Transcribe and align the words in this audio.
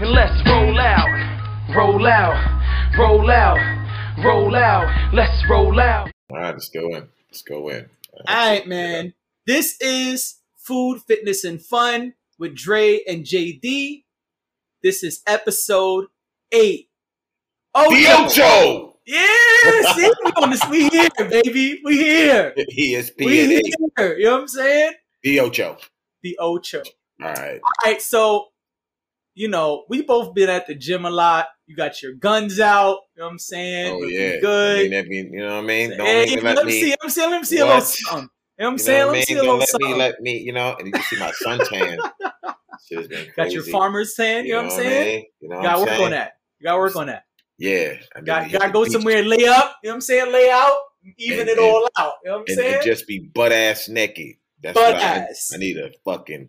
and 0.00 0.10
let's 0.10 0.48
roll 0.48 0.78
out, 0.78 1.74
roll 1.74 2.06
out, 2.06 2.96
roll 2.96 3.28
out, 3.28 3.58
roll 4.24 4.54
out. 4.54 5.12
Let's 5.12 5.42
roll 5.50 5.80
out. 5.80 6.10
All 6.30 6.38
right, 6.38 6.52
let's 6.52 6.68
go 6.68 6.86
in. 6.94 7.08
Let's 7.28 7.42
go 7.42 7.68
in. 7.70 7.86
All 8.28 8.50
right, 8.50 8.66
man. 8.66 9.14
This 9.44 9.76
is 9.80 10.36
Food, 10.56 11.00
Fitness, 11.08 11.42
and 11.42 11.60
Fun 11.60 12.14
with 12.38 12.54
Dre 12.54 13.00
and 13.08 13.24
JD. 13.24 14.04
This 14.84 15.02
is 15.02 15.20
episode 15.26 16.06
eight. 16.52 16.88
Oh, 17.74 17.90
the 17.90 18.06
Ocho. 18.06 18.96
Yeah, 19.04 19.92
see, 19.94 20.12
we 20.24 20.32
on 20.36 20.50
this. 20.50 20.64
We 20.68 20.88
here, 20.90 21.08
baby. 21.18 21.80
We 21.84 21.96
here. 21.96 22.54
ESPN. 22.56 23.12
We 23.18 23.46
here. 23.96 24.16
You 24.16 24.24
know 24.26 24.32
what 24.34 24.40
I'm 24.42 24.48
saying? 24.48 24.92
The 25.24 25.40
Ocho. 25.40 25.76
The 26.22 26.38
Ocho. 26.38 26.82
All 27.20 27.32
right. 27.32 27.60
All 27.60 27.92
right. 27.92 28.00
So, 28.00 28.48
you 29.38 29.46
know, 29.48 29.84
we 29.88 30.02
both 30.02 30.34
been 30.34 30.48
at 30.48 30.66
the 30.66 30.74
gym 30.74 31.04
a 31.04 31.10
lot. 31.10 31.46
You 31.66 31.76
got 31.76 32.02
your 32.02 32.12
guns 32.14 32.58
out. 32.58 32.98
You 33.14 33.20
know 33.20 33.26
what 33.26 33.32
I'm 33.32 33.38
saying? 33.38 33.94
Oh 33.94 34.04
yeah. 34.06 34.40
Good. 34.40 34.90
Mean, 35.08 35.32
you 35.32 35.38
know 35.40 35.54
what 35.56 35.64
I 35.64 35.66
mean? 35.66 35.90
Don't 35.96 36.06
hey, 36.06 36.40
let, 36.40 36.56
let 36.56 36.66
me 36.66 36.72
see. 36.72 36.90
Let 36.90 37.04
me 37.04 37.10
see. 37.10 37.20
Let 37.22 37.40
me 37.40 37.44
see 37.46 37.58
a 37.58 37.64
little 37.66 37.80
something. 37.82 38.28
You 38.58 38.64
know 38.64 38.66
what 38.66 38.66
I'm 38.66 38.72
You 38.72 38.78
saying? 38.78 38.98
know 39.00 39.06
Let 39.12 39.12
me 39.14 39.22
see 39.22 39.34
mean? 39.34 39.38
a 39.38 39.42
little 39.42 39.58
let 39.58 39.68
something. 39.68 39.90
me, 39.92 39.96
let 39.96 40.20
me, 40.20 40.38
you 40.38 40.52
know, 40.52 40.74
and 40.76 40.86
you 40.88 40.92
can 40.92 41.02
see 41.02 41.18
my 41.20 41.32
suntan. 41.44 41.98
Shit 42.88 42.98
has 42.98 43.06
been 43.08 43.18
crazy. 43.18 43.32
Got 43.36 43.52
your 43.52 43.62
farmer's 43.62 44.14
tan. 44.14 44.44
You 44.44 44.52
know 44.54 44.62
what 44.64 44.72
I'm 44.72 44.78
saying? 44.78 45.06
mean? 45.16 45.24
You 45.40 45.48
know 45.50 45.56
what 45.56 45.62
gotta 45.62 45.78
work 45.80 45.88
saying? 45.90 46.04
on 46.04 46.10
that. 46.10 46.32
You 46.58 46.64
gotta 46.64 46.78
work 46.78 46.96
on 46.96 47.06
that. 47.06 47.22
Yeah. 47.58 47.92
I 48.16 48.20
Got 48.22 48.44
to 48.50 48.58
gotta 48.58 48.72
go 48.72 48.82
beach 48.84 48.92
somewhere 48.92 49.18
and 49.18 49.28
lay 49.28 49.46
up. 49.46 49.76
You 49.84 49.88
know 49.88 49.92
what 49.92 49.94
I'm 49.94 50.00
saying? 50.00 50.32
Lay 50.32 50.50
out, 50.50 50.76
even 51.16 51.40
And- 51.40 51.48
it 51.50 51.58
and- 51.58 51.66
all 51.66 51.88
out. 51.98 52.14
You 52.24 52.30
know 52.30 52.38
what 52.38 52.40
I'm 52.40 52.44
And, 52.48 52.56
saying? 52.58 52.74
and 52.74 52.84
just 52.84 53.06
be 53.06 53.20
butt 53.20 53.52
ass 53.52 53.88
naked. 53.88 54.36
That's 54.60 54.74
Butt 54.74 54.94
I, 54.96 54.98
ass. 54.98 55.52
I 55.54 55.58
need 55.58 55.76
a 55.76 55.90
fucking 56.04 56.48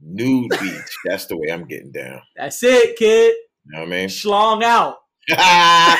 nude 0.00 0.50
beach. 0.60 0.96
That's 1.04 1.26
the 1.26 1.36
way 1.36 1.48
I'm 1.50 1.66
getting 1.66 1.92
down. 1.92 2.20
That's 2.36 2.62
it, 2.62 2.96
kid. 2.96 3.34
You 3.66 3.72
know 3.72 3.80
what 3.80 3.88
I 3.88 3.90
mean? 3.90 4.08
Schlong 4.08 4.62
out. 4.62 4.96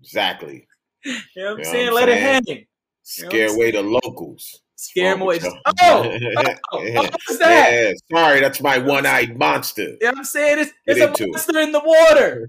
exactly. 0.00 0.66
You 1.04 1.12
know 1.12 1.18
what 1.42 1.52
I'm 1.52 1.58
You 1.58 1.64
know 1.64 1.70
saying? 1.70 1.92
what 1.92 2.02
I'm 2.02 2.08
Let 2.08 2.18
saying? 2.18 2.42
it 2.46 2.48
hang. 2.48 2.66
Scare 3.02 3.54
away 3.54 3.70
the 3.72 3.82
locals. 3.82 4.60
Scare 4.76 5.12
them 5.12 5.22
away. 5.22 5.40
Oh, 5.44 5.50
oh, 5.82 6.18
oh, 6.72 6.92
what's 6.94 7.38
that? 7.38 7.70
Yeah, 7.72 7.92
sorry, 8.10 8.40
that's 8.40 8.62
my 8.62 8.78
one-eyed 8.78 9.36
monster. 9.38 9.82
You 9.82 9.98
know 10.00 10.08
what 10.08 10.18
I'm 10.18 10.24
saying? 10.24 10.58
It's, 10.60 10.72
it's 10.86 11.00
a 11.00 11.08
into 11.08 11.24
it. 11.24 11.30
monster 11.32 11.58
in 11.58 11.72
the 11.72 11.80
water. 11.84 12.48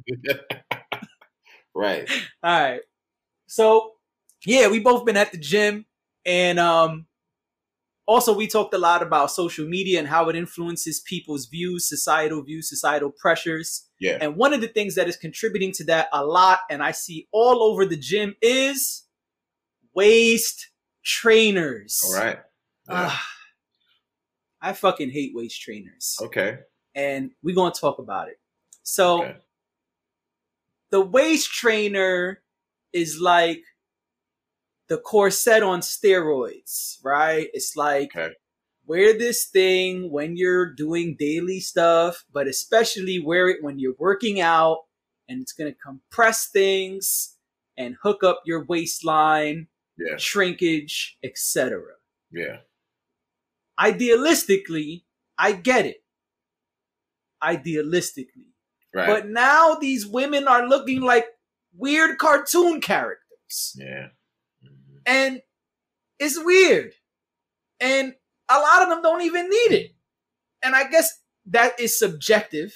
right. 1.75 2.09
All 2.41 2.61
right. 2.61 2.81
So 3.47 3.93
yeah, 4.45 4.69
we 4.69 4.79
both 4.79 5.05
been 5.05 5.17
at 5.17 5.31
the 5.33 5.37
gym, 5.37 5.85
and 6.25 6.57
um, 6.57 7.05
also 8.11 8.35
we 8.35 8.45
talked 8.45 8.73
a 8.73 8.77
lot 8.77 9.01
about 9.01 9.31
social 9.31 9.65
media 9.65 9.97
and 9.97 10.07
how 10.07 10.27
it 10.27 10.35
influences 10.35 10.99
people's 10.99 11.45
views, 11.45 11.87
societal 11.87 12.43
views, 12.43 12.67
societal 12.67 13.09
pressures. 13.09 13.87
Yeah. 13.99 14.17
And 14.19 14.35
one 14.35 14.53
of 14.53 14.59
the 14.59 14.67
things 14.67 14.95
that 14.95 15.07
is 15.07 15.15
contributing 15.15 15.71
to 15.73 15.85
that 15.85 16.09
a 16.11 16.25
lot, 16.25 16.59
and 16.69 16.83
I 16.83 16.91
see 16.91 17.29
all 17.31 17.63
over 17.63 17.85
the 17.85 17.95
gym, 17.95 18.35
is 18.41 19.07
waist 19.93 20.69
trainers. 21.05 22.01
All 22.03 22.13
right. 22.13 22.39
Yeah. 22.89 23.09
Ah, 23.11 23.27
I 24.61 24.73
fucking 24.73 25.11
hate 25.11 25.31
waist 25.33 25.61
trainers 25.61 26.17
okay. 26.21 26.59
and 26.93 27.31
we're 27.41 27.55
going 27.55 27.71
to 27.71 27.79
talk 27.79 27.99
about 27.99 28.27
it. 28.27 28.39
So, 28.83 29.23
Okay. 29.23 29.37
the 30.89 31.01
waist 31.01 31.49
trainer 31.49 32.43
is 32.91 33.19
like 33.21 33.63
the 34.91 34.97
corset 34.97 35.63
on 35.63 35.79
steroids, 35.79 36.97
right? 37.01 37.47
It's 37.53 37.77
like 37.77 38.11
Okay. 38.13 38.33
wear 38.85 39.17
this 39.17 39.45
thing 39.45 40.11
when 40.11 40.35
you're 40.35 40.65
doing 40.73 41.15
daily 41.17 41.61
stuff, 41.61 42.25
but 42.33 42.45
especially 42.47 43.17
wear 43.17 43.47
it 43.47 43.63
when 43.63 43.79
you're 43.79 43.95
working 43.97 44.41
out, 44.41 44.79
and 45.29 45.41
it's 45.41 45.53
going 45.53 45.71
to 45.71 45.79
compress 45.79 46.49
things 46.49 47.37
and 47.77 47.95
hook 48.03 48.21
up 48.21 48.41
your 48.45 48.65
waistline, 48.65 49.67
Yeah. 49.97 50.17
shrinkage, 50.17 51.17
etc. 51.23 51.95
Yeah. 52.31 52.57
Idealistically, 53.79 55.05
I 55.37 55.53
get 55.53 55.85
it. 55.85 56.03
Idealistically. 57.41 58.49
Right. 58.93 59.07
But 59.07 59.29
now 59.29 59.75
these 59.75 60.05
women 60.05 60.47
are 60.49 60.67
looking 60.67 60.99
like 61.01 61.27
weird 61.73 62.17
cartoon 62.17 62.81
characters. 62.81 63.73
yeah. 63.77 64.09
And 65.05 65.41
it's 66.19 66.37
weird. 66.43 66.93
And 67.79 68.15
a 68.49 68.59
lot 68.59 68.83
of 68.83 68.89
them 68.89 69.01
don't 69.01 69.21
even 69.21 69.49
need 69.49 69.71
it. 69.71 69.95
And 70.63 70.75
I 70.75 70.89
guess 70.89 71.21
that 71.47 71.79
is 71.79 71.97
subjective. 71.97 72.73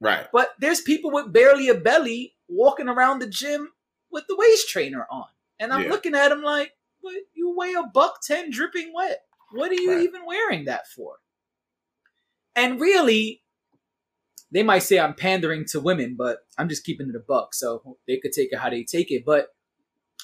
Right. 0.00 0.26
But 0.32 0.50
there's 0.58 0.80
people 0.80 1.10
with 1.10 1.32
barely 1.32 1.68
a 1.68 1.74
belly 1.74 2.34
walking 2.48 2.88
around 2.88 3.20
the 3.20 3.28
gym 3.28 3.70
with 4.10 4.24
the 4.28 4.36
waist 4.36 4.68
trainer 4.68 5.06
on. 5.10 5.26
And 5.58 5.72
I'm 5.72 5.84
Yeah. 5.84 5.90
looking 5.90 6.14
at 6.14 6.30
them 6.30 6.42
like, 6.42 6.72
but 7.02 7.14
you 7.34 7.54
weigh 7.56 7.74
a 7.74 7.84
buck 7.84 8.20
10 8.22 8.50
dripping 8.50 8.92
wet. 8.92 9.24
What 9.52 9.70
are 9.70 9.74
you 9.74 9.92
Right. 9.92 10.02
even 10.02 10.24
wearing 10.26 10.64
that 10.64 10.88
for? 10.88 11.18
And 12.56 12.80
really, 12.80 13.44
they 14.50 14.62
might 14.62 14.80
say 14.80 14.98
I'm 14.98 15.14
pandering 15.14 15.64
to 15.66 15.80
women, 15.80 16.16
but 16.16 16.40
I'm 16.58 16.68
just 16.68 16.84
keeping 16.84 17.08
it 17.08 17.14
a 17.14 17.20
buck. 17.20 17.54
So 17.54 17.98
they 18.06 18.18
could 18.18 18.32
take 18.32 18.52
it 18.52 18.58
how 18.58 18.70
they 18.70 18.82
take 18.82 19.10
it. 19.10 19.24
But 19.24 19.54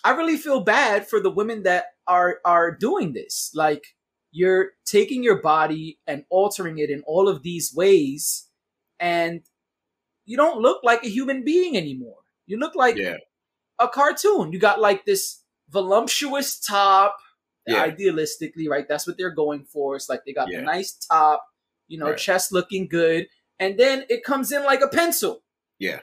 I 0.05 0.11
really 0.13 0.37
feel 0.37 0.61
bad 0.61 1.09
for 1.09 1.21
the 1.21 1.31
women 1.31 1.63
that 1.65 1.87
are 2.07 2.41
are 2.45 2.71
doing 2.75 3.13
this. 3.13 3.51
Like 3.55 3.85
you're 4.31 4.73
taking 4.85 5.23
your 5.23 5.41
body 5.43 5.99
and 6.07 6.25
altering 6.31 6.79
it 6.79 6.91
in 6.91 7.03
all 7.07 7.29
of 7.29 7.43
these 7.43 7.73
ways, 7.75 8.49
and 9.01 9.43
you 10.25 10.37
don't 10.37 10.61
look 10.61 10.81
like 10.85 11.05
a 11.05 11.09
human 11.09 11.45
being 11.45 11.77
anymore. 11.77 12.19
You 12.47 12.59
look 12.59 12.75
like 12.75 12.97
Yeah. 12.97 13.17
a 13.79 13.89
cartoon. 13.89 14.53
You 14.53 14.59
got 14.59 14.81
like 14.81 15.05
this 15.05 15.43
voluptuous 15.71 16.59
top. 16.61 17.17
Yeah. 17.67 17.85
Idealistically, 17.89 18.69
right? 18.69 18.87
That's 18.89 19.07
what 19.09 19.19
they're 19.19 19.35
going 19.35 19.65
for. 19.65 19.97
It's 19.97 20.09
like 20.09 20.23
they 20.25 20.33
got 20.33 20.49
Yeah. 20.51 20.59
the 20.61 20.65
nice 20.67 20.93
top, 20.93 21.45
you 21.89 21.99
know, 21.99 22.11
Right. 22.11 22.19
chest 22.19 22.53
looking 22.53 22.87
good, 22.87 23.29
and 23.59 23.77
then 23.79 24.05
it 24.09 24.23
comes 24.23 24.53
in 24.53 24.63
like 24.63 24.83
a 24.83 24.89
pencil, 24.89 25.43
Yeah. 25.81 26.01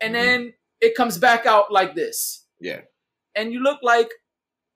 and 0.00 0.14
Mhm. 0.14 0.18
then 0.18 0.54
it 0.80 0.96
comes 0.96 1.16
back 1.18 1.46
out 1.46 1.70
like 1.70 1.94
this, 1.94 2.46
Yeah. 2.58 2.82
And 3.36 3.52
you 3.52 3.60
look 3.60 3.80
like 3.82 4.10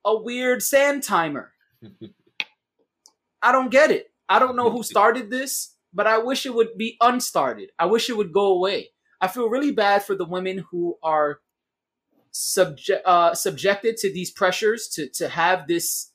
a 0.04 0.16
weird 0.16 0.62
sand 0.62 1.03
timer. 1.03 1.53
I 3.43 3.53
don't 3.53 3.71
get 3.71 3.91
it. 3.91 4.06
I 4.28 4.38
don't 4.38 4.56
know 4.56 4.71
who 4.71 4.82
started 4.94 5.31
this, 5.31 5.75
but 5.93 6.06
I 6.06 6.19
wish 6.19 6.47
it 6.47 6.54
would 6.54 6.76
be 6.76 6.97
unstarted. 7.03 7.69
I 7.78 7.87
wish 7.87 8.09
it 8.10 8.16
would 8.16 8.32
go 8.32 8.53
away. 8.53 8.91
I 9.20 9.28
feel 9.28 9.49
really 9.49 9.72
bad 9.72 10.03
for 10.04 10.15
the 10.15 10.25
women 10.25 10.65
who 10.70 10.97
are 11.03 11.41
subject 12.32 13.04
uh, 13.06 13.34
subjected 13.34 13.97
to 13.99 14.12
these 14.12 14.31
pressures 14.31 14.88
to 14.94 15.09
to 15.15 15.28
have 15.28 15.66
this 15.66 16.12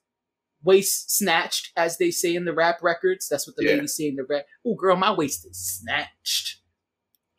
waist 0.64 1.16
snatched, 1.16 1.72
as 1.78 1.98
they 2.00 2.10
say 2.10 2.34
in 2.36 2.46
the 2.46 2.54
rap 2.54 2.80
records. 2.82 3.28
That's 3.30 3.46
what 3.46 3.56
the 3.56 3.66
Yeah. 3.66 3.72
ladies 3.76 3.96
say 3.96 4.08
in 4.08 4.16
the 4.16 4.24
rap. 4.24 4.46
Oh, 4.66 4.74
girl, 4.76 4.96
my 4.96 5.12
waist 5.12 5.46
is 5.46 5.58
snatched. 5.60 6.62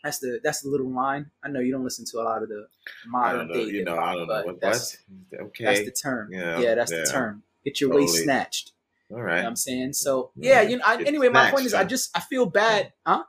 That's 0.06 0.18
the 0.20 0.40
that's 0.42 0.60
the 0.62 0.68
little 0.70 0.90
line. 0.90 1.30
I 1.44 1.48
know 1.48 1.60
you 1.60 1.72
don't 1.72 1.84
listen 1.84 2.04
to 2.06 2.18
a 2.20 2.22
lot 2.22 2.42
of 2.42 2.48
the 2.48 2.66
modern 3.06 3.48
day. 3.48 3.64
You 3.64 3.84
know, 3.84 3.98
I 3.98 4.14
don't 4.14 4.28
know 4.28 4.42
what. 4.44 4.60
That's, 4.60 4.96
what? 5.30 5.40
Okay. 5.48 5.64
that's 5.64 5.80
the 5.84 5.90
term. 5.90 6.32
Yeah, 6.32 6.58
Yeah, 6.60 6.74
that's 6.76 6.92
yeah. 6.92 7.00
the 7.04 7.06
term. 7.06 7.42
Get 7.64 7.80
your 7.80 7.90
waist 7.94 8.22
snatched. 8.22 8.72
All 9.12 9.20
right. 9.22 9.32
You 9.32 9.36
know 9.38 9.42
what 9.42 9.48
I'm 9.50 9.56
saying? 9.56 9.92
So 9.94 10.30
Yeah, 10.36 10.62
yeah, 10.62 10.68
you 10.68 10.76
know. 10.78 10.84
I, 10.86 11.02
anyway, 11.02 11.28
my 11.28 11.50
point 11.50 11.66
is, 11.66 11.74
I 11.74 11.84
just 11.84 12.16
I 12.16 12.20
feel 12.20 12.46
bad, 12.46 12.92
huh? 13.06 13.24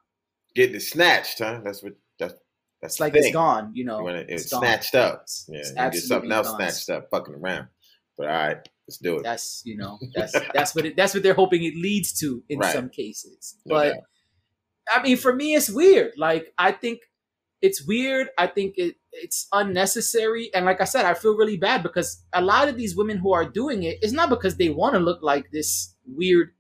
Getting 0.56 0.76
it 0.76 0.82
snatched, 0.82 1.40
huh? 1.40 1.62
That's 1.64 1.82
what. 1.84 1.94
That's 2.20 2.34
that's 2.82 2.94
It's 2.96 3.00
like 3.00 3.16
it's 3.16 3.32
gone. 3.34 3.72
You 3.74 3.86
know, 3.86 4.04
When 4.04 4.16
it- 4.16 4.30
it's, 4.30 4.44
it's 4.44 4.56
snatched 4.56 4.94
up. 4.96 5.26
Yeah. 5.48 5.60
it's 5.60 5.70
You 5.70 5.76
get 5.76 5.96
something 5.96 6.32
else 6.32 6.48
gone. 6.48 6.58
snatched 6.58 6.90
up, 6.92 7.10
fucking 7.10 7.34
around. 7.34 7.68
But 8.18 8.28
all 8.28 8.34
right, 8.34 8.58
let's 8.88 8.98
do 9.00 9.18
it. 9.18 9.24
That's 9.24 9.64
you 9.66 9.78
know 9.78 9.98
that's 10.16 10.34
that's 10.54 10.76
what 10.76 10.86
it, 10.86 10.96
that's 10.96 11.14
what 11.16 11.24
they're 11.24 11.34
hoping 11.34 11.64
it 11.64 11.76
leads 11.76 12.14
to 12.20 12.44
in 12.50 12.60
Right. 12.60 12.74
some 12.74 12.90
cases. 12.90 13.56
But. 13.66 13.98
I 14.94 15.02
mean, 15.02 15.18
for 15.18 15.34
me, 15.34 15.56
it's 15.56 15.70
weird. 15.70 16.14
Like 16.18 16.54
I 16.58 16.72
think 16.72 17.02
it's 17.62 17.86
weird. 17.86 18.30
I 18.38 18.48
think 18.48 18.76
it 18.78 18.96
it's 19.12 19.48
unnecessary. 19.52 20.52
And 20.54 20.66
like 20.66 20.82
I 20.82 20.86
said, 20.86 21.06
I 21.06 21.14
feel 21.14 21.36
really 21.38 21.58
bad 21.58 21.84
because 21.84 22.24
a 22.34 22.42
lot 22.42 22.68
of 22.68 22.78
these 22.78 22.96
women 22.96 23.18
who 23.18 23.34
are 23.34 23.46
doing 23.50 23.84
it, 23.84 23.98
it's 24.02 24.14
not 24.14 24.30
because 24.30 24.58
they 24.58 24.70
want 24.70 24.94
to 24.94 25.00
look 25.00 25.22
like 25.24 25.52
this 25.52 25.96
weird 26.06 26.52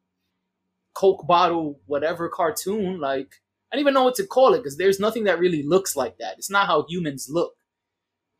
Coke 0.95 1.27
bottle, 1.27 1.79
whatever 1.85 2.27
cartoon. 2.29 2.99
Like 2.99 3.35
I 3.71 3.75
don't 3.75 3.81
even 3.81 3.93
know 3.93 4.03
what 4.03 4.15
to 4.15 4.25
call 4.25 4.53
it 4.53 4.59
because 4.59 4.77
there's 4.77 4.99
nothing 4.99 5.25
that 5.25 5.39
really 5.39 5.63
looks 5.63 5.95
like 5.95 6.17
that. 6.17 6.37
It's 6.37 6.49
not 6.49 6.67
how 6.67 6.85
humans 6.89 7.27
look. 7.29 7.53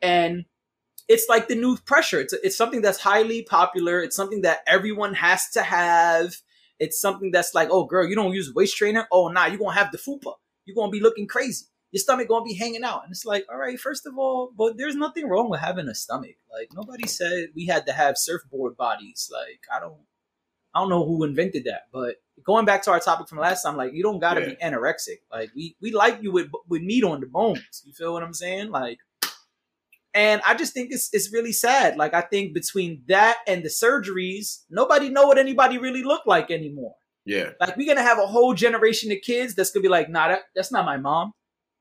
And 0.02 0.46
it's 1.08 1.28
like 1.30 1.48
the 1.48 1.56
new 1.56 1.78
pressure. 1.78 2.20
It's 2.20 2.34
it's 2.34 2.58
something 2.58 2.82
that's 2.82 3.00
highly 3.00 3.44
popular. 3.44 4.02
It's 4.02 4.16
something 4.16 4.42
that 4.42 4.60
everyone 4.68 5.14
has 5.16 5.50
to 5.52 5.62
have. 5.62 6.36
It's 6.80 7.00
something 7.00 7.32
that's 7.32 7.54
like, 7.56 7.70
oh 7.72 7.86
girl, 7.86 8.08
you 8.08 8.16
don't 8.16 8.34
use 8.34 8.54
waist 8.54 8.78
trainer. 8.78 9.08
Oh 9.12 9.30
nah, 9.30 9.46
you're 9.46 9.58
gonna 9.60 9.74
have 9.74 9.92
the 9.92 9.98
fupa. 9.98 10.34
You're 10.66 10.76
gonna 10.76 10.92
be 10.92 11.00
looking 11.02 11.28
crazy. 11.28 11.66
Your 11.92 12.00
stomach 12.02 12.28
gonna 12.28 12.46
be 12.46 12.54
hanging 12.54 12.84
out. 12.84 13.04
And 13.04 13.12
it's 13.12 13.26
like, 13.26 13.46
all 13.50 13.58
right, 13.58 13.80
first 13.80 14.06
of 14.06 14.18
all, 14.18 14.52
but 14.58 14.78
there's 14.78 14.96
nothing 14.96 15.28
wrong 15.28 15.50
with 15.50 15.62
having 15.62 15.88
a 15.88 15.96
stomach. 15.96 16.36
Like 16.52 16.70
nobody 16.74 17.08
said 17.08 17.50
we 17.56 17.66
had 17.66 17.86
to 17.88 17.94
have 17.94 18.18
surfboard 18.18 18.76
bodies. 18.78 19.30
Like 19.34 19.62
I 19.74 19.80
don't 19.80 19.98
I 20.76 20.80
don't 20.82 20.90
know 20.90 21.06
who 21.06 21.24
invented 21.24 21.66
that, 21.66 21.84
but 21.92 22.18
going 22.46 22.66
back 22.66 22.84
to 22.84 22.92
our 22.92 23.00
topic 23.00 23.28
from 23.28 23.40
last 23.40 23.64
time, 23.64 23.78
like 23.78 23.94
you 23.94 24.04
don't 24.04 24.20
gotta 24.20 24.42
Yeah. 24.42 24.50
be 24.50 24.56
anorexic. 24.58 25.20
Like 25.32 25.50
we 25.56 25.76
we 25.82 25.92
like 25.92 26.22
you 26.22 26.32
with 26.32 26.50
with 26.68 26.82
meat 26.84 27.04
on 27.04 27.22
the 27.22 27.28
bones. 27.28 27.84
You 27.86 27.94
feel 27.94 28.14
what 28.14 28.24
I'm 28.24 28.34
saying? 28.34 28.70
Like, 28.70 29.00
and 30.14 30.42
I 30.46 30.56
just 30.56 30.74
think 30.74 30.90
it's 30.92 31.10
it's 31.14 31.32
really 31.32 31.52
sad. 31.52 31.98
Like 31.98 32.14
I 32.14 32.22
think 32.22 32.54
between 32.54 33.04
that 33.08 33.38
and 33.48 33.64
the 33.64 33.70
surgeries, 33.70 34.64
nobody 34.70 35.10
know 35.10 35.28
what 35.28 35.38
anybody 35.38 35.78
really 35.78 36.04
look 36.04 36.26
like 36.26 36.50
anymore. 36.52 36.96
Yeah. 37.26 37.52
Like 37.60 37.76
we're 37.78 37.88
gonna 37.88 38.08
have 38.08 38.20
a 38.20 38.26
whole 38.28 38.54
generation 38.54 39.12
of 39.12 39.20
kids 39.22 39.54
that's 39.54 39.72
gonna 39.72 39.84
be 39.84 39.90
like, 39.90 40.10
nah, 40.10 40.30
that, 40.30 40.42
that's 40.56 40.72
not 40.72 40.86
my 40.86 40.98
mom. 40.98 41.34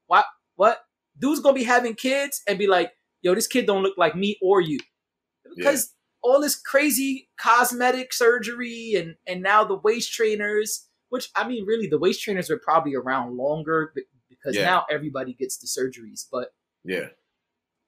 What? 0.06 0.26
What? 0.56 0.80
Dude's 1.18 1.40
gonna 1.40 1.54
be 1.54 1.64
having 1.64 1.94
kids 1.94 2.42
and 2.48 2.58
be 2.58 2.66
like, 2.66 2.92
yo, 3.22 3.34
this 3.34 3.46
kid 3.46 3.66
don't 3.66 3.82
look 3.82 3.96
like 3.96 4.14
me 4.16 4.38
or 4.42 4.60
you, 4.60 4.78
because 5.54 5.92
all 6.22 6.40
this 6.40 6.56
crazy 6.56 7.28
cosmetic 7.40 8.12
surgery 8.12 8.94
and 8.96 9.14
and 9.26 9.42
now 9.42 9.64
the 9.64 9.76
waist 9.76 10.12
trainers, 10.12 10.88
which 11.10 11.30
I 11.36 11.46
mean, 11.46 11.64
really, 11.64 11.86
the 11.86 11.98
waist 11.98 12.22
trainers 12.22 12.50
were 12.50 12.58
probably 12.62 12.94
around 12.94 13.36
longer 13.36 13.92
because 14.28 14.56
Yeah. 14.56 14.64
now 14.64 14.84
everybody 14.90 15.32
gets 15.32 15.58
the 15.58 15.66
surgeries, 15.68 16.26
but 16.30 16.50
Yeah. 16.84 17.08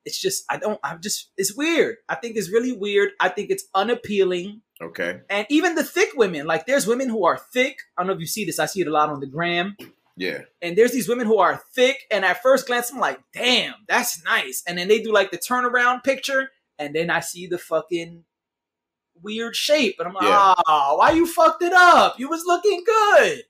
It's 0.09 0.21
just 0.21 0.45
I 0.49 0.57
don't. 0.57 0.81
I'm 0.83 1.01
just 1.01 1.31
it's 1.37 1.55
weird. 1.55 1.97
I 2.09 2.15
think 2.17 2.37
it's 2.37 2.51
really 2.51 2.73
weird. 2.73 3.11
I 3.21 3.29
think 3.29 3.51
it's 3.51 3.65
unappealing. 3.75 4.63
Okay. 4.81 5.21
And 5.29 5.47
even 5.51 5.75
the 5.75 5.85
thick 5.85 6.11
women, 6.17 6.47
like 6.47 6.67
there's 6.67 6.87
women 6.87 7.09
who 7.09 7.25
are 7.25 7.39
thick. 7.53 7.77
I 7.97 8.03
don't 8.03 8.09
know 8.09 8.15
if 8.15 8.21
you 8.21 8.27
see 8.27 8.45
this. 8.45 8.59
I 8.59 8.67
see 8.67 8.81
it 8.81 8.89
a 8.89 8.93
lot 8.93 9.11
on 9.11 9.21
the 9.21 9.27
gram. 9.27 9.77
Yeah. 10.17 10.41
And 10.63 10.77
there's 10.77 10.93
these 10.93 11.09
women 11.09 11.27
who 11.27 11.39
are 11.39 11.63
thick, 11.75 11.99
and 12.11 12.25
at 12.25 12.43
first 12.43 12.67
glance, 12.67 12.91
I'm 12.93 12.99
like, 12.99 13.21
damn, 13.33 13.75
that's 13.87 14.23
nice. 14.25 14.65
And 14.67 14.77
then 14.79 14.89
they 14.89 15.01
do 15.01 15.13
like 15.13 15.31
the 15.31 15.39
turnaround 15.39 16.03
picture, 16.05 16.51
and 16.79 16.95
then 16.95 17.09
I 17.11 17.21
see 17.21 17.47
the 17.47 17.59
fucking 17.59 18.25
weird 19.23 19.55
shape, 19.57 19.97
and 19.99 20.09
I'm 20.09 20.15
like, 20.15 20.25
Yeah. 20.25 20.55
oh, 20.67 20.97
why 20.99 21.11
you 21.13 21.27
fucked 21.27 21.63
it 21.63 21.73
up? 21.73 22.19
You 22.19 22.29
was 22.29 22.45
looking 22.47 22.83
good. 22.85 23.43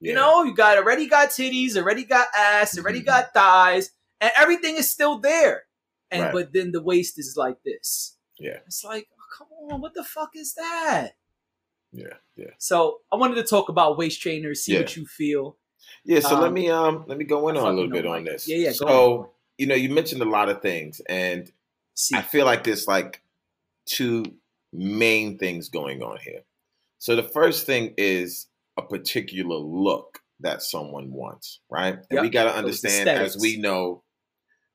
You 0.00 0.14
know, 0.14 0.42
you 0.42 0.52
got 0.52 0.78
already 0.78 1.06
got 1.06 1.28
titties, 1.30 1.76
already 1.76 2.02
got 2.04 2.26
ass, 2.36 2.76
already 2.76 3.02
Mhm. 3.02 3.06
got 3.06 3.32
thighs, 3.34 3.90
and 4.20 4.32
everything 4.36 4.76
is 4.76 4.90
still 4.90 5.18
there. 5.20 5.62
And 6.12 6.22
Right. 6.24 6.32
but 6.32 6.52
then 6.52 6.72
the 6.72 6.82
waist 6.82 7.18
is 7.18 7.34
like 7.36 7.62
this. 7.64 8.18
Yeah. 8.38 8.58
It's 8.66 8.84
like, 8.84 9.08
oh, 9.18 9.24
come 9.38 9.48
on, 9.70 9.80
what 9.80 9.94
the 9.94 10.04
fuck 10.04 10.30
is 10.36 10.54
that? 10.54 11.12
Yeah. 11.92 12.14
Yeah. 12.36 12.50
So 12.58 13.00
I 13.12 13.16
wanted 13.16 13.36
to 13.36 13.42
talk 13.44 13.68
about 13.68 13.98
waist 13.98 14.20
trainers, 14.20 14.64
see 14.64 14.74
Yeah. 14.74 14.80
what 14.80 14.96
you 14.96 15.06
feel. 15.06 15.58
Yeah. 16.04 16.20
So 16.20 16.38
let 16.38 16.48
Um, 16.48 16.54
me 16.54 16.70
um 16.70 17.04
let 17.08 17.18
me 17.18 17.24
go 17.24 17.48
in 17.48 17.56
on 17.56 17.66
a 17.66 17.72
little 17.72 17.90
bit 17.90 18.06
on 18.06 18.24
this. 18.24 18.46
Yeah, 18.48 18.56
yeah, 18.56 18.72
So 18.72 19.32
you 19.58 19.66
know, 19.66 19.74
you 19.74 19.90
mentioned 19.90 20.22
a 20.22 20.26
lot 20.28 20.48
of 20.48 20.62
things, 20.62 21.00
and 21.08 21.52
See, 21.94 22.16
I 22.16 22.22
feel 22.22 22.46
like 22.46 22.64
there's 22.64 22.86
like 22.88 23.22
two 23.86 24.24
main 24.72 25.38
things 25.38 25.68
going 25.68 26.02
on 26.02 26.18
here. 26.24 26.42
So 26.98 27.16
the 27.16 27.22
first 27.22 27.66
thing 27.66 27.94
is 27.98 28.46
a 28.78 28.82
particular 28.82 29.56
look 29.56 30.20
that 30.40 30.62
someone 30.62 31.12
wants, 31.12 31.60
right? 31.70 31.98
And 32.10 32.20
we 32.22 32.30
got 32.30 32.44
to 32.44 32.54
understand, 32.54 33.08
as 33.10 33.36
we 33.38 33.58
know, 33.58 34.02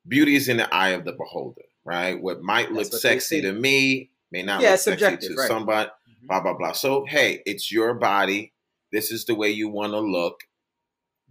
beauty 0.07 0.35
is 0.35 0.49
in 0.49 0.57
the 0.57 0.73
eye 0.73 0.89
of 0.89 1.05
the 1.05 1.13
beholder, 1.13 1.63
right? 1.85 2.21
What 2.21 2.41
might 2.41 2.71
look 2.71 2.91
what 2.91 3.01
sexy 3.01 3.41
to 3.41 3.53
me 3.53 4.11
may 4.31 4.43
not 4.43 4.61
Yeah, 4.61 4.71
look 4.71 4.79
sexy 4.79 5.27
to 5.27 5.35
right. 5.35 5.47
somebody. 5.47 5.89
Mhm. 5.89 6.27
Blah 6.27 6.41
blah 6.41 6.53
blah. 6.53 6.71
So 6.73 7.05
hey, 7.05 7.41
it's 7.45 7.71
your 7.71 7.93
body. 7.93 8.53
This 8.91 9.11
is 9.11 9.25
the 9.25 9.35
way 9.35 9.49
you 9.49 9.69
want 9.69 9.93
to 9.93 9.99
look. 9.99 10.41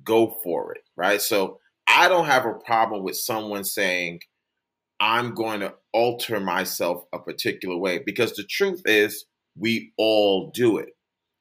Go 0.05 0.38
for 0.43 0.75
it, 0.75 0.82
right? 0.96 1.20
So 1.20 1.61
I 1.87 2.08
don't 2.08 2.26
have 2.26 2.44
a 2.46 2.55
problem 2.55 3.02
with 3.02 3.17
someone 3.17 3.64
saying, 3.64 4.20
I'm 5.00 5.34
going 5.34 5.61
to 5.61 5.75
alter 5.93 6.40
myself 6.40 7.05
a 7.12 7.19
particular 7.19 7.76
way 7.76 7.99
because 8.05 8.32
the 8.34 8.44
truth 8.44 8.82
is, 8.87 9.25
we 9.56 9.93
all 9.96 10.50
do 10.50 10.79
it. 10.79 10.90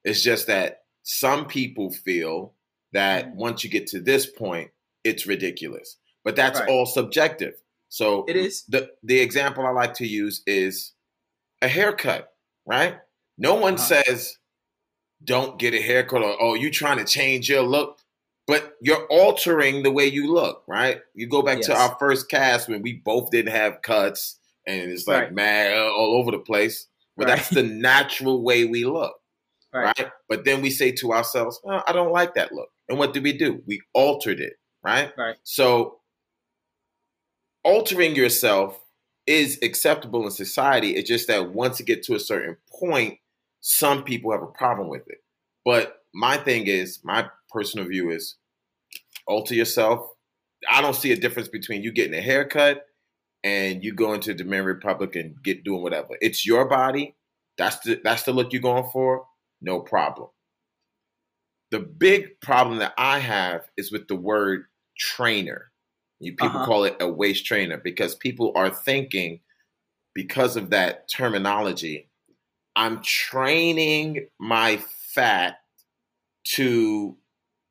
It's 0.04 0.22
just 0.22 0.48
that 0.48 0.84
some 1.04 1.48
people 1.48 1.92
feel 1.92 2.54
that 2.94 3.28
Mhm. 3.28 3.36
once 3.36 3.64
you 3.64 3.70
get 3.70 3.88
to 3.88 4.00
this 4.00 4.26
point, 4.26 4.72
it's 5.04 5.26
ridiculous. 5.26 5.98
But 6.26 6.36
that's 6.36 6.60
Right. 6.60 6.68
all 6.70 6.86
subjective. 6.86 7.54
So 7.88 8.26
It 8.28 8.36
is. 8.36 8.64
the 8.68 8.92
the 9.04 9.20
example 9.22 9.66
I 9.66 9.70
like 9.70 9.94
to 9.96 10.08
use 10.08 10.42
is 10.46 10.92
a 11.62 11.68
haircut, 11.70 12.34
right? 12.66 12.98
No 13.38 13.56
one 13.56 13.76
Uh-huh. 13.76 14.04
says 14.04 14.38
don't 15.24 15.58
get 15.58 15.74
a 15.74 15.82
haircut 15.82 16.22
or 16.24 16.36
oh 16.42 16.54
you 16.56 16.70
trying 16.70 16.98
to 16.98 17.06
change 17.06 17.50
your 17.50 17.62
look, 17.64 18.00
but 18.48 18.76
you're 18.82 19.06
altering 19.08 19.84
the 19.84 19.92
way 19.92 20.06
you 20.06 20.32
look, 20.34 20.64
right? 20.68 21.02
You 21.14 21.28
go 21.28 21.42
back 21.42 21.62
to 21.62 21.74
our 21.76 21.96
first 22.00 22.30
cast 22.30 22.68
when 22.68 22.82
we 22.82 22.94
both 22.94 23.32
didn't 23.32 23.54
have 23.54 23.82
cuts 23.82 24.40
and 24.68 24.92
it's 24.92 25.08
like 25.08 25.24
Right. 25.26 25.34
mad 25.34 25.78
all 25.78 26.16
over 26.16 26.32
the 26.32 26.40
place. 26.40 26.88
But 27.18 27.28
Right. 27.28 27.38
that's 27.38 27.50
the 27.50 27.64
natural 27.64 28.44
way 28.44 28.66
we 28.66 28.84
look, 28.84 29.16
Right. 29.74 29.98
right? 29.98 30.12
But 30.28 30.44
then 30.44 30.62
we 30.62 30.70
say 30.70 30.92
to 30.94 31.14
ourselves, 31.14 31.60
well, 31.64 31.84
I 31.88 31.94
don't 31.94 32.12
like 32.12 32.34
that 32.36 32.52
look. 32.52 32.70
And 32.90 32.98
what 33.00 33.14
did 33.14 33.24
we 33.24 33.32
do? 33.34 33.64
We 33.66 33.82
altered 33.94 34.40
it, 34.42 34.58
right? 34.84 35.16
Right. 35.18 35.38
So 35.44 36.02
altering 37.66 38.16
yourself 38.16 38.80
is 39.28 39.60
acceptable 39.62 40.24
in 40.24 40.32
society. 40.32 40.96
It's 40.96 41.10
just 41.10 41.28
that 41.28 41.52
once 41.52 41.80
you 41.80 41.86
get 41.86 42.04
to 42.04 42.16
a 42.16 42.20
certain 42.20 42.56
point, 42.80 43.18
some 43.60 44.04
people 44.04 44.32
have 44.32 44.44
a 44.44 44.48
problem 44.48 44.88
with 44.88 45.08
it. 45.08 45.18
But 45.66 46.04
my 46.14 46.38
thing 46.38 46.68
is, 46.68 47.00
my 47.04 47.28
personal 47.50 47.88
view 47.88 48.12
is 48.12 48.38
alter 49.28 49.56
yourself. 49.56 50.08
I 50.72 50.82
don't 50.82 50.96
see 50.96 51.12
a 51.12 51.18
difference 51.18 51.50
between 51.50 51.82
you 51.82 51.92
getting 51.92 52.18
a 52.18 52.22
haircut 52.22 52.86
and 53.44 53.84
you 53.84 53.94
going 53.94 54.22
to 54.22 54.32
the 54.34 54.44
Dominican 54.44 54.68
Republic 54.68 55.16
and 55.16 55.36
get 55.44 55.64
doing 55.64 55.82
whatever. 55.82 56.10
It's 56.22 56.46
your 56.46 56.66
body. 56.66 57.16
That's 57.58 57.80
the 57.80 58.00
that's 58.04 58.24
the 58.24 58.34
look 58.34 58.54
you're 58.54 58.62
going 58.62 58.90
for. 58.94 59.26
No 59.62 59.80
problem. 59.80 60.30
The 61.72 61.80
big 61.80 62.40
problem 62.42 62.78
that 62.80 62.94
I 62.98 63.20
have 63.20 63.62
is 63.76 63.92
with 63.92 64.08
the 64.08 64.16
word 64.16 64.66
trainer. 64.98 65.72
You 66.20 66.36
people 66.36 66.60
Uh-huh. 66.60 66.62
call 66.62 66.86
it 66.86 66.96
a 67.00 67.10
waist 67.10 67.46
trainer 67.46 67.78
because 67.78 68.16
people 68.16 68.52
are 68.56 68.70
thinking 68.70 69.42
because 70.14 70.58
of 70.58 70.72
that 70.72 71.10
terminology, 71.10 72.10
I'm 72.76 73.02
training 73.04 74.30
my 74.40 74.78
fat 74.78 75.60
to 76.46 77.18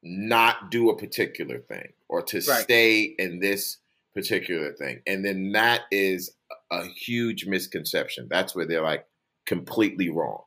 not 0.02 0.70
do 0.70 0.91
a 0.91 0.96
particular 0.99 1.61
thing 1.61 1.93
or 2.08 2.23
to 2.23 2.41
Right. 2.46 2.67
stay 2.67 3.02
in 3.02 3.41
this 3.41 3.79
particular 4.14 4.73
thing. 4.75 5.02
And 5.06 5.25
then 5.25 5.52
that 5.52 5.82
is 5.91 6.37
a 6.70 6.87
huge 6.87 7.46
misconception. 7.46 8.29
That's 8.31 8.55
where 8.55 8.67
they're 8.67 8.82
like 8.82 9.06
completely 9.46 10.11
wrong. 10.11 10.44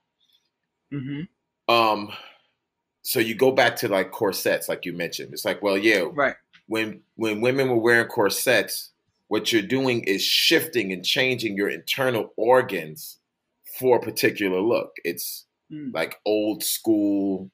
hmm 0.91 1.27
Um 1.67 2.11
so 3.03 3.19
you 3.19 3.35
go 3.35 3.51
back 3.51 3.77
to 3.77 3.87
like 3.89 4.11
corsets 4.11 4.69
like 4.69 4.85
you 4.85 4.93
mentioned. 4.93 5.33
It's 5.33 5.45
like, 5.45 5.61
well, 5.61 5.77
yeah, 5.77 6.05
Right. 6.09 6.35
When 6.67 7.01
when 7.15 7.41
women 7.41 7.69
were 7.69 7.77
wearing 7.79 8.07
corsets, 8.07 8.91
what 9.27 9.51
you're 9.51 9.61
doing 9.61 10.03
is 10.03 10.21
shifting 10.23 10.91
and 10.93 11.03
changing 11.03 11.57
your 11.57 11.69
internal 11.69 12.33
organs 12.37 13.17
for 13.79 13.97
a 13.97 14.01
particular 14.01 14.59
look. 14.61 14.93
It's 15.03 15.45
Mm. 15.71 15.93
like 15.93 16.17
old 16.25 16.63
school. 16.63 17.51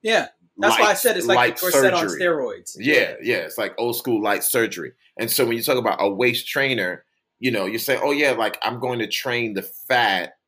Yeah. 0.00 0.28
That's 0.56 0.78
why 0.78 0.86
I 0.86 0.94
said 0.94 1.18
it's 1.18 1.26
like 1.26 1.36
light 1.36 1.56
the 1.56 1.60
corset 1.60 1.92
on 1.92 2.08
surgery. 2.08 2.20
steroids. 2.22 2.76
Yeah, 2.78 3.14
yeah, 3.20 3.36
it's 3.44 3.58
like 3.58 3.74
old 3.76 3.94
school 3.96 4.22
light 4.22 4.42
surgery. 4.42 4.92
And 5.18 5.30
so 5.30 5.44
when 5.44 5.54
you 5.58 5.62
talk 5.62 5.76
about 5.76 5.98
a 6.00 6.08
waist 6.08 6.48
trainer, 6.48 7.04
you 7.38 7.50
know, 7.50 7.66
you 7.66 7.78
say, 7.78 7.98
"Oh 8.02 8.10
yeah, 8.12 8.30
like 8.30 8.56
I'm 8.62 8.80
going 8.80 9.00
to 9.00 9.06
train 9.06 9.52
the 9.52 9.60
fat 9.60 10.38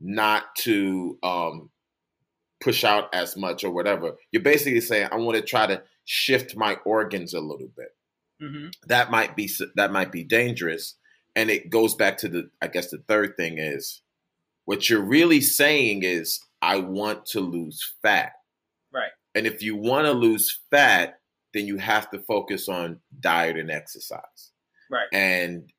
not 0.00 0.54
to 0.56 1.18
um 1.22 1.70
push 2.60 2.84
out 2.84 3.08
as 3.14 3.34
much 3.38 3.64
or 3.64 3.70
whatever." 3.70 4.18
You're 4.30 4.42
basically 4.42 4.82
saying, 4.82 5.08
"I 5.10 5.16
want 5.16 5.36
to 5.38 5.42
try 5.42 5.66
to 5.66 5.82
shift 6.08 6.56
my 6.56 6.74
organs 6.84 7.34
a 7.34 7.40
little 7.40 7.70
bit." 7.76 7.94
hmm 8.40 8.68
That 8.86 9.10
might 9.10 9.36
be 9.36 9.50
that 9.74 9.92
might 9.92 10.10
be 10.10 10.24
dangerous. 10.24 10.94
And 11.36 11.50
it 11.50 11.70
goes 11.70 11.94
back 11.94 12.18
to 12.18 12.28
the 12.28 12.50
I 12.62 12.68
guess 12.68 12.90
the 12.90 13.02
third 13.06 13.36
thing 13.36 13.58
is 13.58 14.02
what 14.64 14.90
you're 14.90 15.00
really 15.00 15.40
saying 15.40 16.02
is 16.02 16.40
I 16.60 16.76
want 16.78 17.26
to 17.26 17.40
lose 17.40 17.94
fat. 18.02 18.32
Right. 18.92 19.12
And 19.34 19.46
if 19.46 19.62
you 19.62 19.76
want 19.76 20.06
to 20.06 20.12
lose 20.12 20.60
fat, 20.70 21.20
then 21.54 21.66
you 21.66 21.78
have 21.78 22.10
to 22.10 22.18
focus 22.18 22.68
on 22.68 23.00
diet 23.20 23.56
and 23.56 23.70
exercise. 23.70 24.52
Right. 24.90 25.08
And 25.12 25.72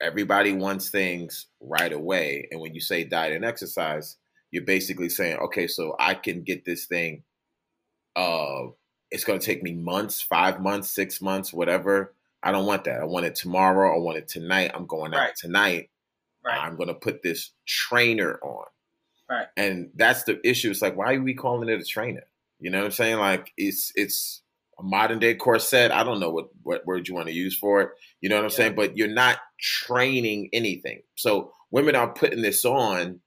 everybody 0.00 0.52
wants 0.52 0.90
things 0.90 1.46
right 1.60 1.92
away. 1.92 2.48
And 2.50 2.60
when 2.60 2.74
you 2.74 2.80
say 2.80 3.04
diet 3.04 3.34
and 3.34 3.44
exercise, 3.44 4.16
you're 4.50 4.64
basically 4.64 5.08
saying, 5.08 5.38
okay, 5.38 5.66
so 5.66 5.96
I 5.98 6.14
can 6.14 6.42
get 6.42 6.64
this 6.64 6.86
thing. 6.86 7.22
Uh, 8.14 8.68
it's 9.16 9.24
going 9.24 9.40
to 9.40 9.44
take 9.46 9.62
me 9.62 9.72
months, 9.72 10.20
five 10.20 10.60
months, 10.60 10.90
six 10.90 11.22
months, 11.22 11.52
whatever. 11.52 12.14
I 12.42 12.52
don't 12.52 12.66
want 12.66 12.84
that. 12.84 13.00
I 13.00 13.04
want 13.04 13.24
it 13.24 13.34
tomorrow. 13.34 13.94
I 13.94 13.98
want 13.98 14.18
it 14.18 14.28
tonight. 14.28 14.70
I'm 14.74 14.86
going 14.86 15.14
out 15.14 15.20
Right. 15.20 15.36
tonight. 15.36 15.90
Right. 16.44 16.58
I'm 16.60 16.76
going 16.76 16.88
to 16.88 16.94
put 16.94 17.22
this 17.22 17.50
trainer 17.66 18.38
on. 18.42 18.66
Right. 19.28 19.46
And 19.56 19.90
that's 19.94 20.24
the 20.24 20.38
issue. 20.46 20.70
It's 20.70 20.82
like, 20.82 20.96
why 20.96 21.14
are 21.14 21.22
we 21.22 21.32
calling 21.34 21.68
it 21.70 21.80
a 21.80 21.84
trainer? 21.84 22.24
You 22.60 22.70
know 22.70 22.78
what 22.78 22.84
I'm 22.84 22.90
saying? 22.92 23.16
Like, 23.18 23.52
it's 23.56 23.90
it's 23.96 24.42
a 24.78 24.82
modern 24.82 25.18
day 25.18 25.34
corset. 25.34 25.90
I 25.90 26.04
don't 26.04 26.20
know 26.20 26.30
what 26.30 26.48
what 26.62 26.86
word 26.86 27.08
you 27.08 27.14
want 27.14 27.28
to 27.28 27.34
use 27.34 27.56
for 27.56 27.80
it. 27.80 27.90
You 28.20 28.28
know 28.28 28.36
what 28.36 28.44
I'm 28.44 28.50
Yeah. 28.50 28.56
saying? 28.56 28.74
But 28.74 28.98
you're 28.98 29.08
not 29.08 29.38
training 29.58 30.50
anything. 30.52 31.02
So 31.14 31.52
women 31.70 31.96
are 31.96 32.12
putting 32.12 32.42
this 32.42 32.66
on 32.66 33.20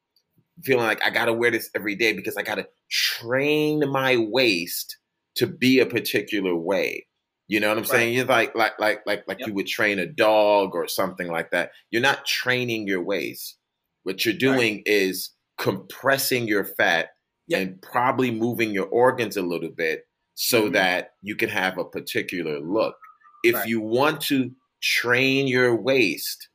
feeling 0.64 0.86
like 0.86 1.04
I 1.04 1.10
got 1.10 1.26
to 1.26 1.34
wear 1.34 1.52
this 1.52 1.70
every 1.76 1.96
day 1.96 2.14
because 2.14 2.38
I 2.38 2.44
got 2.44 2.56
to 2.56 2.68
train 2.90 3.90
my 3.90 4.18
waist 4.18 4.98
to 5.40 5.48
be 5.48 5.80
a 5.80 5.86
particular 5.88 6.56
way. 6.56 7.08
You 7.48 7.60
know 7.60 7.70
what 7.70 7.78
I'm 7.80 7.84
Right. 7.84 7.92
saying? 7.92 8.14
You're 8.16 8.26
like 8.26 8.56
like 8.56 8.80
like 8.80 9.02
like 9.08 9.24
like 9.28 9.40
Yep. 9.40 9.48
you 9.50 9.54
would 9.56 9.68
train 9.68 10.00
a 10.00 10.06
dog 10.06 10.76
or 10.76 10.88
something 10.88 11.28
like 11.28 11.52
that. 11.52 11.72
You're 11.92 12.02
not 12.04 12.26
training 12.26 12.88
your 12.88 13.04
waist. 13.04 13.58
What 14.04 14.26
you're 14.26 14.36
doing 14.36 14.84
is 14.86 15.32
compressing 15.58 16.48
your 16.48 16.64
fat 16.66 17.10
Yep. 17.48 17.62
and 17.62 17.82
probably 17.82 18.32
moving 18.32 18.72
your 18.72 18.88
organs 18.88 19.36
a 19.38 19.42
little 19.42 19.72
bit 19.72 20.08
so 20.36 20.70
Mhm. 20.70 20.74
that 20.74 21.12
you 21.22 21.36
can 21.36 21.50
have 21.50 21.78
a 21.78 21.86
particular 21.86 22.60
look. 22.60 22.96
If 23.44 23.56
Right. 23.56 23.68
you 23.68 23.82
want 23.82 24.22
to 24.24 24.52
train 24.82 25.48
your 25.48 25.76
waist, 25.76 26.50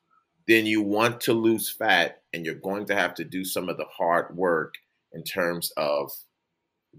then 0.48 0.66
you 0.66 0.82
want 0.82 1.20
to 1.22 1.32
lose 1.34 1.70
fat 1.70 2.22
and 2.32 2.46
you're 2.46 2.54
going 2.54 2.86
to 2.86 2.94
have 2.94 3.14
to 3.14 3.24
do 3.24 3.44
some 3.44 3.68
of 3.68 3.76
the 3.78 3.86
hard 3.86 4.36
work 4.36 4.74
in 5.12 5.24
terms 5.24 5.72
of 5.76 6.10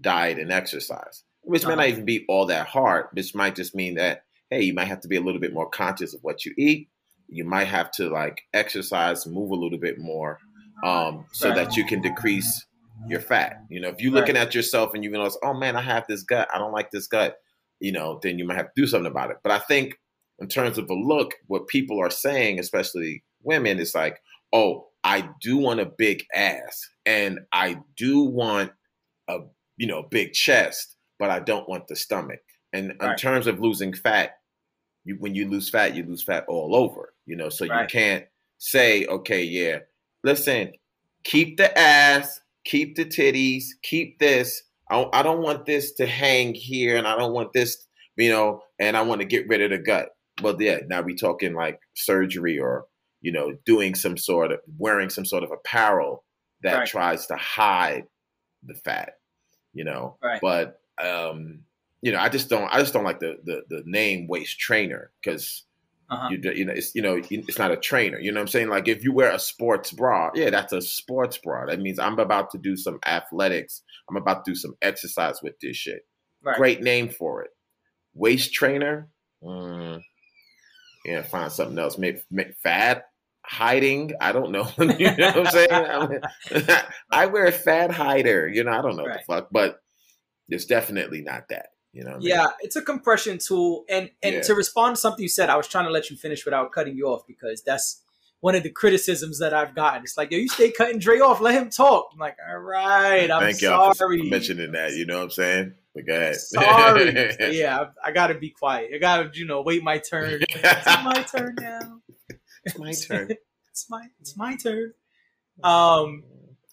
diet 0.00 0.38
and 0.38 0.52
exercise, 0.52 1.24
which 1.46 1.64
may 1.64 1.70
not 1.74 1.78
Uh-huh. 1.80 1.88
even 1.88 2.04
be 2.04 2.24
all 2.28 2.46
that 2.46 2.66
hard. 2.66 3.06
which 3.12 3.34
might 3.34 3.54
just 3.56 3.74
mean 3.74 3.94
that, 3.94 4.24
hey, 4.50 4.62
you 4.62 4.74
might 4.74 4.88
have 4.88 5.00
to 5.00 5.08
be 5.08 5.16
a 5.16 5.20
little 5.20 5.40
bit 5.40 5.52
more 5.54 5.68
conscious 5.68 6.14
of 6.14 6.20
what 6.22 6.44
you 6.44 6.52
eat. 6.58 6.88
You 7.28 7.44
might 7.44 7.64
have 7.66 7.90
to 7.92 8.08
like 8.08 8.42
exercise, 8.54 9.26
move 9.26 9.50
a 9.50 9.54
little 9.54 9.78
bit 9.78 9.98
more, 9.98 10.38
um, 10.84 11.26
so 11.32 11.48
Right. 11.48 11.56
that 11.56 11.76
you 11.76 11.84
can 11.84 12.00
decrease 12.02 12.66
your 13.08 13.20
fat. 13.20 13.62
You 13.68 13.80
know, 13.80 13.88
if 13.88 14.00
you're 14.00 14.12
looking 14.12 14.36
at 14.36 14.54
yourself 14.54 14.92
and 14.94 15.02
you 15.04 15.10
realize, 15.10 15.36
oh 15.42 15.54
man, 15.54 15.76
I 15.76 15.80
have 15.82 16.06
this 16.08 16.22
gut, 16.22 16.48
I 16.52 16.58
don't 16.58 16.72
like 16.72 16.90
this 16.90 17.06
gut, 17.06 17.36
you 17.80 17.92
know, 17.92 18.18
then 18.22 18.38
you 18.38 18.44
might 18.44 18.56
have 18.56 18.66
to 18.74 18.80
do 18.82 18.86
something 18.86 19.10
about 19.10 19.30
it. 19.30 19.38
But 19.42 19.52
I 19.52 19.58
think 19.58 19.98
in 20.38 20.48
terms 20.48 20.78
of 20.78 20.88
a 20.90 20.94
look, 20.94 21.34
what 21.46 21.66
people 21.68 22.00
are 22.00 22.10
saying, 22.10 22.58
especially 22.58 23.22
women, 23.42 23.78
is 23.78 23.94
like, 23.94 24.20
oh, 24.52 24.88
I 25.04 25.28
do 25.40 25.56
want 25.58 25.80
a 25.80 25.86
big 25.86 26.24
ass 26.34 26.88
and 27.04 27.40
I 27.52 27.78
do 27.96 28.20
want 28.22 28.72
a 29.28 29.38
you 29.76 29.86
know 29.86 30.02
big 30.10 30.32
chest, 30.32 30.95
but 31.18 31.30
I 31.30 31.40
don't 31.40 31.68
want 31.68 31.88
the 31.88 31.96
stomach. 31.96 32.40
And 32.72 32.92
in 33.00 33.16
terms 33.16 33.46
of 33.46 33.60
losing 33.60 33.92
fat, 33.92 34.38
you 35.04 35.16
when 35.18 35.34
you 35.34 35.48
lose 35.48 35.70
fat, 35.70 35.94
you 35.94 36.04
lose 36.04 36.22
fat 36.22 36.44
all 36.48 36.74
over. 36.74 37.14
You 37.26 37.36
know, 37.36 37.48
so 37.48 37.64
you 37.64 37.86
can't 37.88 38.24
say, 38.58 39.06
okay, 39.06 39.42
yeah, 39.42 39.78
listen, 40.22 40.72
keep 41.24 41.56
the 41.56 41.76
ass, 41.78 42.40
keep 42.64 42.96
the 42.96 43.04
titties, 43.04 43.64
keep 43.82 44.18
this. 44.18 44.62
I, 44.90 45.08
I 45.12 45.22
don't 45.22 45.42
want 45.42 45.66
this 45.66 45.92
to 45.94 46.06
hang 46.06 46.54
here, 46.54 46.96
and 46.96 47.06
I 47.06 47.16
don't 47.16 47.32
want 47.32 47.52
this, 47.52 47.86
you 48.16 48.30
know, 48.30 48.62
and 48.78 48.96
I 48.96 49.02
want 49.02 49.20
to 49.20 49.26
get 49.26 49.48
rid 49.48 49.62
of 49.62 49.70
the 49.70 49.78
gut. 49.78 50.10
Well, 50.42 50.60
yeah, 50.60 50.78
now 50.86 51.00
we 51.00 51.14
talking 51.14 51.54
like 51.54 51.80
surgery 51.94 52.58
or 52.58 52.86
you 53.26 53.32
know, 53.32 53.56
doing 53.64 53.94
some 53.94 54.16
sort 54.16 54.52
of 54.52 54.60
wearing 54.78 55.10
some 55.10 55.24
sort 55.24 55.42
of 55.42 55.50
apparel 55.50 56.24
that 56.62 56.78
Right. 56.78 56.88
tries 56.88 57.26
to 57.26 57.34
hide 57.36 58.04
the 58.62 58.74
fat, 58.74 59.18
you 59.72 59.82
know. 59.82 60.16
Right. 60.22 60.40
But 60.40 60.80
um, 61.02 61.60
you 62.02 62.12
know, 62.12 62.18
I 62.18 62.28
just 62.28 62.48
don't 62.48 62.68
I 62.72 62.80
just 62.80 62.92
don't 62.92 63.04
like 63.04 63.20
the 63.20 63.38
the, 63.44 63.62
the 63.68 63.82
name 63.86 64.26
waist 64.28 64.58
trainer 64.58 65.10
because 65.22 65.64
Uh-huh. 66.08 66.28
you 66.30 66.38
you 66.52 66.64
know 66.64 66.72
it's 66.72 66.94
you 66.94 67.02
know 67.02 67.20
it's 67.30 67.58
not 67.58 67.72
a 67.72 67.76
trainer. 67.76 68.18
You 68.20 68.30
know 68.32 68.38
what 68.38 68.42
I'm 68.42 68.48
saying? 68.48 68.68
Like 68.68 68.86
if 68.88 69.02
you 69.02 69.12
wear 69.12 69.32
a 69.32 69.38
sports 69.38 69.90
bra, 69.92 70.30
yeah, 70.34 70.50
that's 70.50 70.72
a 70.72 70.80
sports 70.80 71.38
bra. 71.38 71.66
That 71.66 71.80
means 71.80 71.98
I'm 71.98 72.18
about 72.18 72.50
to 72.52 72.58
do 72.58 72.76
some 72.76 72.98
athletics. 73.06 73.82
I'm 74.08 74.16
about 74.16 74.44
to 74.44 74.50
do 74.52 74.54
some 74.54 74.74
exercise 74.82 75.42
with 75.42 75.58
this 75.60 75.76
shit. 75.76 76.06
Right. 76.42 76.56
Great 76.56 76.82
name 76.82 77.08
for 77.08 77.42
it. 77.42 77.50
Waist 78.14 78.52
trainer. 78.54 79.08
Mm, 79.42 80.00
yeah, 81.04 81.22
find 81.22 81.50
something 81.50 81.78
else. 81.78 81.98
Make 81.98 82.22
fat 82.62 83.06
hiding. 83.44 84.12
I 84.20 84.30
don't 84.32 84.52
know. 84.52 84.68
you 84.78 85.16
know 85.16 85.26
what 85.32 85.36
I'm 85.38 85.46
saying? 85.46 85.72
I, 85.72 86.06
mean, 86.06 86.20
I 87.10 87.26
wear 87.26 87.46
a 87.46 87.52
fat 87.52 87.90
hider. 87.90 88.48
You 88.48 88.62
know, 88.64 88.72
I 88.72 88.80
don't 88.82 88.96
know 88.96 89.04
Right. 89.06 89.22
what 89.26 89.26
the 89.26 89.34
fuck, 89.42 89.48
but 89.50 89.80
it's 90.48 90.64
definitely 90.64 91.22
not 91.22 91.48
that. 91.48 91.70
You 91.92 92.04
know? 92.04 92.10
what 92.10 92.16
I 92.16 92.18
mean? 92.18 92.28
Yeah, 92.28 92.46
it's 92.60 92.76
a 92.76 92.82
compression 92.82 93.38
tool. 93.38 93.84
And 93.88 94.10
and 94.22 94.36
Yeah. 94.36 94.42
to 94.42 94.54
respond 94.54 94.96
to 94.96 95.00
something 95.00 95.22
you 95.22 95.28
said, 95.28 95.48
I 95.48 95.56
was 95.56 95.66
trying 95.66 95.86
to 95.86 95.90
let 95.90 96.10
you 96.10 96.16
finish 96.16 96.44
without 96.44 96.72
cutting 96.72 96.96
you 96.96 97.06
off 97.06 97.26
because 97.26 97.62
that's 97.62 98.02
one 98.40 98.54
of 98.54 98.62
the 98.62 98.70
criticisms 98.70 99.38
that 99.38 99.54
I've 99.54 99.74
gotten. 99.74 100.02
It's 100.02 100.16
like, 100.16 100.30
yo, 100.30 100.38
you 100.38 100.48
stay 100.48 100.70
cutting 100.70 100.98
Dre 100.98 101.20
off, 101.20 101.40
let 101.40 101.54
him 101.54 101.70
talk. 101.70 102.10
I'm 102.12 102.18
like, 102.18 102.36
all 102.46 102.58
right, 102.58 103.30
I'm 103.30 103.40
Thank 103.40 103.62
y'all 103.62 103.92
for 103.92 103.94
sorry. 103.94 104.28
mentioning 104.28 104.72
that. 104.72 104.92
You 104.92 105.06
know 105.06 105.16
what 105.16 105.24
I'm 105.24 105.30
saying? 105.30 105.74
But 105.94 106.06
go 106.06 106.14
ahead. 106.14 106.36
Sorry. 106.36 107.36
yeah, 107.56 107.78
I, 108.04 108.08
I 108.08 108.12
gotta 108.12 108.34
be 108.34 108.50
quiet. 108.50 108.90
I 108.94 108.98
gotta, 108.98 109.30
you 109.32 109.46
know, 109.46 109.62
wait 109.62 109.82
my 109.82 109.98
turn. 109.98 110.42
it's 110.50 110.86
my 110.86 111.22
turn 111.22 111.56
now. 111.58 112.00
It's 112.64 112.78
my 112.78 112.92
turn. 112.92 113.30
it's 113.70 113.86
my 113.88 114.06
it's 114.20 114.36
my 114.36 114.56
turn. 114.56 114.92
Um, 115.64 116.24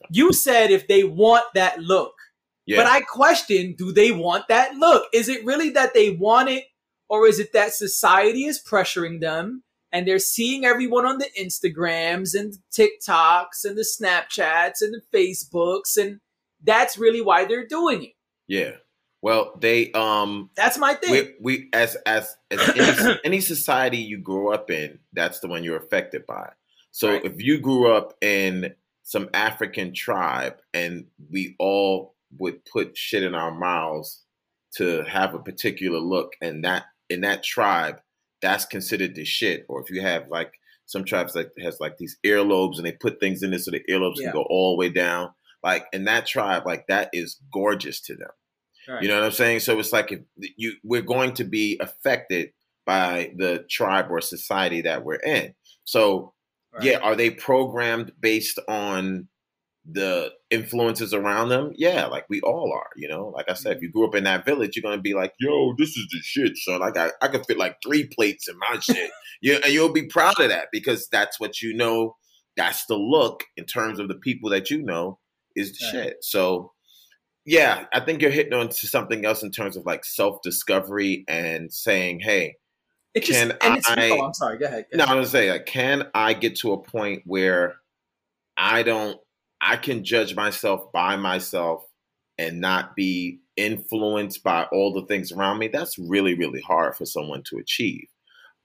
you 0.10 0.34
said 0.34 0.70
if 0.72 0.88
they 0.88 1.06
want 1.06 1.46
that 1.54 1.80
look, 1.80 2.16
yeah. 2.66 2.78
but 2.78 2.88
I 2.88 3.02
question: 3.02 3.76
Do 3.78 3.92
they 3.92 4.12
want 4.12 4.48
that 4.50 4.76
look? 4.76 5.08
Is 5.14 5.30
it 5.30 5.44
really 5.46 5.70
that 5.72 5.94
they 5.94 6.12
want 6.12 6.50
it, 6.50 6.66
or 7.10 7.28
is 7.28 7.40
it 7.40 7.54
that 7.54 7.74
society 7.74 8.46
is 8.46 8.62
pressuring 8.64 9.22
them 9.22 9.64
and 9.92 10.08
they're 10.08 10.18
seeing 10.20 10.66
everyone 10.66 11.06
on 11.06 11.20
the 11.20 11.30
Instagrams 11.40 12.34
and 12.34 12.56
TikToks 12.72 13.64
and 13.64 13.78
the 13.78 13.86
Snapchats 13.86 14.82
and 14.82 14.94
the 14.94 15.02
Facebooks, 15.14 15.98
and 15.98 16.20
that's 16.64 16.98
really 16.98 17.22
why 17.22 17.46
they're 17.46 17.68
doing 17.68 18.04
it? 18.04 18.12
yeah. 18.48 18.72
Well, 19.22 19.54
they 19.58 19.90
um 19.94 20.50
That's 20.58 20.78
my 20.78 20.96
thing. 20.96 21.12
we, 21.12 21.34
we 21.40 21.70
as 21.72 21.96
as 22.06 22.36
as 22.52 22.60
any, 22.78 23.20
any 23.24 23.40
society 23.40 23.98
you 24.00 24.18
grow 24.18 24.52
up 24.52 24.70
in, 24.70 25.00
that's 25.14 25.40
the 25.40 25.48
one 25.48 25.64
you're 25.64 25.78
affected 25.78 26.26
by. 26.26 26.52
So 26.92 27.10
Right. 27.14 27.24
if 27.24 27.42
you 27.42 27.60
grew 27.62 27.90
up 27.94 28.16
in 28.22 28.76
some 29.04 29.30
African 29.34 29.94
tribe 29.94 30.58
and 30.74 31.06
we 31.32 31.56
all 31.58 32.13
would 32.40 32.64
put 32.66 32.98
shit 32.98 33.24
in 33.24 33.36
our 33.36 33.54
mouths 33.54 34.24
to 34.78 35.04
have 35.04 35.34
a 35.34 35.40
particular 35.40 36.00
look, 36.00 36.34
and 36.42 36.64
that 36.64 36.86
in 37.10 37.22
that 37.22 37.44
tribe, 37.44 38.00
that's 38.42 38.66
considered 38.66 39.16
the 39.16 39.26
shit. 39.26 39.66
Or 39.70 39.82
if 39.82 39.90
you 39.90 40.02
have 40.02 40.28
like 40.30 40.52
some 40.86 41.04
tribes 41.06 41.34
that 41.34 41.52
has 41.62 41.80
like 41.80 41.98
these 41.98 42.18
earlobes 42.26 42.78
and 42.78 42.86
they 42.86 42.92
put 42.94 43.20
things 43.20 43.42
in 43.44 43.54
it 43.54 43.60
so 43.60 43.72
the 43.72 43.82
earlobes 43.90 44.16
Yeah. 44.18 44.26
can 44.32 44.34
go 44.34 44.46
all 44.50 44.74
the 44.76 44.80
way 44.80 44.90
down. 44.90 45.30
Like 45.64 45.86
in 45.94 46.04
that 46.06 46.28
tribe, 46.28 46.64
like 46.66 46.88
that 46.88 47.10
is 47.14 47.40
gorgeous 47.54 48.02
to 48.02 48.16
them. 48.16 48.30
Right. 48.88 49.02
You 49.02 49.08
know 49.08 49.16
what 49.16 49.26
I'm 49.26 49.32
saying? 49.32 49.62
So 49.62 49.80
it's 49.80 49.94
like 49.94 50.12
if 50.12 50.20
you 50.58 50.74
we're 50.84 51.02
going 51.02 51.34
to 51.36 51.46
be 51.46 51.80
affected 51.80 52.52
by 52.86 53.32
the 53.38 53.66
tribe 53.70 54.08
or 54.10 54.20
society 54.20 54.82
that 54.82 55.06
we're 55.06 55.16
in. 55.16 55.54
So 55.86 56.34
Right. 56.74 56.84
yeah, 56.84 56.98
are 56.98 57.16
they 57.16 57.30
programmed 57.30 58.12
based 58.20 58.60
on 58.68 59.28
the 59.86 60.32
influences 60.50 61.14
around 61.14 61.50
them? 61.50 61.74
Yeah, 61.76 62.06
like 62.08 62.26
we 62.30 62.42
all 62.42 62.74
are, 62.74 62.90
you 62.96 63.08
know. 63.08 63.28
Like 63.28 63.50
I 63.50 63.54
said, 63.54 63.74
if 63.74 63.78
mm-hmm. 63.78 63.84
you 63.86 63.92
grew 63.92 64.08
up 64.08 64.16
in 64.16 64.24
that 64.24 64.46
village, 64.46 64.76
you're 64.76 64.84
gonna 64.90 65.02
be 65.02 65.14
like, 65.14 65.34
yo, 65.40 65.74
this 65.78 65.90
is 65.98 66.08
the 66.12 66.20
shit, 66.22 66.58
son. 66.58 66.80
Like 66.80 66.98
I 66.98 67.08
got 67.08 67.12
I 67.22 67.28
could 67.28 67.46
fit 67.46 67.58
like 67.58 67.78
three 67.86 68.08
plates 68.08 68.48
in 68.48 68.56
my 68.58 68.80
shit. 68.80 69.12
you 69.42 69.56
and 69.56 69.74
you'll 69.74 69.92
be 69.94 70.08
proud 70.08 70.40
of 70.40 70.50
that 70.50 70.68
because 70.72 71.08
that's 71.10 71.40
what 71.40 71.62
you 71.62 71.74
know, 71.74 72.16
that's 72.56 72.86
the 72.86 72.96
look 72.96 73.44
in 73.58 73.66
terms 73.66 74.00
of 74.00 74.08
the 74.08 74.16
people 74.16 74.50
that 74.52 74.70
you 74.70 74.82
know 74.82 75.20
is 75.56 75.78
the 75.78 75.86
Right. 75.86 75.92
shit. 76.06 76.18
So 76.22 76.72
yeah, 77.46 77.86
I 77.94 78.00
think 78.00 78.22
you're 78.22 78.32
hitting 78.32 78.54
on 78.54 78.70
to 78.70 78.88
something 78.88 79.26
else 79.26 79.44
in 79.44 79.52
terms 79.52 79.76
of 79.76 79.86
like 79.86 80.06
self 80.06 80.42
discovery 80.44 81.26
and 81.28 81.74
saying, 81.74 82.22
hey, 82.22 82.56
It 83.14 83.26
just, 83.26 83.60
Can 83.60 83.78
it's, 83.78 83.90
I- 83.90 84.12
oh, 84.12 84.26
I'm 84.26 84.34
sorry. 84.34 84.58
Go 84.58 84.66
ahead. 84.66 84.86
go 84.92 84.98
no, 84.98 85.04
ahead. 85.04 85.12
I'm 85.12 85.18
gonna 85.18 85.28
say, 85.28 85.52
like, 85.52 85.66
can 85.66 86.08
I 86.14 86.34
get 86.34 86.56
to 86.60 86.72
a 86.74 86.82
point 86.82 87.24
where 87.26 87.76
I 88.58 88.84
don't, 88.84 89.20
I 89.64 89.78
can 89.78 90.04
judge 90.04 90.36
myself 90.36 90.92
by 90.92 91.16
myself 91.16 91.86
and 92.38 92.60
not 92.60 92.96
be 92.96 93.40
influenced 93.56 94.44
by 94.44 94.64
all 94.72 94.94
the 94.94 95.06
things 95.06 95.32
around 95.32 95.60
me? 95.60 95.68
That's 95.70 95.98
really, 95.98 96.34
really 96.34 96.62
hard 96.62 96.96
for 96.96 97.06
someone 97.06 97.44
to 97.44 97.58
achieve. 97.58 98.08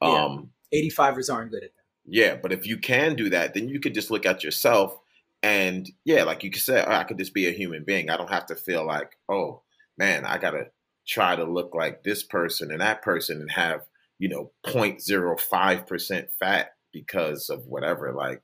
Yeah. 0.03 0.25
Um, 0.25 0.51
85ers 0.75 1.33
aren't 1.33 1.51
good 1.51 1.63
at 1.63 1.71
that. 1.75 1.83
yeah, 2.05 2.37
but 2.37 2.53
if 2.53 2.67
you 2.67 2.79
can 2.79 3.15
do 3.15 3.31
that, 3.31 3.55
then 3.55 3.69
you 3.69 3.81
could 3.81 3.95
just 3.95 4.11
look 4.11 4.27
at 4.27 4.43
yourself 4.43 4.99
and 5.43 5.89
yeah, 6.05 6.25
like 6.25 6.43
you 6.43 6.51
could 6.51 6.63
say, 6.63 6.85
oh, 6.85 6.93
I 6.93 7.05
could 7.05 7.19
just 7.19 7.35
be 7.35 7.47
a 7.47 7.53
human 7.53 7.85
being. 7.85 8.11
I 8.11 8.17
don't 8.17 8.31
have 8.31 8.47
to 8.47 8.57
feel 8.57 8.85
like, 8.85 9.17
oh 9.29 9.63
man, 9.97 10.25
I 10.25 10.39
gotta 10.39 10.71
try 11.07 11.37
to 11.37 11.45
look 11.45 11.75
like 11.75 12.03
this 12.03 12.23
person 12.23 12.71
and 12.71 12.81
that 12.81 13.03
person 13.03 13.41
and 13.41 13.51
have, 13.51 13.83
you 14.19 14.29
know, 14.29 14.51
0.05% 14.67 16.29
fat 16.39 16.73
because 16.93 17.51
of 17.51 17.67
whatever. 17.67 18.13
Like, 18.13 18.43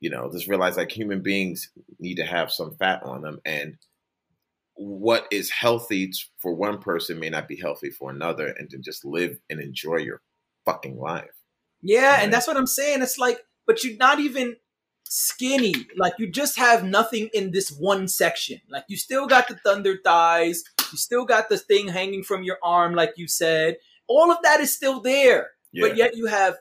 you 0.00 0.10
know, 0.10 0.30
just 0.32 0.48
realize 0.48 0.76
like 0.76 0.90
human 0.90 1.20
beings 1.22 1.70
need 1.98 2.16
to 2.16 2.24
have 2.24 2.50
some 2.50 2.74
fat 2.76 3.02
on 3.04 3.22
them 3.22 3.38
and 3.44 3.76
what 4.74 5.26
is 5.30 5.50
healthy 5.50 6.10
for 6.38 6.54
one 6.54 6.78
person 6.78 7.18
may 7.20 7.28
not 7.28 7.46
be 7.46 7.56
healthy 7.56 7.90
for 7.90 8.10
another 8.10 8.46
and 8.46 8.70
to 8.70 8.78
just 8.78 9.04
live 9.04 9.38
and 9.50 9.60
enjoy 9.60 9.96
your 9.96 10.22
fucking 10.64 10.98
life. 10.98 11.28
Yeah, 11.82 12.12
Right. 12.14 12.22
and 12.24 12.32
that's 12.32 12.46
what 12.46 12.56
I'm 12.56 12.66
saying. 12.66 13.02
It's 13.02 13.18
like, 13.18 13.40
but 13.66 13.84
you're 13.84 13.98
not 13.98 14.20
even 14.20 14.56
skinny. 15.04 15.74
Like 15.96 16.14
you 16.18 16.30
just 16.30 16.56
have 16.58 16.82
nothing 16.84 17.28
in 17.34 17.50
this 17.50 17.70
one 17.70 18.08
section. 18.08 18.60
Like 18.70 18.84
you 18.88 18.96
still 18.96 19.26
got 19.26 19.48
the 19.48 19.56
thunder 19.56 19.98
thighs. 20.02 20.64
You 20.92 20.96
still 20.98 21.24
got 21.26 21.48
the 21.50 21.58
thing 21.58 21.88
hanging 21.88 22.22
from 22.22 22.42
your 22.42 22.56
arm, 22.62 22.94
like 22.94 23.12
you 23.16 23.28
said. 23.28 23.76
All 24.08 24.30
of 24.32 24.38
that 24.44 24.60
is 24.60 24.74
still 24.74 25.00
there. 25.00 25.50
Yeah. 25.72 25.88
But 25.88 25.96
yet 25.96 26.16
you 26.16 26.26
have 26.26 26.56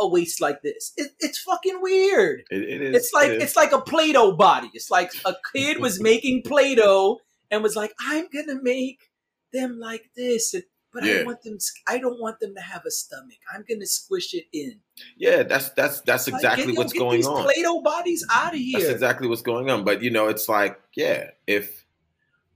a 0.00 0.06
waist 0.06 0.40
like 0.40 0.62
this. 0.62 0.92
It, 0.96 1.12
it's 1.20 1.38
fucking 1.38 1.80
weird. 1.80 2.42
It, 2.50 2.62
it 2.62 2.82
is. 2.82 2.96
It's 2.96 3.12
like 3.12 3.30
it 3.30 3.36
is. 3.38 3.42
it's 3.42 3.56
like 3.56 3.72
a 3.72 3.80
Play-Doh 3.80 4.32
body. 4.36 4.70
It's 4.74 4.90
like 4.90 5.12
a 5.24 5.34
kid 5.54 5.78
was 5.80 6.00
making 6.02 6.42
Play-Doh 6.42 7.20
and 7.50 7.62
was 7.62 7.76
like, 7.76 7.92
"I'm 8.00 8.26
gonna 8.32 8.60
make 8.62 9.10
them 9.52 9.78
like 9.80 10.10
this," 10.16 10.54
and, 10.54 10.62
but 10.92 11.02
I 11.04 11.06
Yeah. 11.08 11.14
don't 11.18 11.26
want 11.26 11.42
them. 11.42 11.58
I 11.86 11.98
don't 11.98 12.20
want 12.20 12.40
them 12.40 12.54
to 12.54 12.60
have 12.60 12.82
a 12.86 12.90
stomach. 12.90 13.38
I'm 13.52 13.64
gonna 13.68 13.86
squish 13.86 14.34
it 14.34 14.44
in. 14.52 14.80
yeah. 15.16 15.42
That's 15.42 15.70
that's 15.70 16.00
that's 16.02 16.26
Like, 16.28 16.34
exactly 16.36 16.66
get, 16.72 16.78
what's 16.78 16.92
get 16.92 16.98
going 17.00 17.26
on. 17.26 17.44
Play-Doh 17.44 17.80
bodies 17.82 18.24
out 18.32 18.52
of 18.54 18.58
here. 18.60 18.78
That's 18.78 18.90
exactly 18.92 19.26
what's 19.28 19.42
going 19.42 19.68
on. 19.70 19.84
But 19.84 20.02
you 20.02 20.10
know, 20.10 20.28
it's 20.28 20.48
like, 20.48 20.80
yeah, 20.94 21.30
if 21.46 21.84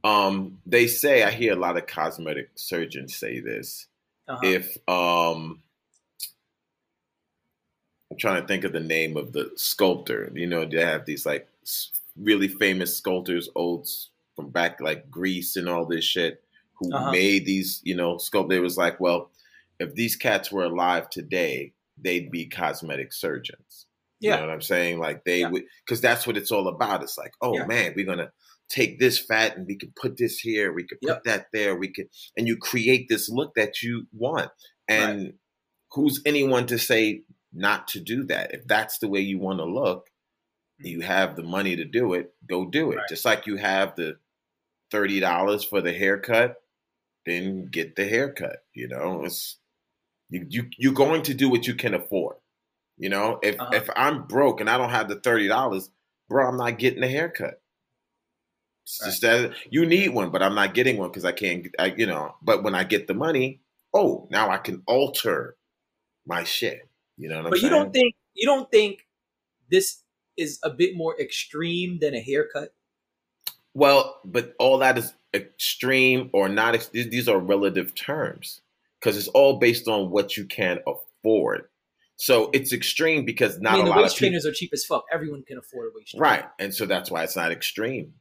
um 0.05 0.59
they 0.67 0.87
say 0.87 1.23
I 1.23 1.31
hear 1.31 1.53
a 1.53 1.57
lot 1.57 1.77
of 1.77 1.87
cosmetic 1.87 2.51
surgeons 2.57 3.15
say 3.17 3.41
this. 3.41 3.87
Uh-huh. 4.29 4.41
If 4.45 4.77
um 4.89 5.63
I'm 8.13 8.19
trying 8.19 8.43
to 8.43 8.47
think 8.47 8.65
of 8.65 8.73
the 8.75 8.81
name 8.81 9.17
of 9.17 9.33
the 9.33 9.51
sculptor. 9.57 10.31
You 10.35 10.47
know, 10.47 10.67
they 10.67 10.85
have 10.85 11.07
these 11.07 11.25
like 11.25 11.49
really 12.15 12.47
famous 12.49 12.95
sculptors, 12.95 13.49
old 13.55 13.89
from 14.37 14.51
back 14.51 14.83
like 14.83 15.11
Greece 15.11 15.57
and 15.57 15.67
all 15.67 15.87
this 15.87 16.05
shit, 16.05 16.45
who 16.75 16.93
Uh-huh. 16.93 17.11
made 17.11 17.47
these, 17.47 17.81
you 17.85 17.95
know, 17.95 18.17
sculpt. 18.17 18.53
It 18.53 18.61
was 18.61 18.77
like, 18.77 19.01
well, 19.01 19.31
if 19.81 19.95
these 19.95 20.15
cats 20.15 20.53
were 20.53 20.65
alive 20.65 21.09
today, 21.09 21.73
they'd 21.97 22.31
be 22.31 22.45
cosmetic 22.45 23.15
surgeons. 23.15 23.87
You 24.21 24.29
Yeah. 24.29 24.37
know 24.37 24.43
what 24.43 24.51
I'm 24.53 24.61
saying? 24.61 24.99
Like 24.99 25.25
they 25.25 25.41
Yeah. 25.41 25.49
would, 25.49 25.65
because 25.87 26.03
that's 26.03 26.27
what 26.27 26.37
it's 26.37 26.53
all 26.53 26.69
about. 26.69 27.03
It's 27.03 27.17
like, 27.17 27.33
oh 27.41 27.55
Yeah. 27.55 27.65
man, 27.65 27.95
we're 27.97 28.05
gonna 28.05 28.31
take 28.69 28.99
this 28.99 29.19
fat 29.19 29.57
and 29.57 29.67
we 29.67 29.77
can 29.77 29.91
put 29.97 30.19
this 30.19 30.39
here, 30.39 30.71
we 30.75 30.85
could 30.85 31.01
put 31.01 31.09
Yep. 31.09 31.25
that 31.25 31.47
there, 31.55 31.77
we 31.77 31.89
could, 31.89 32.11
and 32.37 32.47
you 32.47 32.59
create 32.59 33.09
this 33.09 33.31
look 33.31 33.55
that 33.55 33.83
you 33.83 34.07
want. 34.13 34.51
And 34.87 35.39
who's 35.93 36.21
anyone 36.27 36.67
to 36.67 36.79
say 36.79 37.23
not 37.53 37.89
to 37.89 38.01
do 38.01 38.25
that? 38.25 38.55
If 38.55 38.67
that's 38.67 38.99
the 38.99 39.09
way 39.09 39.21
you 39.21 39.39
want 39.39 39.59
to 39.59 39.65
look, 39.65 40.09
you 40.79 41.01
have 41.03 41.37
the 41.37 41.43
money 41.43 41.77
to 41.77 41.85
do 41.85 42.15
it, 42.15 42.35
go 42.47 42.65
do 42.67 42.93
it. 42.93 42.97
Right. 42.97 43.09
Just 43.09 43.25
like 43.25 43.47
you 43.47 43.57
have 43.57 43.97
the 43.97 44.19
thirty 44.91 45.21
dollars 45.21 45.65
for 45.65 45.81
the 45.81 45.93
haircut, 45.93 46.63
then 47.27 47.67
get 47.67 47.97
the 47.97 48.07
haircut. 48.07 48.65
You 48.75 48.89
know, 48.89 49.25
it's 49.25 49.59
you 50.31 50.47
you 50.49 50.71
you're 50.79 50.93
going 50.95 51.23
to 51.25 51.35
do 51.35 51.49
what 51.49 51.67
you 51.67 51.75
can 51.75 51.95
afford. 51.95 52.37
You 52.99 53.09
know, 53.11 53.39
if 53.43 53.61
Uh-huh. 53.61 53.71
if 53.75 53.91
I'm 53.97 54.27
broke 54.27 54.61
and 54.61 54.71
I 54.71 54.79
don't 54.79 54.91
have 54.91 55.09
the 55.09 55.21
thirty 55.21 55.49
dollars, 55.49 55.91
bro, 56.29 56.49
I'm 56.49 56.57
not 56.57 56.79
getting 56.79 57.03
a 57.03 57.09
haircut. 57.09 57.61
It's 58.85 59.01
Right. 59.01 59.09
just 59.11 59.23
that 59.23 59.55
you 59.71 59.87
need 59.87 60.11
one, 60.11 60.31
but 60.31 60.43
I'm 60.43 60.55
not 60.55 60.75
getting 60.75 60.99
one 60.99 61.11
because 61.11 61.25
I 61.25 61.33
can't. 61.33 61.69
I, 61.79 61.87
you 61.97 62.07
know, 62.07 62.35
but 62.43 62.63
when 62.65 62.75
I 62.75 62.85
get 62.85 63.07
the 63.07 63.15
money, 63.15 63.61
oh, 63.95 64.27
now 64.31 64.51
I 64.51 64.59
can 64.59 64.83
alter 64.87 65.57
my 66.27 66.45
shit. 66.45 66.89
You 67.17 67.29
know 67.29 67.37
what 67.37 67.45
I'm 67.47 67.51
but 67.51 67.61
you 67.61 67.69
saying? 67.69 67.73
don't 67.73 67.93
think 67.93 68.15
you 68.35 68.47
don't 68.47 68.71
think 68.71 69.07
this 69.71 70.03
is 70.37 70.59
a 70.63 70.71
bit 70.71 70.97
more 70.97 71.19
extreme 71.21 71.99
than 72.01 72.15
a 72.15 72.21
haircut? 72.21 72.75
Well, 73.75 74.21
but 74.25 74.55
all 74.59 74.79
that 74.79 74.99
is 74.99 75.13
extreme 75.35 76.31
or 76.33 76.49
not. 76.49 76.75
ex- 76.75 76.89
These 76.89 77.29
are 77.29 77.39
relative 77.39 77.95
terms 77.95 78.61
because 79.01 79.17
it's 79.17 79.29
all 79.29 79.59
based 79.59 79.89
on 79.89 80.11
what 80.11 80.37
you 80.37 80.45
can 80.45 80.79
afford. 80.87 81.69
So 82.17 82.51
it's 82.53 82.73
extreme 82.73 83.25
because 83.25 83.59
not 83.61 83.75
I 83.75 83.77
mean, 83.79 83.87
a 83.87 83.91
lot 83.91 83.99
of 84.05 84.05
people, 84.11 84.17
trainers 84.19 84.47
are 84.47 84.53
cheap 84.53 84.71
as 84.73 84.85
fuck. 84.85 85.05
Everyone 85.13 85.43
can 85.43 85.59
afford 85.59 85.89
a 85.89 85.91
waist 85.97 86.11
trainer. 86.11 86.23
right? 86.23 86.45
And 86.59 86.75
so 86.75 86.87
that's 86.87 87.11
why 87.11 87.25
it's 87.25 87.35
not 87.37 87.51
extreme 87.51 88.13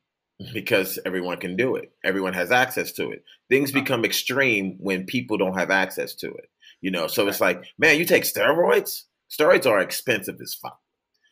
because 0.54 0.98
everyone 1.06 1.38
can 1.38 1.56
do 1.56 1.76
it. 1.76 1.92
Everyone 2.04 2.34
has 2.34 2.52
access 2.52 2.92
to 2.94 3.12
it. 3.12 3.24
Things 3.50 3.72
become 3.72 4.04
extreme 4.06 4.78
when 4.80 5.06
people 5.06 5.38
don't 5.38 5.54
have 5.58 5.70
access 5.70 6.16
to 6.16 6.32
it. 6.34 6.50
You 6.82 6.92
know, 6.92 7.08
so 7.08 7.28
it's 7.28 7.42
like, 7.42 7.64
man, 7.78 7.98
you 8.00 8.06
take 8.06 8.24
steroids. 8.24 9.04
Steroids 9.30 9.66
are 9.66 9.80
expensive 9.80 10.40
as 10.42 10.54
fuck. 10.56 10.80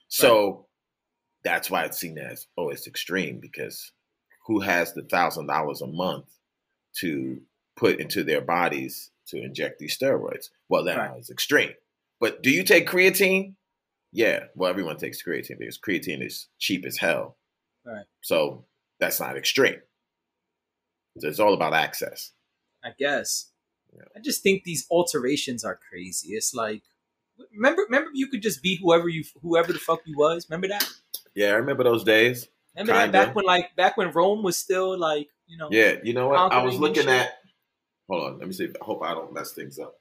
So 0.08 0.68
that's 1.44 1.70
why 1.70 1.86
it's 1.86 2.00
seen 2.00 2.18
as 2.18 2.48
oh, 2.58 2.70
it's 2.70 2.88
extreme 2.88 3.40
because 3.40 3.92
who 4.46 4.60
has 4.60 4.94
the 4.94 5.04
thousand 5.04 5.48
dollars 5.48 5.82
a 5.82 5.88
month 5.88 6.26
to 7.00 7.42
put 7.76 8.00
into 8.00 8.24
their 8.24 8.42
bodies 8.42 9.12
to 9.28 9.38
inject 9.42 9.80
these 9.80 9.98
steroids? 9.98 10.50
Well, 10.70 10.84
that 10.86 10.98
Right. 10.98 11.20
is 11.20 11.30
extreme. 11.30 11.74
But 12.20 12.42
do 12.44 12.50
you 12.52 12.64
take 12.64 12.88
creatine? 12.88 13.56
Yeah. 14.12 14.46
Well, 14.56 14.70
everyone 14.70 14.98
takes 14.98 15.22
creatine 15.24 15.60
because 15.60 15.78
creatine 15.80 16.26
is 16.26 16.48
cheap 16.58 16.86
as 16.86 16.98
hell. 16.98 17.38
Right. 17.86 18.06
So 18.22 18.66
that's 19.00 19.20
not 19.20 19.38
extreme. 19.38 19.80
So 21.20 21.28
it's 21.28 21.40
all 21.40 21.54
about 21.54 21.74
access. 21.74 22.32
I 22.84 22.90
guess. 22.98 23.49
Yeah. 23.96 24.04
I 24.16 24.20
just 24.20 24.44
think 24.44 24.64
these 24.64 24.86
alterations 24.90 25.64
are 25.64 25.80
crazy. 25.90 26.34
It's 26.34 26.54
like 26.54 26.84
remember 27.56 27.84
remember 27.84 28.12
you 28.14 28.28
could 28.28 28.42
just 28.42 28.62
be 28.62 28.78
whoever 28.82 29.08
you 29.08 29.24
whoever 29.42 29.74
the 29.74 29.80
fuck 29.80 30.02
you 30.06 30.18
was. 30.18 30.48
Remember 30.50 30.68
that? 30.68 30.88
Yeah, 31.36 31.50
I 31.50 31.56
remember 31.56 31.84
those 31.84 32.04
days. 32.04 32.48
Remember 32.76 32.94
that 32.94 33.06
Kinda. 33.06 33.26
back 33.26 33.36
when 33.36 33.46
like 33.46 33.76
back 33.76 33.98
when 33.98 34.12
Rome 34.12 34.44
was 34.44 34.58
still 34.58 34.98
like, 34.98 35.30
you 35.48 35.58
know, 35.58 35.70
Yeah, 35.72 35.96
you 36.04 36.14
know 36.14 36.28
what? 36.28 36.52
I 36.52 36.64
was 36.64 36.78
looking 36.78 37.08
at. 37.08 37.34
Hold 38.10 38.24
on, 38.24 38.40
let 38.40 38.48
me 38.48 38.54
see. 38.54 38.66
I 38.66 38.84
hope 38.84 39.04
I 39.04 39.14
don't 39.14 39.34
mess 39.34 39.54
things 39.54 39.78
up. 39.78 39.96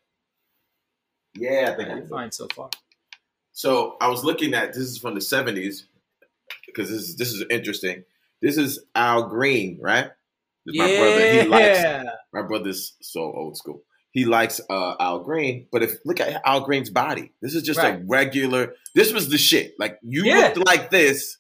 Yeah, 1.34 1.70
I 1.72 1.76
think 1.76 1.90
I 1.90 1.96
you're 1.96 2.06
fine 2.06 2.32
so 2.32 2.48
far. 2.54 2.70
So 3.52 3.96
I 4.00 4.08
was 4.08 4.24
looking 4.24 4.54
at 4.54 4.72
this 4.72 4.84
is 4.84 4.98
from 4.98 5.14
the 5.14 5.20
seventies 5.20 5.86
because 6.66 6.88
this 6.88 7.00
is 7.02 7.16
this 7.16 7.32
is 7.32 7.44
interesting. 7.50 8.04
This 8.40 8.56
is 8.56 8.84
Al 8.94 9.24
Green, 9.24 9.78
right? 9.80 10.10
Yeah. 10.72 10.84
My 10.84 10.96
brother, 10.98 11.32
he 11.42 11.48
likes. 11.48 12.08
My 12.32 12.42
brother's 12.42 12.96
so 13.00 13.20
old 13.22 13.56
school. 13.56 13.82
He 14.10 14.24
likes 14.24 14.60
uh, 14.70 14.94
Al 14.98 15.20
Green, 15.20 15.66
but 15.70 15.82
if 15.82 15.92
look 16.04 16.18
at 16.20 16.40
Al 16.44 16.62
Green's 16.62 16.90
body, 16.90 17.32
this 17.42 17.54
is 17.54 17.62
just 17.62 17.78
a 17.78 18.02
regular. 18.06 18.74
This 18.94 19.12
was 19.12 19.28
the 19.28 19.38
shit. 19.38 19.74
Like 19.78 19.98
you 20.02 20.24
Yeah. 20.24 20.52
looked 20.54 20.66
like 20.66 20.90
this. 20.90 21.36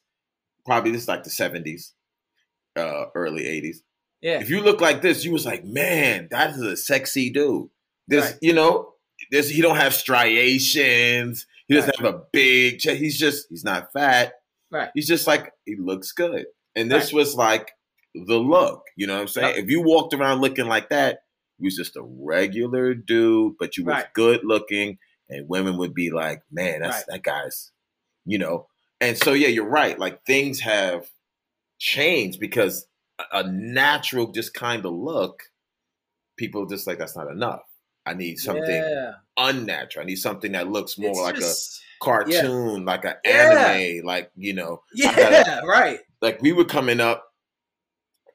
Probably 0.66 0.90
this 0.92 1.02
is 1.02 1.08
like 1.08 1.24
the 1.24 1.30
seventies, 1.30 1.94
uh, 2.76 3.06
early 3.14 3.46
eighties. 3.46 3.82
yeah. 4.20 4.40
If 4.40 4.50
you 4.50 4.60
look 4.60 4.80
like 4.80 5.00
this, 5.02 5.24
you 5.24 5.32
was 5.32 5.46
like, 5.46 5.64
man, 5.64 6.28
that 6.30 6.50
is 6.50 6.60
a 6.60 6.76
sexy 6.76 7.30
dude. 7.30 7.68
This, 8.06 8.24
Right. 8.24 8.38
you 8.42 8.52
know, 8.52 8.92
this 9.30 9.48
he 9.48 9.62
don't 9.62 9.76
have 9.76 9.94
striations. 9.94 11.46
He 11.68 11.74
doesn't 11.74 11.96
have 11.98 12.14
a 12.14 12.22
big 12.32 12.78
chest. 12.78 12.98
He's 12.98 13.18
just 13.18 13.46
he's 13.50 13.64
not 13.64 13.92
fat. 13.92 14.34
Right. 14.70 14.90
He's 14.94 15.06
just 15.08 15.26
like 15.26 15.52
he 15.64 15.76
looks 15.76 16.12
good. 16.12 16.46
And 16.76 16.90
this 16.90 17.12
was 17.12 17.34
like 17.34 17.72
the 18.14 18.38
look. 18.38 18.82
You 18.96 19.06
know 19.06 19.14
what 19.14 19.22
I'm 19.22 19.28
saying? 19.28 19.56
Yep. 19.56 19.64
If 19.64 19.70
you 19.70 19.82
walked 19.82 20.14
around 20.14 20.40
looking 20.40 20.66
like 20.66 20.88
that, 20.90 21.20
you 21.58 21.66
was 21.66 21.76
just 21.76 21.96
a 21.96 22.02
regular 22.02 22.94
dude, 22.94 23.54
but 23.58 23.76
you 23.76 23.84
was 23.84 23.94
Right. 23.94 24.12
good 24.14 24.40
looking, 24.44 24.98
and 25.28 25.48
women 25.48 25.76
would 25.78 25.94
be 25.94 26.10
like, 26.10 26.42
man, 26.50 26.80
that's 26.80 26.96
Right. 26.98 27.04
that 27.08 27.22
guy's, 27.22 27.72
you 28.24 28.38
know. 28.38 28.66
And 29.00 29.16
so 29.18 29.32
yeah, 29.32 29.48
you're 29.48 29.68
right. 29.68 29.98
Like 29.98 30.24
things 30.24 30.60
have 30.60 31.08
changed 31.78 32.40
because 32.40 32.86
a- 33.32 33.48
natural 33.48 34.28
just 34.32 34.54
kind 34.54 34.84
of 34.86 34.92
look, 34.92 35.42
people 36.36 36.66
just 36.66 36.86
like 36.86 36.98
that's 36.98 37.16
not 37.16 37.30
enough. 37.30 37.62
I 38.06 38.14
need 38.14 38.38
something 38.38 38.64
Yeah. 38.70 39.12
unnatural. 39.36 40.04
I 40.04 40.06
need 40.06 40.16
something 40.16 40.52
that 40.52 40.68
looks 40.70 40.96
more 40.98 41.10
It's 41.10 41.20
like 41.20 41.34
just- 41.36 41.80
a 42.00 42.04
cartoon, 42.04 42.84
like 42.84 43.04
an 43.04 43.14
Yeah. 43.24 43.70
anime, 43.72 44.06
like 44.06 44.30
you 44.36 44.54
know, 44.54 44.82
Yeah, 44.94 45.60
right. 45.64 45.98
like 46.22 46.40
we 46.40 46.52
were 46.52 46.64
coming 46.64 47.00
up. 47.00 47.24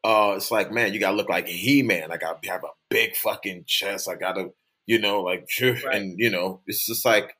Uh, 0.03 0.33
it's 0.35 0.51
like, 0.51 0.71
man, 0.71 0.93
you 0.93 0.99
gotta 0.99 1.15
look 1.15 1.29
like 1.29 1.47
He 1.47 1.81
Man. 1.83 2.11
I 2.11 2.17
gotta 2.17 2.39
have 2.49 2.63
a 2.63 2.69
big 2.89 3.15
fucking 3.15 3.63
chest. 3.67 4.09
I 4.09 4.15
gotta, 4.15 4.49
you 4.85 4.99
know, 4.99 5.21
like, 5.21 5.47
Right. 5.61 5.83
and 5.93 6.19
you 6.19 6.29
know, 6.29 6.61
it's 6.67 6.85
just 6.85 7.05
like, 7.05 7.35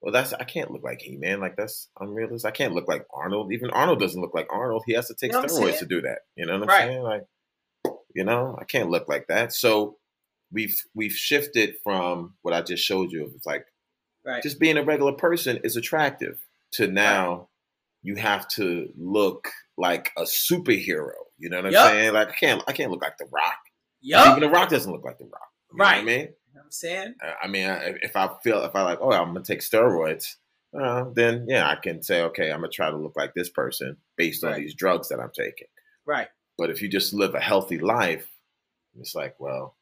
well, 0.00 0.12
that's 0.12 0.32
I 0.32 0.44
can't 0.44 0.70
look 0.70 0.82
like 0.82 1.00
He 1.00 1.16
Man. 1.16 1.40
Like 1.40 1.56
that's 1.56 1.88
unrealistic. 2.00 2.48
I 2.48 2.52
can't 2.56 2.74
look 2.74 2.88
like 2.88 3.06
Arnold. 3.14 3.52
Even 3.52 3.70
Arnold 3.70 4.00
doesn't 4.00 4.20
look 4.20 4.34
like 4.34 4.48
Arnold. 4.50 4.82
He 4.86 4.94
has 4.94 5.08
to 5.08 5.14
take 5.14 5.32
You 5.32 5.40
know 5.40 5.46
steroids 5.48 5.78
to 5.80 5.86
do 5.86 6.00
that. 6.02 6.20
You 6.36 6.46
know 6.46 6.58
what 6.58 6.70
I'm 6.70 6.88
saying? 6.88 7.02
Like, 7.02 7.22
you 8.14 8.24
know, 8.24 8.56
I 8.60 8.64
can't 8.64 8.90
look 8.90 9.08
like 9.08 9.26
that. 9.28 9.52
So 9.52 9.96
we've 10.52 10.76
we've 10.94 11.12
shifted 11.12 11.74
from 11.84 12.34
what 12.42 12.54
I 12.54 12.62
just 12.62 12.84
showed 12.84 13.12
you. 13.12 13.30
It's 13.36 13.46
like 13.46 13.64
Right. 14.24 14.42
just 14.42 14.58
being 14.58 14.76
a 14.76 14.82
regular 14.84 15.12
person 15.12 15.58
is 15.64 15.76
attractive 15.76 16.38
to 16.72 16.86
now 16.88 17.48
you 18.02 18.16
have 18.16 18.46
to 18.48 18.92
look 18.98 19.48
like 19.76 20.10
a 20.18 20.22
superhero. 20.22 21.12
You 21.38 21.48
know 21.50 21.58
what 21.62 21.66
I'm 21.66 21.72
saying? 21.72 22.12
Like 22.14 22.28
I 22.28 22.32
can't 22.32 22.62
I 22.66 22.72
can't 22.72 22.90
look 22.90 23.02
like 23.02 23.16
the 23.18 23.26
Rock. 23.32 23.58
Yeah. 24.00 24.28
Even 24.30 24.40
the 24.40 24.48
Rock 24.50 24.68
doesn't 24.68 24.90
look 24.90 25.04
like 25.04 25.18
the 25.18 25.24
Rock. 25.24 25.48
You 25.72 25.78
know 25.78 25.84
what 25.84 25.92
I 25.92 25.96
Right. 25.96 26.04
mean, 26.04 26.18
You 26.20 26.24
know 26.24 26.30
what 26.54 26.64
I'm 26.64 26.70
saying? 26.70 27.14
I- 27.22 27.34
I 27.42 27.46
mean, 27.48 27.68
if 28.02 28.16
I 28.16 28.28
feel 28.42 28.62
if 28.64 28.74
I 28.74 28.82
like, 28.82 28.98
oh, 29.00 29.12
I'm 29.12 29.28
gonna 29.34 29.42
take 29.44 29.60
steroids, 29.60 30.36
uh, 30.78 31.04
then 31.14 31.46
yeah, 31.48 31.68
I 31.68 31.76
can 31.76 32.02
say, 32.02 32.22
okay, 32.22 32.50
I'm 32.50 32.60
gonna 32.60 32.68
try 32.72 32.90
to 32.90 32.96
look 32.96 33.16
like 33.16 33.34
this 33.34 33.48
person 33.50 33.96
based 34.16 34.44
on 34.44 34.54
these 34.54 34.74
drugs 34.74 35.08
that 35.08 35.20
I'm 35.20 35.30
taking. 35.32 35.68
Right. 36.04 36.28
But 36.56 36.70
if 36.70 36.82
you 36.82 36.88
just 36.88 37.12
live 37.14 37.34
a 37.34 37.40
healthy 37.40 37.78
life, 37.78 38.28
it's 38.98 39.14
like, 39.14 39.38
well, 39.38 39.76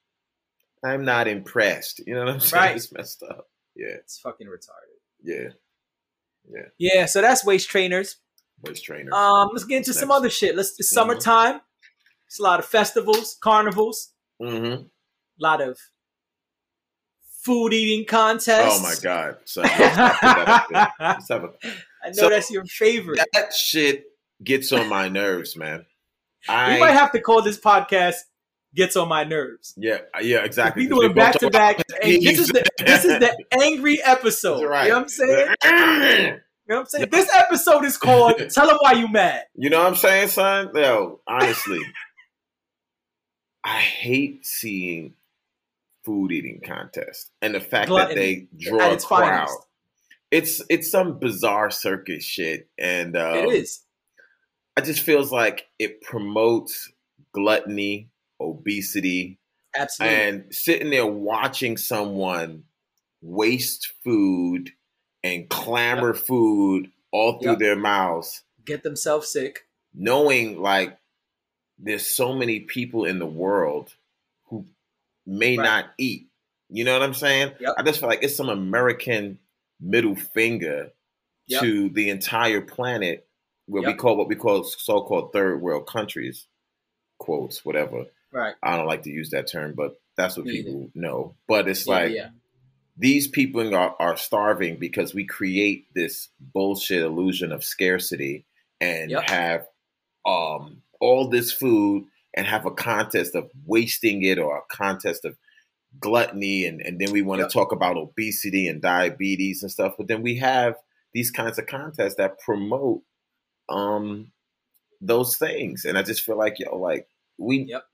I'm 0.84 1.04
not 1.04 1.26
impressed. 1.26 2.00
You 2.06 2.14
know 2.14 2.20
what 2.24 2.28
I'm 2.34 2.40
saying? 2.40 2.62
Right. 2.62 2.76
It's 2.76 2.92
messed 2.92 3.22
up. 3.22 3.48
Yeah, 3.74 3.88
It's 3.94 4.18
fucking 4.20 4.46
retarded. 4.46 4.98
Yeah. 5.22 5.48
Yeah. 6.48 6.68
Yeah, 6.78 7.06
so 7.06 7.20
that's 7.20 7.44
waist 7.44 7.68
trainers. 7.70 8.16
Voice 8.64 8.80
trainer. 8.80 9.12
Um, 9.12 9.50
let's 9.52 9.64
get 9.64 9.78
into 9.78 9.92
some 9.92 10.10
other 10.10 10.30
shit. 10.30 10.56
Let's 10.56 10.78
it's 10.78 10.90
Mhm. 10.90 10.94
summertime. 10.94 11.60
It's 12.26 12.38
a 12.38 12.42
lot 12.42 12.58
of 12.58 12.64
festivals, 12.66 13.36
carnivals, 13.40 14.12
mm-hmm. 14.42 14.82
a 14.82 14.86
lot 15.38 15.60
of 15.60 15.78
food 17.42 17.72
eating 17.72 18.04
contests. 18.06 18.80
Oh 18.80 18.82
my 18.82 18.94
god! 19.02 19.36
So, 19.44 19.60
let's 19.62 19.78
that. 19.78 20.90
Let's 20.98 21.28
have 21.28 21.44
a- 21.44 21.52
I 22.02 22.08
know 22.08 22.12
So- 22.12 22.28
that's 22.30 22.50
your 22.50 22.64
favorite. 22.64 23.20
that 23.32 23.52
shit 23.54 24.04
gets 24.42 24.72
on 24.72 24.88
my 24.88 25.08
nerves, 25.08 25.56
man. 25.56 25.86
I 26.48 26.74
we 26.74 26.80
might 26.80 26.92
have 26.92 27.12
to 27.12 27.20
call 27.20 27.42
this 27.42 27.58
podcast 27.58 28.16
"Gets 28.74 28.94
on 28.96 29.08
My 29.08 29.24
Nerves." 29.24 29.74
yeah 29.76 29.98
yeah 30.20 30.44
exactly. 30.44 30.84
We 30.84 30.88
doing 30.88 31.12
back 31.12 31.34
to 31.40 31.50
back. 31.50 31.78
this 32.02 32.38
is 32.38 32.48
the 32.48 32.64
this 32.78 33.04
is 33.04 33.18
the 33.18 33.36
angry 33.62 34.00
episode. 34.02 34.64
Right. 34.64 34.84
You 34.84 34.90
know 34.90 34.96
what 35.00 35.02
I'm 35.64 35.64
saying? 35.64 36.40
You 36.68 36.74
know 36.74 36.80
what 36.80 36.82
I'm 36.82 36.86
saying? 36.86 37.08
This 37.10 37.30
episode 37.32 37.84
is 37.84 37.96
called 37.96 38.34
"Tell 38.50 38.66
them 38.66 38.78
why 38.80 38.92
you 38.92 39.08
mad." 39.08 39.44
You 39.54 39.70
know 39.70 39.78
what 39.78 39.88
I'm 39.88 39.94
saying, 39.94 40.28
son? 40.28 40.70
Yo, 40.74 41.20
honestly, 41.26 41.80
I 43.64 43.78
hate 43.78 44.44
seeing 44.44 45.14
food 46.04 46.32
eating 46.32 46.60
contests 46.64 47.30
and 47.42 47.54
the 47.54 47.60
fact 47.60 47.90
that 47.90 48.14
they 48.14 48.48
draw 48.58 48.90
a 48.90 48.92
its 48.94 49.04
crowd. 49.04 49.46
finest. 49.46 49.58
It's 50.32 50.62
it's 50.68 50.90
some 50.90 51.18
bizarre 51.20 51.70
circus 51.70 52.24
shit, 52.24 52.68
and 52.78 53.16
um, 53.16 53.36
it 53.36 53.48
is. 53.50 53.82
I 54.76 54.80
just 54.80 55.02
feels 55.02 55.30
like 55.30 55.66
it 55.78 56.02
promotes 56.02 56.90
gluttony, 57.32 58.10
obesity, 58.40 59.38
Absolutely. 59.76 60.16
and 60.16 60.44
sitting 60.50 60.90
there 60.90 61.06
watching 61.06 61.76
someone 61.76 62.64
waste 63.22 63.92
food 64.02 64.72
and 65.22 65.48
clamor 65.48 66.14
food 66.14 66.90
all 67.10 67.38
through 67.40 67.52
Yep. 67.52 67.58
their 67.60 67.76
mouths, 67.76 68.42
Get 68.64 68.82
themselves 68.82 69.28
sick. 69.32 69.66
knowing 69.94 70.60
like 70.60 70.98
there's 71.78 72.06
so 72.06 72.32
many 72.34 72.60
people 72.60 73.04
in 73.04 73.18
the 73.18 73.26
world 73.26 73.94
who 74.46 74.66
may 75.26 75.56
Right. 75.56 75.64
not 75.64 75.86
eat. 75.98 76.28
You 76.68 76.84
know 76.84 76.92
what 76.94 77.02
I'm 77.02 77.14
saying? 77.14 77.52
Yep. 77.60 77.74
I 77.78 77.82
just 77.82 78.00
feel 78.00 78.08
like 78.08 78.22
it's 78.22 78.34
some 78.36 78.48
American 78.48 79.38
middle 79.80 80.14
finger 80.16 80.92
Yep. 81.48 81.62
to 81.62 81.88
the 81.90 82.10
entire 82.10 82.60
planet 82.60 83.26
where 83.66 83.82
we 83.82 83.94
call 83.94 84.16
what 84.16 84.28
we 84.28 84.34
call 84.36 84.64
so-called 84.64 85.32
third 85.32 85.60
world 85.60 85.86
countries, 85.86 86.46
quotes, 87.18 87.64
whatever. 87.64 88.06
Right. 88.32 88.54
I 88.62 88.76
don't 88.76 88.86
like 88.86 89.02
to 89.04 89.10
use 89.10 89.30
that 89.30 89.46
term, 89.46 89.74
but 89.74 90.00
that's 90.16 90.36
what 90.36 90.46
people 90.46 90.90
know. 90.94 91.36
But 91.46 91.68
it's 91.68 91.86
Yeah, 91.86 91.92
like 91.94 92.12
yeah. 92.12 92.30
These 92.98 93.28
people 93.28 93.74
are, 93.74 93.94
are 94.00 94.16
starving 94.16 94.78
because 94.78 95.14
we 95.14 95.24
create 95.26 95.86
this 95.94 96.28
bullshit 96.54 97.02
illusion 97.02 97.52
of 97.52 97.64
scarcity 97.64 98.44
and 98.80 99.10
Yep. 99.10 99.22
have 99.24 99.66
um 100.26 100.82
all 101.00 101.28
this 101.28 101.52
food 101.52 102.04
and 102.34 102.46
have 102.46 102.66
a 102.66 102.70
contest 102.70 103.34
of 103.34 103.50
wasting 103.66 104.22
it 104.22 104.38
or 104.38 104.58
a 104.58 104.74
contest 104.74 105.24
of 105.24 105.36
gluttony 106.00 106.64
and, 106.66 106.80
and 106.82 106.98
then 107.00 107.10
we 107.12 107.22
want 107.22 107.40
Yep. 107.40 107.48
to 107.48 107.52
talk 107.52 107.72
about 107.72 107.96
obesity 107.96 108.66
and 108.68 108.82
diabetes 108.82 109.62
and 109.62 109.70
stuff 109.72 109.94
but 109.98 110.08
then 110.08 110.22
we 110.22 110.36
have 110.36 110.74
these 111.14 111.30
kinds 111.30 111.58
of 111.58 111.66
contests 111.66 112.16
that 112.16 112.38
promote 112.40 113.02
um 113.68 114.30
those 115.00 115.36
things 115.36 115.84
and 115.84 115.96
i 115.98 116.02
just 116.02 116.22
feel 116.22 116.36
like 116.38 116.58
yo 116.58 116.76
like 116.76 117.06
we 117.38 117.58
Yep. 117.68 117.84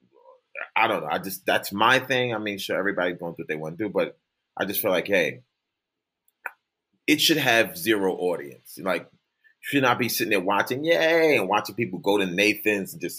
i 0.76 0.86
don't 0.86 1.02
know 1.02 1.08
i 1.10 1.18
just 1.18 1.44
that's 1.46 1.72
my 1.72 1.98
thing 1.98 2.34
i 2.34 2.38
mean 2.38 2.58
sure 2.58 2.76
everybody's 2.78 3.18
going 3.18 3.34
through 3.34 3.44
what 3.44 3.48
they 3.48 3.56
want 3.56 3.78
to 3.78 3.84
do 3.84 3.90
but 3.90 4.18
i 4.56 4.64
just 4.64 4.80
feel 4.80 4.90
like 4.90 5.06
hey 5.06 5.42
it 7.06 7.20
should 7.20 7.36
have 7.36 7.76
zero 7.76 8.14
audience. 8.14 8.78
Like 8.80 9.08
should 9.60 9.82
not 9.82 9.98
be 9.98 10.08
sitting 10.08 10.30
there 10.30 10.40
watching 10.40 10.84
yay 10.84 11.36
and 11.36 11.48
watching 11.48 11.74
people 11.74 12.00
go 12.00 12.18
to 12.18 12.26
nathan's 12.26 12.92
and 12.92 13.00
just 13.00 13.18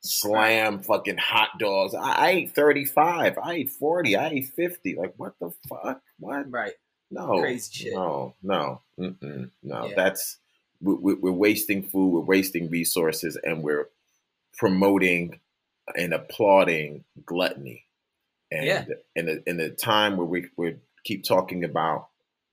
slam 0.00 0.82
fucking 0.82 1.18
hot 1.18 1.50
dogs. 1.58 1.94
I, 1.94 2.12
I 2.12 2.30
ate 2.30 2.54
35 2.54 3.38
i 3.42 3.52
ate 3.54 3.70
40 3.70 4.16
i 4.16 4.28
ate 4.28 4.48
50 4.54 4.96
like 4.96 5.14
what 5.16 5.34
the 5.40 5.50
fuck? 5.68 6.00
What? 6.18 6.50
Right. 6.50 6.72
no, 7.10 7.40
Crazy 7.40 7.84
shit. 7.84 7.94
No, 7.94 8.34
no, 8.42 8.82
mm-mm, 8.98 9.50
no. 9.62 9.86
Yeah. 9.86 9.94
That's 9.96 10.38
we, 10.80 10.94
we, 10.94 11.14
we're 11.14 11.32
wasting 11.32 11.84
food, 11.84 12.10
we're 12.10 12.20
wasting 12.20 12.70
resources, 12.70 13.38
and 13.42 13.62
we're 13.62 13.88
promoting 14.58 15.40
and 15.96 16.12
applauding 16.12 17.04
gluttony. 17.24 17.84
And 18.50 18.66
Yeah. 18.66 18.84
in 19.16 19.28
a, 19.28 19.36
in 19.50 19.60
a 19.60 19.70
time 19.70 20.16
where 20.16 20.26
we 20.26 20.46
we 20.56 20.76
keep 21.04 21.24
talking 21.24 21.64
about 21.64 22.08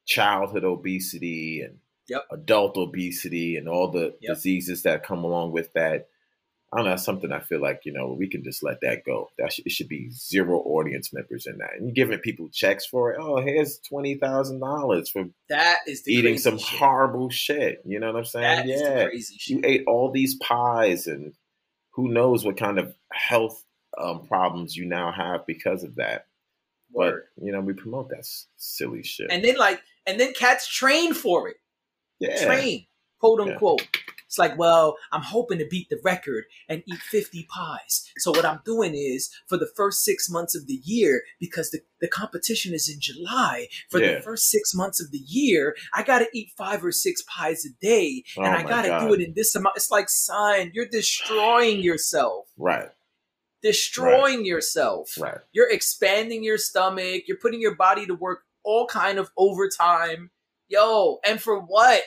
childhood 0.05 0.63
obesity 0.63 1.61
and 1.61 1.77
Yep. 2.07 2.25
adult 2.31 2.77
obesity 2.77 3.55
and 3.55 3.69
all 3.69 3.89
the 3.89 4.15
Yep. 4.21 4.35
diseases 4.35 4.83
that 4.83 5.03
come 5.03 5.23
along 5.23 5.51
with 5.53 5.71
that. 5.73 6.07
I 6.73 6.77
don't 6.77 6.85
know. 6.85 6.91
That's 6.91 7.03
something 7.03 7.31
I 7.33 7.39
feel 7.41 7.59
like 7.61 7.81
you 7.85 7.91
know 7.93 8.13
we 8.17 8.27
can 8.29 8.43
just 8.43 8.63
let 8.63 8.79
that 8.81 9.03
go. 9.05 9.29
That 9.37 9.51
should, 9.53 9.65
it 9.65 9.71
should 9.73 9.89
be 9.89 10.09
zero 10.09 10.57
audience 10.59 11.11
members 11.13 11.45
in 11.45 11.57
that, 11.57 11.71
and 11.75 11.85
you're 11.87 11.93
giving 11.93 12.19
people 12.19 12.49
checks 12.49 12.85
for 12.85 13.11
it. 13.11 13.17
Oh, 13.19 13.41
here's 13.41 13.77
twenty 13.79 14.15
thousand 14.15 14.59
dollars 14.61 15.09
for 15.09 15.25
That 15.49 15.79
is 15.85 16.07
eating 16.07 16.37
some 16.37 16.57
shit. 16.57 16.79
horrible 16.79 17.29
shit. 17.29 17.81
You 17.85 17.99
know 17.99 18.07
what 18.07 18.19
I'm 18.19 18.25
saying? 18.25 18.67
That 18.67 18.67
yeah, 18.67 19.03
crazy 19.05 19.35
shit. 19.37 19.57
you 19.57 19.61
ate 19.65 19.83
all 19.85 20.11
these 20.11 20.35
pies, 20.35 21.07
and 21.07 21.33
who 21.91 22.07
knows 22.07 22.45
what 22.45 22.55
kind 22.57 22.79
of 22.79 22.95
health 23.11 23.63
um, 23.97 24.25
problems 24.27 24.75
you 24.75 24.85
now 24.85 25.11
have 25.11 25.45
because 25.45 25.83
of 25.83 25.95
that. 25.95 26.27
Word. 26.91 27.23
But 27.37 27.45
you 27.45 27.51
know, 27.51 27.61
we 27.61 27.73
promote 27.73 28.09
that 28.09 28.19
s- 28.19 28.47
silly 28.57 29.03
shit. 29.03 29.27
And 29.31 29.43
then 29.43 29.57
like, 29.57 29.81
and 30.05 30.19
then 30.19 30.33
cats 30.33 30.67
train 30.67 31.13
for 31.13 31.47
it. 31.49 31.57
yeah, 32.19 32.45
Train, 32.45 32.85
quote 33.19 33.45
Yeah. 33.45 33.53
unquote. 33.53 33.87
It's 34.27 34.37
like, 34.37 34.57
well, 34.57 34.95
I'm 35.11 35.21
hoping 35.23 35.57
to 35.59 35.65
beat 35.69 35.89
the 35.89 35.99
record 36.05 36.45
and 36.69 36.81
eat 36.85 36.99
50 36.99 37.47
pies. 37.53 38.09
So 38.19 38.31
what 38.31 38.45
I'm 38.45 38.61
doing 38.63 38.93
is 38.95 39.29
for 39.47 39.57
the 39.57 39.69
first 39.75 40.05
six 40.05 40.29
months 40.29 40.55
of 40.55 40.67
the 40.67 40.79
year, 40.85 41.23
because 41.37 41.69
the, 41.71 41.79
the 41.99 42.07
competition 42.07 42.73
is 42.73 42.87
in 42.89 43.01
July, 43.01 43.67
for 43.89 43.99
Yeah. 43.99 44.15
the 44.15 44.21
first 44.21 44.49
six 44.49 44.73
months 44.73 45.01
of 45.03 45.11
the 45.11 45.17
year, 45.27 45.75
I 45.93 46.03
gotta 46.03 46.27
eat 46.33 46.51
five 46.57 46.83
or 46.85 46.93
six 46.93 47.21
pies 47.23 47.65
a 47.65 47.69
day. 47.85 48.23
Oh 48.37 48.43
and 48.43 48.55
I 48.55 48.63
gotta 48.63 48.87
God. 48.87 49.07
do 49.09 49.13
it 49.15 49.19
in 49.19 49.33
this 49.35 49.53
amount. 49.53 49.75
It's 49.75 49.91
like, 49.91 50.07
son, 50.09 50.71
you're 50.73 50.87
destroying 50.87 51.81
yourself. 51.81 52.47
right, 52.57 52.87
Destroying 53.63 54.45
yourself. 54.45 55.15
right, 55.19 55.37
You're 55.51 55.69
expanding 55.69 56.43
your 56.43 56.57
stomach. 56.57 57.23
You're 57.27 57.37
putting 57.37 57.61
your 57.61 57.75
body 57.75 58.05
to 58.07 58.15
work 58.15 58.43
all 58.63 58.87
kind 58.87 59.19
of 59.19 59.29
overtime. 59.37 60.31
Yo, 60.67 61.19
and 61.25 61.41
for 61.41 61.59
what? 61.59 62.01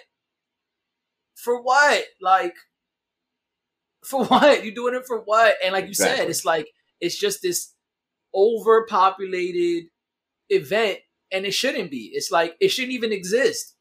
For 1.37 1.61
what? 1.63 2.05
Like, 2.21 2.55
for 4.05 4.25
what? 4.27 4.65
You're 4.65 4.75
doing 4.75 4.95
it 4.95 5.07
for 5.07 5.21
what? 5.21 5.55
And 5.63 5.73
like 5.73 5.87
you 5.87 5.95
said, 5.95 6.29
it's 6.29 6.45
like 6.45 6.69
it's 7.01 7.19
just 7.19 7.43
this 7.43 7.73
overpopulated 8.35 9.91
event, 10.49 10.99
and 11.31 11.45
it 11.47 11.53
shouldn't 11.53 11.91
be. 11.91 12.11
It's 12.15 12.31
like 12.31 12.57
it 12.61 12.69
shouldn't 12.69 12.93
even 12.95 13.13
exist. 13.13 13.75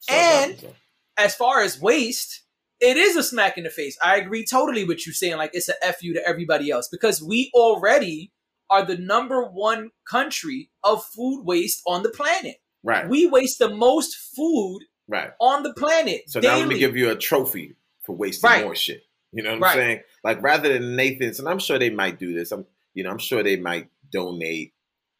So 0.00 0.14
And- 0.14 0.74
As 1.16 1.34
far 1.34 1.62
as 1.62 1.80
waste, 1.80 2.42
it 2.80 2.96
is 2.96 3.16
a 3.16 3.22
smack 3.22 3.56
in 3.58 3.64
the 3.64 3.70
face. 3.70 3.96
I 4.02 4.16
agree 4.16 4.44
totally 4.44 4.84
with 4.84 5.06
you 5.06 5.12
saying 5.12 5.36
like 5.36 5.50
it's 5.54 5.68
a 5.68 5.84
f 5.84 6.02
you 6.02 6.14
to 6.14 6.26
everybody 6.26 6.70
else 6.70 6.88
because 6.90 7.22
we 7.22 7.50
already 7.54 8.32
are 8.70 8.84
the 8.84 8.96
number 8.96 9.44
one 9.44 9.90
country 10.10 10.70
of 10.82 11.04
food 11.04 11.44
waste 11.44 11.82
on 11.86 12.02
the 12.02 12.10
planet. 12.10 12.56
right, 12.82 13.08
We 13.08 13.26
waste 13.26 13.58
the 13.58 13.68
most 13.68 14.16
food 14.36 14.80
right. 15.08 15.30
on 15.40 15.62
the 15.62 15.72
planet 15.74 16.22
So 16.28 16.40
daily. 16.40 16.52
now 16.54 16.58
let 16.60 16.68
me 16.68 16.78
give 16.78 16.96
you 16.96 17.10
a 17.10 17.16
trophy 17.16 17.76
for 18.04 18.16
wasting 18.16 18.48
Right. 18.50 18.64
more 18.64 18.74
shit. 18.74 19.02
You 19.32 19.42
know 19.42 19.50
what 19.50 19.56
I'm 19.56 19.62
Right. 19.62 19.74
saying? 19.74 20.00
Like 20.22 20.42
rather 20.42 20.72
than 20.72 20.96
Nathan's, 20.96 21.38
and 21.38 21.48
I'm 21.48 21.58
sure 21.58 21.78
they 21.78 21.90
might 21.90 22.18
do 22.18 22.32
this. 22.34 22.52
I'm, 22.52 22.66
you 22.94 23.02
know, 23.04 23.10
I'm 23.10 23.18
sure 23.18 23.42
they 23.42 23.56
might 23.56 23.88
donate 24.10 24.72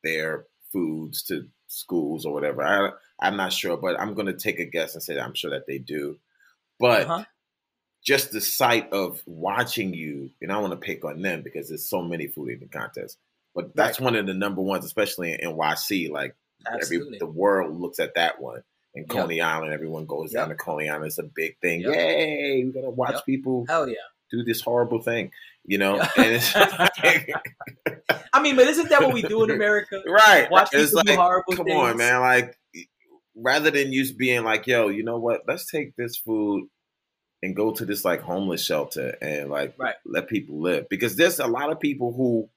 their 0.02 0.46
foods 0.72 1.22
to 1.24 1.48
schools 1.68 2.24
or 2.24 2.32
whatever. 2.32 2.62
I, 2.62 2.90
I'm 3.20 3.36
not 3.36 3.52
sure, 3.52 3.76
but 3.76 3.98
I'm 4.00 4.14
going 4.14 4.26
to 4.26 4.32
take 4.36 4.58
a 4.60 4.64
guess 4.64 4.94
and 4.94 5.02
say 5.02 5.14
that 5.14 5.24
I'm 5.24 5.34
sure 5.34 5.50
that 5.50 5.66
they 5.66 5.78
do. 5.78 6.18
But 6.78 7.02
Uh-huh. 7.02 7.24
Just 8.04 8.30
the 8.32 8.40
sight 8.40 8.92
of 8.92 9.22
watching 9.26 9.94
you, 9.94 10.30
and 10.42 10.52
I 10.52 10.58
want 10.58 10.72
to 10.72 10.76
pick 10.76 11.04
on 11.04 11.22
them 11.22 11.42
because 11.42 11.68
there's 11.68 11.86
so 11.88 12.02
many 12.02 12.26
food 12.26 12.50
eating 12.50 12.68
contests. 12.68 13.16
But 13.54 13.74
that's 13.74 13.98
one 14.00 14.14
of 14.16 14.26
the 14.26 14.34
number 14.34 14.60
ones, 14.60 14.84
especially 14.84 15.32
in 15.32 15.40
NYC. 15.52 16.10
Like 16.10 16.34
Absolutely. 16.70 17.08
every 17.16 17.18
the 17.18 17.26
world 17.26 17.80
looks 17.80 17.98
at 17.98 18.14
that 18.14 18.40
one. 18.40 18.62
In 18.96 19.02
Yep. 19.02 19.08
Coney 19.08 19.40
Island, 19.40 19.72
everyone 19.72 20.06
goes 20.06 20.30
down 20.32 20.50
to 20.50 20.54
Coney 20.54 20.88
Island. 20.88 21.06
It's 21.06 21.18
a 21.18 21.24
big 21.24 21.56
thing. 21.60 21.80
Yep. 21.80 21.94
Yay! 21.94 22.64
We're 22.64 22.72
gonna 22.72 22.90
watch 22.90 23.14
Yep. 23.14 23.26
people 23.26 23.64
Hell 23.68 23.88
yeah. 23.88 23.96
do 24.30 24.44
this 24.44 24.60
horrible 24.60 25.00
thing, 25.02 25.32
you 25.64 25.78
know. 25.78 25.98
And 26.16 26.40
I 28.32 28.40
mean, 28.42 28.56
but 28.56 28.66
isn't 28.66 28.88
that 28.90 29.02
what 29.02 29.12
we 29.14 29.22
do 29.22 29.42
in 29.44 29.50
America? 29.52 30.02
right. 30.06 30.50
Watch 30.50 30.70
it's 30.72 30.90
people 30.92 31.02
do 31.04 31.16
horrible 31.16 31.54
come 31.56 31.66
things. 31.66 31.76
on, 31.80 31.96
man. 31.96 32.20
Like, 32.20 32.56
rather 33.36 33.70
than 33.70 33.92
you 33.92 34.02
just 34.02 34.16
being 34.18 34.44
like, 34.44 34.66
yo, 34.66 34.88
you 34.88 35.02
know 35.02 35.18
what? 35.18 35.42
Let's 35.46 35.70
take 35.70 35.96
this 35.96 36.16
food 36.16 36.68
and 37.44 37.54
go 37.54 37.72
to 37.72 37.85
this 37.85 38.04
like 38.04 38.20
homeless 38.20 38.64
shelter 38.64 39.16
and 39.20 39.50
like 39.50 39.74
Right. 39.78 39.94
let 40.07 40.28
people 40.28 40.61
live 40.61 40.88
because 40.88 41.16
there's 41.16 41.38
a 41.38 41.46
lot 41.46 41.70
of 41.70 41.78
people 41.80 42.12
who 42.12 42.48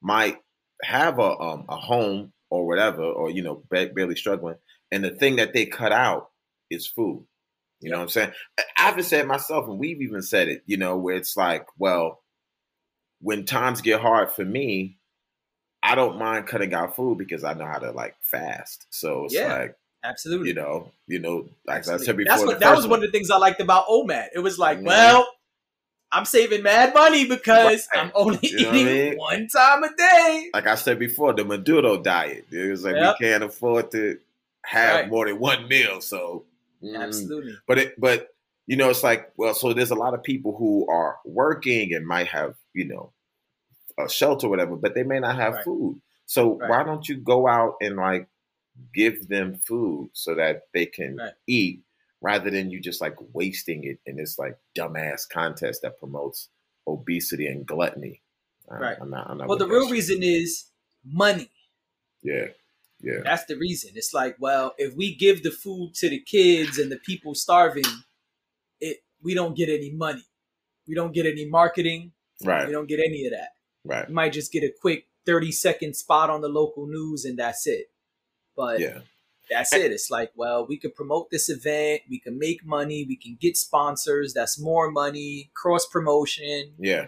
might 0.00 0.38
have 0.82 1.18
a 1.18 1.38
um 1.40 1.64
a 1.68 1.76
home 1.76 2.32
or 2.50 2.66
whatever 2.66 3.02
or 3.02 3.30
you 3.30 3.42
know 3.42 3.62
ba- 3.68 3.90
barely 3.94 4.16
struggling 4.16 4.56
and 4.92 5.02
the 5.04 5.10
thing 5.10 5.36
that 5.36 5.52
they 5.52 5.66
cut 5.66 5.92
out 5.92 6.30
is 6.70 6.86
food 6.86 7.26
you 7.80 7.90
know 7.90 7.96
what 7.96 8.02
i'm 8.04 8.08
saying 8.08 8.32
I- 8.58 8.64
i've 8.88 9.04
said 9.04 9.26
myself 9.26 9.66
and 9.68 9.78
we've 9.78 10.00
even 10.00 10.22
said 10.22 10.48
it 10.48 10.62
you 10.66 10.76
know 10.76 10.96
where 10.96 11.16
it's 11.16 11.36
like 11.36 11.66
well 11.78 12.22
when 13.20 13.44
times 13.44 13.80
get 13.80 14.00
hard 14.00 14.30
for 14.30 14.44
me 14.44 14.94
I 15.80 15.94
don't 15.94 16.18
mind 16.18 16.48
cutting 16.48 16.74
out 16.74 16.96
food 16.96 17.18
because 17.18 17.44
I 17.44 17.54
know 17.54 17.64
how 17.64 17.78
to 17.78 17.92
like 17.92 18.16
fast. 18.20 18.86
So 18.90 19.26
it's 19.26 19.34
Yeah. 19.34 19.46
like 19.58 19.76
Absolutely. 20.04 20.48
you 20.48 20.54
know, 20.54 20.90
you 21.06 21.18
know, 21.18 21.48
like 21.66 21.88
I 21.88 21.96
said 21.96 22.16
before. 22.16 22.24
That's 22.24 22.44
what 22.46 22.60
that 22.60 22.76
was 22.76 22.86
one 22.86 23.00
of 23.00 23.06
the 23.06 23.10
things 23.10 23.30
I 23.30 23.36
liked 23.38 23.60
about 23.60 23.86
OMAD. 23.88 24.28
It 24.34 24.38
was 24.40 24.58
like, 24.58 24.78
Mhm. 24.78 24.84
well, 24.84 25.26
I'm 26.12 26.24
saving 26.24 26.62
mad 26.62 26.94
money 26.94 27.26
because 27.26 27.86
Right. 27.94 28.04
I'm 28.04 28.12
only 28.14 28.38
You 28.42 28.60
know 28.62 28.68
what 28.68 28.74
I 28.74 28.78
eating 28.80 29.08
mean? 29.10 29.18
one 29.18 29.48
time 29.48 29.84
a 29.84 29.94
day. 29.94 30.50
like 30.54 30.66
I 30.66 30.74
said 30.76 30.98
before, 30.98 31.32
the 31.34 31.44
Maduro 31.44 32.00
diet. 32.00 32.46
It 32.50 32.70
was 32.70 32.84
like 32.84 32.94
Yep. 32.96 33.16
we 33.20 33.26
can't 33.26 33.44
afford 33.44 33.90
to 33.92 34.18
have 34.64 34.94
Right. 35.00 35.08
more 35.10 35.26
than 35.26 35.38
one 35.38 35.68
meal. 35.68 36.00
So 36.00 36.44
mm. 36.82 36.98
Absolutely. 36.98 37.56
But 37.66 37.78
it 37.78 38.00
but 38.00 38.28
you 38.66 38.76
know, 38.76 38.90
it's 38.90 39.02
like, 39.02 39.32
well, 39.38 39.54
so 39.54 39.72
there's 39.72 39.90
a 39.90 39.94
lot 39.94 40.12
of 40.14 40.22
people 40.22 40.54
who 40.56 40.86
are 40.90 41.16
working 41.24 41.94
and 41.94 42.06
might 42.06 42.26
have, 42.28 42.54
you 42.74 42.84
know, 42.86 43.12
a 43.98 44.08
shelter 44.10 44.46
or 44.46 44.50
whatever, 44.50 44.76
but 44.76 44.94
they 44.94 45.02
may 45.02 45.18
not 45.18 45.36
have 45.36 45.54
Right. 45.54 45.64
food. 45.64 46.00
So 46.26 46.48
why 46.48 46.82
don't 46.84 47.08
you 47.08 47.16
go 47.16 47.48
out 47.48 47.76
and 47.80 47.96
like 47.96 48.28
give 48.94 49.28
them 49.28 49.56
food 49.56 50.10
so 50.12 50.34
that 50.34 50.62
they 50.74 50.86
can 50.86 51.16
Right. 51.16 51.32
eat 51.46 51.82
rather 52.20 52.50
than 52.50 52.70
you 52.70 52.80
just 52.80 53.00
like 53.00 53.16
wasting 53.34 53.84
it 53.84 53.98
in 54.06 54.16
this 54.16 54.38
like 54.38 54.58
dumbass 54.76 55.28
contest 55.28 55.82
that 55.82 55.98
promotes 55.98 56.48
obesity 56.86 57.46
and 57.46 57.66
gluttony. 57.66 58.22
Right. 58.68 58.96
I'm 59.00 59.10
not, 59.10 59.30
I'm 59.30 59.38
not 59.38 59.48
Well, 59.48 59.58
the 59.58 59.66
real 59.68 59.84
shit. 59.84 59.92
reason 59.92 60.22
is 60.22 60.66
money. 61.04 61.50
Yeah. 62.22 62.48
Yeah. 63.00 63.20
That's 63.22 63.44
the 63.44 63.56
reason. 63.56 63.92
It's 63.94 64.12
like, 64.12 64.36
well, 64.40 64.74
if 64.78 64.94
we 64.94 65.14
give 65.14 65.42
the 65.42 65.52
food 65.52 65.94
to 65.94 66.08
the 66.10 66.20
kids 66.20 66.78
and 66.78 66.90
the 66.90 66.98
people 66.98 67.34
starving, 67.34 67.84
it 68.80 68.98
we 69.22 69.34
don't 69.34 69.56
get 69.56 69.68
any 69.68 69.90
money. 69.90 70.24
We 70.86 70.94
don't 70.94 71.12
get 71.12 71.26
any 71.26 71.46
marketing. 71.46 72.12
Right. 72.44 72.66
We 72.66 72.72
don't 72.72 72.88
get 72.88 73.00
any 73.00 73.24
of 73.26 73.32
that. 73.32 73.50
Right. 73.84 74.08
We 74.08 74.14
might 74.14 74.32
just 74.32 74.52
get 74.52 74.64
a 74.64 74.72
quick 74.80 75.06
30 75.26 75.52
second 75.52 75.94
spot 75.94 76.30
on 76.30 76.40
the 76.40 76.48
local 76.48 76.86
news 76.86 77.24
and 77.24 77.38
that's 77.38 77.66
it. 77.66 77.86
But 78.58 78.80
Yeah. 78.80 78.98
that's 79.48 79.72
it. 79.72 79.92
It's 79.92 80.10
like, 80.10 80.32
well, 80.34 80.66
we 80.66 80.76
could 80.76 80.94
promote 80.94 81.30
this 81.30 81.48
event, 81.48 82.02
we 82.10 82.18
can 82.18 82.38
make 82.38 82.66
money, 82.66 83.04
we 83.08 83.16
can 83.16 83.38
get 83.40 83.56
sponsors, 83.56 84.34
that's 84.34 84.58
more 84.60 84.90
money, 84.90 85.50
cross 85.54 85.86
promotion. 85.86 86.74
Yeah. 86.78 87.06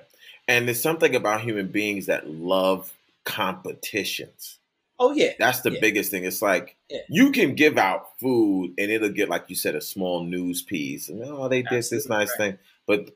And 0.48 0.66
there's 0.66 0.80
something 0.80 1.14
about 1.14 1.42
human 1.42 1.66
beings 1.68 2.06
that 2.06 2.30
love 2.30 2.92
competitions. 3.24 4.58
Oh 4.98 5.12
yeah. 5.12 5.32
That's 5.38 5.60
the 5.62 5.72
Yeah. 5.72 5.80
biggest 5.80 6.10
thing. 6.10 6.24
It's 6.24 6.42
like 6.42 6.76
Yeah. 6.88 7.00
you 7.08 7.32
can 7.32 7.54
give 7.54 7.78
out 7.78 8.18
food 8.20 8.74
and 8.78 8.90
it'll 8.90 9.08
get, 9.08 9.28
like 9.28 9.44
you 9.48 9.56
said, 9.56 9.74
a 9.74 9.80
small 9.80 10.22
news 10.24 10.62
piece. 10.62 11.08
And 11.08 11.22
oh, 11.24 11.48
they 11.48 11.62
did 11.62 11.82
this 11.90 12.08
nice 12.08 12.28
right. 12.30 12.36
thing. 12.38 12.58
But 12.86 13.10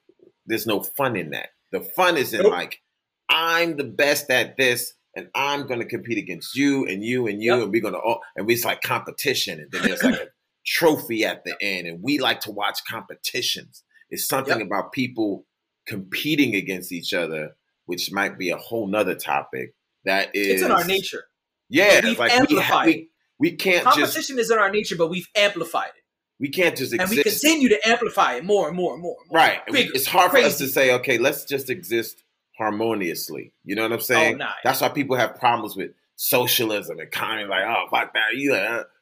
there's 0.47 0.67
no 0.67 0.83
fun 0.83 1.17
in 1.17 1.31
that. 1.31 1.51
The 1.73 1.81
fun 1.81 2.17
is 2.17 2.33
in 2.35 2.43
Nope. 2.43 2.53
like, 2.53 2.81
I'm 3.29 3.77
the 3.77 3.85
best 3.85 4.31
at 4.31 4.57
this, 4.57 4.95
and 5.17 5.29
I'm 5.35 5.67
gonna 5.67 5.85
compete 5.85 6.19
against 6.19 6.55
you 6.57 6.87
and 6.87 7.03
you 7.05 7.27
and 7.27 7.43
you, 7.43 7.55
Yep. 7.55 7.63
and 7.65 7.73
we're 7.73 7.83
gonna 7.83 7.99
all 7.99 8.21
and 8.37 8.51
it's 8.51 8.65
like 8.65 8.81
competition, 8.83 9.61
and 9.61 9.71
then 9.71 9.83
there's 9.83 10.03
like 10.03 10.15
a 10.21 10.29
trophy 10.67 11.25
at 11.25 11.45
the 11.45 11.55
end, 11.61 11.87
and 11.87 12.01
we 12.03 12.19
like 12.19 12.41
to 12.41 12.51
watch 12.51 12.81
competitions. 12.91 13.83
It's 14.11 14.27
something 14.27 14.59
Yep. 14.59 14.67
about 14.67 14.93
people 14.93 15.47
competing 15.87 16.55
against 16.55 16.93
each 16.93 17.13
other, 17.13 17.51
which 17.87 18.11
might 18.13 18.39
be 18.39 18.51
a 18.51 18.57
whole 18.57 18.87
nother 18.89 19.15
topic. 19.15 19.75
That 20.05 20.35
is 20.35 20.47
It's 20.49 20.63
in 20.63 20.71
our 20.71 20.85
nature. 20.85 21.25
yeah, 21.69 22.01
We've 22.05 22.19
like 22.19 22.31
we, 22.31 22.37
ha- 22.37 22.41
amplified 22.41 22.87
we 22.87 23.11
we 23.39 23.53
can't 23.57 23.85
just 23.85 23.97
Competition 23.97 24.39
is 24.39 24.51
in 24.51 24.59
our 24.59 24.71
nature, 24.71 24.97
but 24.97 25.09
we've 25.11 25.29
amplified 25.37 25.91
it. 25.97 26.03
we 26.41 26.49
can't 26.49 26.77
just 26.77 26.93
exist. 26.93 27.01
And 27.13 27.17
we 27.17 27.23
continue 27.23 27.69
to 27.69 27.89
amplify 27.89 28.35
it 28.35 28.45
more 28.45 28.67
and 28.69 28.77
more 28.77 28.93
and 28.95 29.03
more. 29.03 29.17
and 29.21 29.31
more. 29.31 29.39
right. 29.41 29.65
Bigger, 29.67 29.91
it's 29.95 30.07
hard 30.07 30.31
for 30.33 30.39
us 30.39 30.59
to 30.59 30.67
say, 30.69 30.93
okay, 30.95 31.19
let's 31.19 31.45
just 31.45 31.71
exist 31.71 32.23
harmoniously. 32.57 33.53
You 33.65 33.77
know 33.77 33.83
what 33.83 33.93
I'm 33.93 33.99
oh, 33.99 34.03
saying? 34.03 34.35
Oh, 34.35 34.39
nah. 34.39 34.53
That's 34.63 34.81
why 34.81 34.89
people 34.89 35.17
have 35.17 35.39
problems 35.39 35.77
with 35.77 35.93
socialism 36.17 36.99
and 36.99 37.11
communism. 37.11 37.51
Like, 37.51 37.65
oh, 37.67 37.87
fuck 37.91 38.15
that, 38.15 38.37
you 38.37 38.53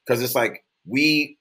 because 0.04 0.22
it's 0.22 0.34
like 0.34 0.64
we 0.86 1.38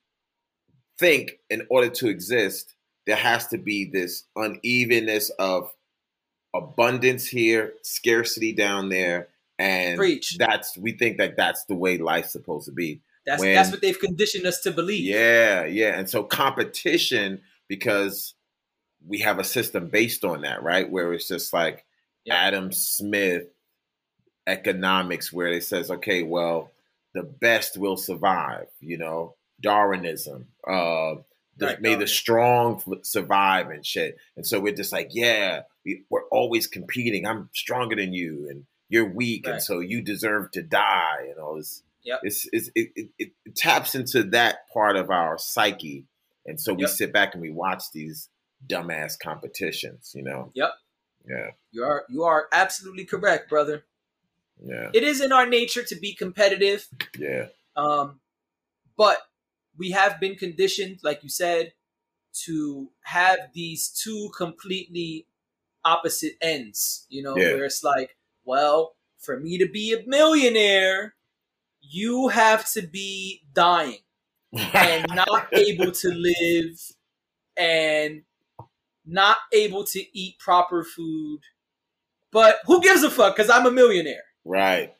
think 0.99 1.39
in 1.49 1.65
order 1.69 1.89
to 1.89 2.07
exist, 2.07 2.75
there 3.07 3.15
has 3.15 3.47
to 3.47 3.57
be 3.57 3.85
this 3.85 4.25
unevenness 4.35 5.29
of 5.31 5.71
abundance 6.53 7.27
here, 7.27 7.73
scarcity 7.81 8.53
down 8.53 8.89
there, 8.89 9.29
and 9.57 9.97
Preach. 9.97 10.37
that's 10.37 10.77
we 10.77 10.91
think 10.91 11.17
that 11.17 11.37
that's 11.37 11.65
the 11.65 11.75
way 11.75 11.97
life's 11.97 12.31
supposed 12.31 12.65
to 12.65 12.71
be. 12.71 13.01
That's 13.25 13.41
when- 13.41 13.53
that's 13.53 13.71
what 13.71 13.81
they've 13.81 13.99
conditioned 13.99 14.45
us 14.45 14.61
to 14.61 14.71
believe. 14.71 15.05
Yeah, 15.05 15.65
yeah. 15.65 15.97
And 15.97 16.09
so 16.09 16.23
competition, 16.23 17.41
because 17.67 18.33
we 19.05 19.19
have 19.19 19.39
a 19.39 19.43
system 19.43 19.87
based 19.87 20.23
on 20.25 20.41
that, 20.41 20.63
right? 20.63 20.89
Where 20.89 21.13
it's 21.13 21.27
just 21.27 21.53
like 21.53 21.85
Yeah. 22.25 22.35
Adam 22.35 22.71
Smith 22.71 23.47
economics, 24.47 25.31
where 25.31 25.47
it 25.47 25.63
says, 25.63 25.89
okay, 25.91 26.23
well, 26.23 26.71
the 27.13 27.23
best 27.23 27.77
will 27.77 27.97
survive, 27.97 28.67
you 28.79 28.97
know, 28.97 29.35
Darwinism, 29.61 30.47
uh, 30.67 31.15
the, 31.57 31.65
Right, 31.67 31.81
may 31.81 31.95
the 31.95 32.07
strong 32.07 32.81
survive 33.03 33.69
and 33.69 33.85
shit. 33.85 34.17
And 34.35 34.47
so 34.47 34.59
we're 34.59 34.73
just 34.73 34.91
like, 34.91 35.09
yeah, 35.11 35.61
we, 35.85 36.03
we're 36.09 36.27
always 36.29 36.65
competing. 36.65 37.27
I'm 37.27 37.49
stronger 37.53 37.95
than 37.95 38.13
you, 38.13 38.47
and 38.49 38.65
you're 38.89 39.05
weak, 39.09 39.47
and 39.47 39.61
so 39.61 39.79
you 39.79 40.01
deserve 40.01 40.51
to 40.51 40.61
die, 40.63 41.27
and 41.29 41.39
all 41.39 41.55
this 41.55 41.83
Yep. 42.03 42.19
it's, 42.23 42.47
it's 42.51 42.69
it, 42.73 42.91
it, 42.95 43.09
it 43.19 43.31
it 43.45 43.55
taps 43.55 43.93
into 43.93 44.23
that 44.23 44.67
part 44.73 44.95
of 44.95 45.11
our 45.11 45.37
psyche 45.37 46.05
and 46.47 46.59
so 46.59 46.73
we 46.73 46.81
Yep. 46.81 46.89
sit 46.89 47.13
back 47.13 47.35
and 47.35 47.43
we 47.43 47.51
watch 47.51 47.83
these 47.93 48.27
dumbass 48.65 49.19
competitions 49.21 50.11
you 50.15 50.23
know 50.23 50.49
Yep. 50.55 50.71
Yeah 51.27 51.51
You 51.71 51.83
are 51.83 52.05
you 52.09 52.23
are 52.23 52.47
absolutely 52.51 53.05
correct, 53.05 53.49
brother. 53.49 53.85
yeah 54.63 54.89
It 54.93 55.03
is 55.03 55.21
in 55.21 55.31
our 55.31 55.45
nature 55.45 55.83
to 55.83 55.95
be 55.95 56.13
competitive. 56.13 56.87
yeah 57.17 57.47
Um, 57.75 58.19
but 58.97 59.17
we 59.77 59.91
have 59.91 60.19
been 60.19 60.35
conditioned, 60.35 60.99
like 61.03 61.23
you 61.23 61.29
said, 61.29 61.73
to 62.45 62.91
have 63.05 63.39
these 63.53 63.89
two 63.89 64.29
completely 64.37 65.27
opposite 65.85 66.35
ends. 66.41 67.05
You 67.09 67.23
know, 67.23 67.35
Yeah. 67.37 67.51
where 67.53 67.65
it's 67.65 67.83
like, 67.83 68.17
well, 68.45 68.95
for 69.19 69.39
me 69.39 69.57
to 69.59 69.67
be 69.67 69.93
a 69.93 70.07
millionaire, 70.07 71.15
you 71.81 72.29
have 72.29 72.69
to 72.73 72.81
be 72.83 73.43
dying 73.53 73.99
and 74.73 75.07
not 75.13 75.49
able 75.55 75.91
to 75.91 76.09
live 76.09 76.79
and 77.57 78.23
not 79.05 79.37
able 79.53 79.83
to 79.85 80.03
eat 80.17 80.37
proper 80.39 80.83
food. 80.83 81.39
But 82.31 82.57
who 82.65 82.81
gives 82.81 83.03
a 83.03 83.09
fuck? 83.09 83.35
Because 83.35 83.49
I'm 83.49 83.65
a 83.65 83.71
millionaire. 83.71 84.23
right 84.45 84.93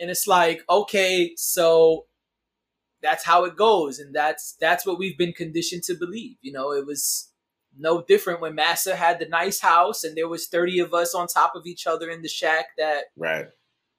and 0.00 0.10
it's 0.10 0.26
like 0.28 0.62
okay 0.70 1.32
so 1.36 2.06
that's 3.02 3.24
how 3.24 3.44
it 3.44 3.56
goes 3.56 3.98
and 3.98 4.14
that's 4.14 4.56
that's 4.60 4.84
what 4.86 4.98
we've 4.98 5.18
been 5.18 5.32
conditioned 5.32 5.82
to 5.84 5.94
believe 5.94 6.36
you 6.40 6.52
know 6.52 6.72
it 6.72 6.86
was 6.86 7.32
no 7.78 8.02
different 8.02 8.40
when 8.40 8.54
massa 8.54 8.94
had 8.96 9.18
the 9.18 9.26
nice 9.28 9.60
house 9.60 10.02
and 10.04 10.16
there 10.16 10.28
was 10.28 10.46
30 10.48 10.78
of 10.80 10.94
us 10.94 11.14
on 11.14 11.26
top 11.28 11.52
of 11.56 11.66
each 11.66 11.86
other 11.86 12.08
in 12.10 12.22
the 12.22 12.28
shack 12.28 12.66
that 12.76 13.04
right 13.16 13.46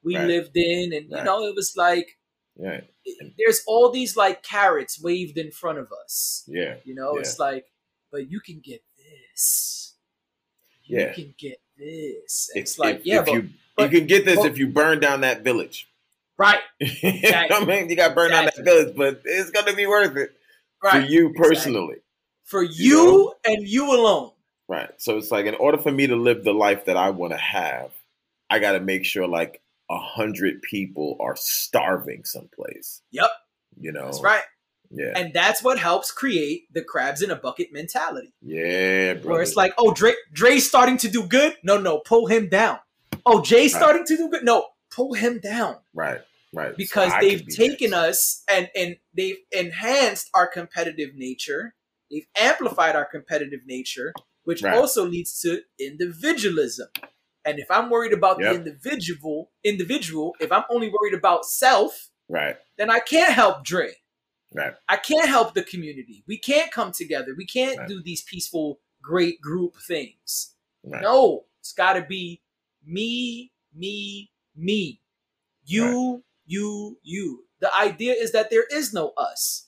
we 0.03 0.15
Right. 0.15 0.27
lived 0.27 0.55
in 0.55 0.93
and 0.93 1.09
you 1.09 1.23
know 1.23 1.45
it 1.45 1.55
was 1.55 1.73
like 1.77 2.17
yeah 2.57 2.81
it- 3.05 3.33
there's 3.37 3.61
all 3.67 3.89
these 3.91 4.15
like 4.17 4.41
carrots 4.43 5.01
waved 5.01 5.37
in 5.37 5.51
front 5.51 5.79
of 5.79 5.87
us 6.03 6.43
yeah 6.47 6.75
you 6.85 6.95
know 6.95 7.13
Yeah. 7.13 7.19
it's 7.21 7.39
like 7.39 7.65
but 8.11 8.29
you 8.31 8.39
can 8.41 8.61
get 8.63 8.81
this 9.39 9.93
you 10.83 10.99
Yeah. 10.99 11.13
can 11.13 11.33
get 11.37 11.59
this 11.77 12.49
if, 12.53 12.61
it's 12.61 12.79
like 12.79 12.97
if, 12.97 13.05
yeah 13.05 13.19
if 13.19 13.25
but 13.25 13.33
you 13.33 13.49
but- 13.75 13.91
you 13.91 13.99
can 13.99 14.07
get 14.07 14.25
this 14.25 14.37
but- 14.37 14.47
if 14.47 14.57
you 14.57 14.67
burn 14.67 14.99
down 14.99 15.21
that 15.21 15.43
village 15.43 15.87
right 16.37 16.59
i 16.81 17.63
mean 17.65 17.89
you 17.89 17.95
got 17.95 18.09
to 18.09 18.15
burn 18.15 18.31
down 18.31 18.45
that 18.45 18.57
village 18.63 18.95
but 18.95 19.21
it's 19.25 19.51
gonna 19.51 19.73
be 19.73 19.87
worth 19.87 20.15
it 20.17 20.31
right 20.83 20.91
for 20.91 20.99
you 21.11 21.29
Exactly. 21.29 21.49
personally 21.49 21.95
for 22.45 22.63
You 22.63 22.71
you 22.73 22.95
know? 23.05 23.33
and 23.45 23.67
you 23.67 23.93
alone 23.93 24.31
Right. 24.67 24.91
So 24.97 25.17
it's 25.17 25.31
like 25.31 25.47
in 25.47 25.55
order 25.55 25.79
for 25.79 25.91
me 25.91 26.05
to 26.05 26.15
live 26.15 26.43
the 26.43 26.53
life 26.53 26.85
that 26.85 26.95
I 26.95 27.09
want 27.09 27.33
to 27.33 27.39
have, 27.39 27.89
I 28.51 28.59
got 28.59 28.73
to 28.73 28.79
make 28.79 29.03
sure 29.03 29.27
like 29.27 29.63
a 29.89 29.97
hundred 29.97 30.61
people 30.61 31.17
are 31.19 31.35
starving 31.35 32.23
someplace. 32.23 33.01
Yep. 33.09 33.31
You 33.79 33.91
know. 33.93 34.05
That's 34.05 34.21
right. 34.21 34.43
Yeah. 34.91 35.13
And 35.15 35.33
that's 35.33 35.61
what 35.63 35.77
helps 35.79 36.11
create 36.11 36.63
the 36.73 36.83
crabs 36.83 37.21
in 37.21 37.29
a 37.31 37.35
bucket 37.35 37.71
mentality. 37.71 38.33
yeah, 38.41 39.13
bro. 39.13 39.33
Where 39.33 39.41
it's 39.43 39.55
like, 39.55 39.73
oh, 39.77 39.93
Dre, 39.93 40.13
Dre's 40.33 40.67
starting 40.67 40.97
to 40.97 41.07
do 41.09 41.23
good. 41.27 41.55
No, 41.63 41.77
no, 41.77 41.99
pull 41.99 42.25
him 42.27 42.49
down. 42.49 42.79
Oh, 43.25 43.41
Jay's 43.41 43.73
Right. 43.73 43.79
starting 43.79 44.05
to 44.05 44.17
do 44.17 44.29
good. 44.29 44.43
No, 44.43 44.65
pull 44.89 45.13
him 45.13 45.39
down 45.39 45.77
right, 45.93 46.21
right. 46.53 46.75
Because 46.75 47.11
I 47.13 47.21
they've 47.21 47.45
be 47.45 47.53
taken 47.53 47.91
next. 47.91 48.03
us 48.09 48.43
and 48.49 48.69
and 48.75 48.95
they've 49.13 49.37
enhanced 49.51 50.29
our 50.33 50.47
competitive 50.47 51.11
nature. 51.15 51.75
They've 52.09 52.25
amplified 52.35 52.95
our 52.95 53.05
competitive 53.05 53.59
nature, 53.67 54.13
which 54.45 54.63
Right. 54.63 54.75
also 54.75 55.05
leads 55.05 55.39
to 55.41 55.61
individualism. 55.79 56.87
And 57.45 57.59
if 57.59 57.69
I'm 57.69 57.89
worried 57.89 58.13
about 58.13 58.39
Yep. 58.41 58.51
the 58.51 58.57
individual, 58.59 59.51
individual, 59.63 60.35
if 60.39 60.51
I'm 60.51 60.63
only 60.69 60.89
worried 60.89 61.13
about 61.13 61.45
self, 61.45 62.09
Right, 62.27 62.57
then 62.77 62.89
I 62.89 62.99
can't 62.99 63.33
help 63.33 63.63
Dre. 63.63 63.93
Right, 64.53 64.73
I 64.87 64.97
can't 64.97 65.27
help 65.29 65.53
the 65.53 65.63
community. 65.63 66.23
We 66.27 66.37
can't 66.37 66.71
come 66.71 66.91
together. 66.91 67.33
We 67.37 67.45
can't 67.45 67.77
Right. 67.77 67.87
do 67.87 68.01
these 68.01 68.21
peaceful, 68.23 68.79
great 69.01 69.41
group 69.41 69.75
things. 69.87 70.55
right. 70.83 71.01
No, 71.01 71.45
it's 71.59 71.73
got 71.73 71.93
to 71.93 72.01
be 72.03 72.41
me, 72.85 73.51
me, 73.75 74.31
me. 74.55 75.01
You, 75.65 76.23
you, 76.45 76.97
you. 77.03 77.45
The 77.59 77.75
idea 77.77 78.13
is 78.13 78.31
that 78.31 78.49
there 78.49 78.65
is 78.71 78.93
no 78.93 79.09
us. 79.17 79.67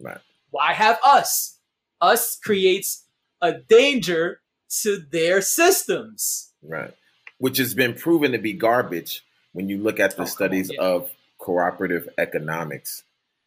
Right. 0.00 0.18
Why 0.50 0.72
have 0.72 0.98
us? 1.04 1.58
Us 2.00 2.36
creates 2.38 3.04
a 3.42 3.52
danger 3.52 4.40
to 4.82 4.98
their 5.10 5.42
systems. 5.42 6.52
Right. 6.62 6.94
Which 7.38 7.58
has 7.58 7.74
been 7.74 7.94
proven 7.94 8.32
to 8.32 8.38
be 8.38 8.52
garbage 8.52 9.24
when 9.52 9.68
you 9.68 9.78
look 9.78 9.98
at 10.00 10.12
the 10.12 10.18
Oh, 10.22 10.22
on, 10.22 10.26
studies 10.28 10.70
yeah. 10.72 10.80
of 10.80 11.10
cooperative 11.38 12.08
economics, 12.16 13.02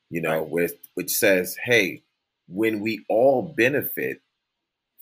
you 0.10 0.22
know, 0.22 0.42
Right. 0.42 0.50
with 0.50 0.74
which 0.96 1.12
says, 1.12 1.58
hey, 1.64 2.04
when 2.48 2.80
we 2.82 3.06
all 3.10 3.42
benefit 3.42 4.22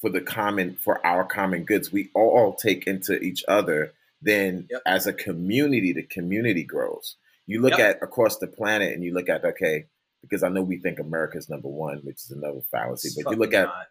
for 0.01 0.09
the 0.09 0.21
common 0.21 0.75
for 0.77 1.05
our 1.05 1.25
common 1.25 1.63
goods, 1.63 1.91
we 1.91 2.09
all 2.15 2.53
take 2.55 2.87
into 2.87 3.17
each 3.19 3.43
other, 3.47 3.93
then 4.21 4.67
Yep. 4.69 4.81
as 4.85 5.07
a 5.07 5.13
community, 5.13 5.93
the 5.93 6.03
community 6.03 6.63
grows. 6.63 7.15
You 7.47 7.61
look 7.61 7.77
Yep. 7.77 7.79
at 7.79 8.03
across 8.03 8.37
the 8.39 8.47
planet 8.47 8.93
and 8.93 9.03
you 9.03 9.13
look 9.13 9.29
at, 9.29 9.45
okay, 9.45 9.85
because 10.21 10.43
I 10.43 10.49
know 10.49 10.63
we 10.63 10.77
think 10.77 10.99
America's 10.99 11.49
number 11.49 11.69
one, 11.69 11.99
which 11.99 12.17
is 12.23 12.31
another 12.31 12.61
fallacy, 12.71 13.09
but 13.21 13.31
you 13.31 13.37
look 13.37 13.53
at 13.53 13.65
not. 13.67 13.87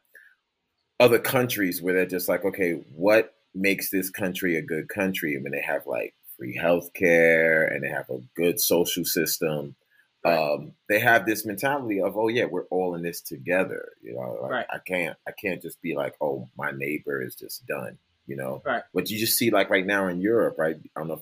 other 1.01 1.19
countries 1.19 1.81
where 1.81 1.95
they're 1.95 2.07
just 2.07 2.29
like, 2.29 2.45
okay, 2.45 2.73
what 2.97 3.35
makes 3.55 3.91
this 3.91 4.11
country 4.11 4.57
a 4.57 4.63
good 4.63 4.89
country? 4.89 5.37
I 5.37 5.41
mean, 5.41 5.53
they 5.53 5.63
have 5.63 5.87
like 5.87 6.15
free 6.37 6.57
healthcare 6.59 7.73
and 7.73 7.85
they 7.85 7.89
have 7.89 8.11
a 8.11 8.19
good 8.35 8.61
social 8.61 9.05
system. 9.05 9.77
Right. 10.25 10.39
Um, 10.39 10.73
they 10.89 10.99
have 11.01 11.27
this 11.27 11.45
mentality 11.45 12.01
of, 12.01 12.17
oh 12.17 12.29
yeah, 12.29 12.47
we're 12.47 12.65
all 12.65 12.95
in 12.95 13.03
this 13.03 13.21
together. 13.21 13.91
You 14.03 14.15
know, 14.15 14.39
like, 14.43 14.51
Right. 14.51 14.67
I 14.73 14.79
can't, 14.79 15.17
I 15.29 15.33
can't 15.33 15.61
just 15.61 15.83
be 15.83 15.95
like, 15.95 16.15
oh, 16.21 16.49
my 16.57 16.71
neighbor 16.71 17.21
is 17.23 17.35
just 17.35 17.67
done. 17.67 17.99
You 18.27 18.37
know, 18.37 18.63
Right. 18.65 18.83
But 18.95 19.11
you 19.11 19.19
just 19.19 19.37
see 19.37 19.51
like 19.51 19.69
right 19.69 19.85
now 19.87 20.09
in 20.09 20.21
Europe, 20.21 20.57
right? 20.59 20.77
I 20.77 21.01
don't 21.01 21.09
know, 21.09 21.15
if, 21.15 21.21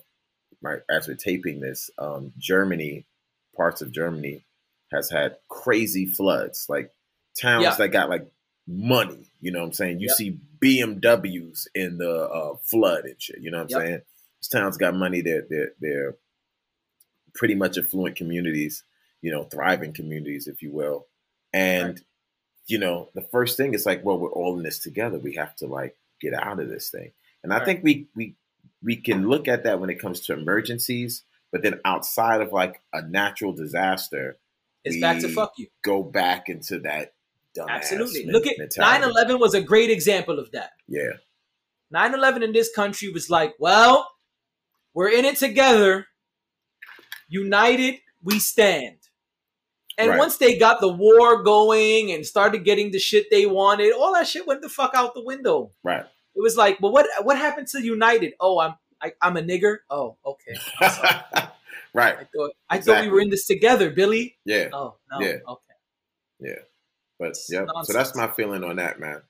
right 0.61 0.81
as 0.89 1.09
we're 1.09 1.15
taping 1.15 1.59
this, 1.61 1.91
um, 1.99 2.33
Germany, 2.39 3.05
parts 3.57 3.83
of 3.83 3.91
Germany, 3.91 4.45
has 4.93 5.11
had 5.11 5.39
crazy 5.49 6.07
floods. 6.07 6.67
Like 6.69 6.93
towns 7.37 7.65
Yeah. 7.65 7.75
that 7.79 7.89
got 7.89 8.09
like 8.09 8.31
money. 8.69 9.27
You 9.41 9.51
know 9.51 9.61
what 9.61 9.67
I'm 9.67 9.73
saying? 9.73 9.99
You 10.01 10.09
Yep. 10.09 10.17
see 10.17 10.39
BMWs 10.61 11.67
in 11.75 11.99
the 11.99 12.29
uh, 12.31 12.57
flood 12.59 13.07
and 13.07 13.21
shit. 13.21 13.41
You 13.41 13.51
know 13.51 13.59
what 13.59 13.65
I'm 13.65 13.69
Yep. 13.71 13.81
saying? 13.81 14.03
These 14.41 14.49
towns 14.49 14.77
got 14.77 14.95
money. 14.95 15.21
They're 15.23 15.43
they're 15.51 15.73
they're 15.81 16.17
pretty 17.35 17.55
much 17.57 17.79
affluent 17.79 18.15
communities. 18.17 18.85
You 19.23 19.31
know, 19.33 19.45
thriving 19.45 19.93
communities, 19.93 20.47
if 20.47 20.61
you 20.63 20.71
will. 20.71 21.07
And 21.53 21.95
Right. 21.95 22.01
you 22.67 22.79
know, 22.79 23.09
the 23.15 23.23
first 23.23 23.57
thing 23.57 23.75
is 23.75 23.87
like, 23.87 24.05
well, 24.05 24.19
we're 24.19 24.31
all 24.33 24.57
in 24.57 24.63
this 24.63 24.79
together. 24.79 25.19
We 25.19 25.35
have 25.37 25.57
to 25.57 25.67
like 25.67 25.97
get 26.21 26.35
out 26.35 26.61
of 26.61 26.69
this 26.69 26.91
thing. 26.91 27.13
And 27.43 27.53
I 27.53 27.57
Right. 27.59 27.65
think 27.65 27.85
we 27.85 28.09
we 28.15 28.35
we 28.83 28.97
can 28.97 29.29
look 29.29 29.49
at 29.49 29.63
that 29.65 29.81
when 29.81 29.91
it 29.91 30.01
comes 30.01 30.21
to 30.27 30.33
emergencies, 30.33 31.23
but 31.53 31.63
then 31.63 31.81
outside 31.85 32.41
of 32.41 32.53
like 32.53 32.83
a 32.93 33.03
natural 33.03 33.53
disaster, 33.53 34.39
It's 34.85 35.01
back 35.01 35.21
to 35.21 35.29
fuck 35.29 35.53
you. 35.57 35.69
go 35.83 36.03
back 36.03 36.49
into 36.49 36.79
that 36.81 37.15
Absolutely. 37.69 38.25
Look 38.27 38.47
at 38.47 38.57
mentality. 38.59 39.01
9 39.03 39.11
11 39.11 39.39
was 39.39 39.53
a 39.55 39.61
great 39.61 39.91
example 39.91 40.39
of 40.39 40.51
that. 40.53 40.71
Yeah, 40.89 41.13
9 41.91 42.15
11 42.15 42.43
in 42.43 42.53
this 42.53 42.71
country 42.75 43.11
was 43.11 43.29
like, 43.29 43.55
well, 43.59 44.11
we're 44.95 45.11
in 45.11 45.25
it 45.27 45.37
together. 45.37 46.07
United, 47.29 48.01
we 48.23 48.39
stand. 48.39 48.97
And 49.99 50.11
Right. 50.11 50.19
once 50.19 50.39
they 50.39 50.57
got 50.59 50.81
the 50.81 50.89
war 50.89 51.43
going 51.43 52.13
and 52.13 52.25
started 52.27 52.65
getting 52.65 52.91
the 52.91 52.99
shit 52.99 53.31
they 53.31 53.47
wanted, 53.47 53.93
all 53.93 54.15
that 54.15 54.27
shit 54.27 54.47
went 54.47 54.63
the 54.63 54.69
fuck 54.69 54.95
out 54.95 55.15
the 55.15 55.23
window. 55.23 55.71
right. 55.83 56.07
It 56.35 56.41
was 56.41 56.57
like, 56.57 56.81
well, 56.81 56.93
what 56.93 57.07
what 57.27 57.37
happened 57.37 57.69
to 57.69 57.83
United? 57.83 58.33
Oh, 58.41 58.59
I'm 58.59 58.75
I, 59.03 59.13
I'm 59.21 59.37
a 59.37 59.43
nigger. 59.43 59.79
Oh, 59.91 60.17
okay. 60.25 60.55
I 60.81 61.49
right. 61.93 62.27
thought 62.35 62.51
I 62.71 62.79
thought 62.81 63.03
we 63.03 63.11
were 63.11 63.21
in 63.21 63.29
this 63.29 63.47
together, 63.47 63.91
Billy. 63.91 64.39
Yeah. 64.47 64.69
Oh 64.73 64.97
no. 65.11 65.21
Yeah. 65.21 65.37
Okay. 65.47 65.75
Yeah. 66.41 66.59
But 67.19 67.37
yeah. 67.51 67.67
So 67.83 67.93
that's 67.93 68.17
my 68.17 68.29
feeling 68.29 68.65
on 68.65 68.77
that, 68.77 68.99
man. 68.99 69.21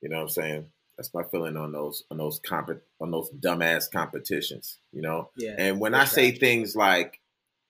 You 0.00 0.08
know 0.08 0.16
what 0.16 0.22
I'm 0.22 0.28
saying? 0.30 0.66
That's 0.96 1.14
my 1.14 1.22
feeling 1.22 1.56
on 1.56 1.72
those 1.72 2.02
on 2.10 2.16
those 2.16 2.40
comp 2.40 2.70
on 3.00 3.10
those 3.10 3.30
dumbass 3.30 3.90
competitions. 3.90 4.78
You 4.92 5.02
know. 5.02 5.30
Yeah. 5.36 5.54
And 5.56 5.78
when 5.78 5.92
they're 5.92 6.00
I 6.00 6.04
say 6.06 6.32
things 6.32 6.74
like, 6.74 7.19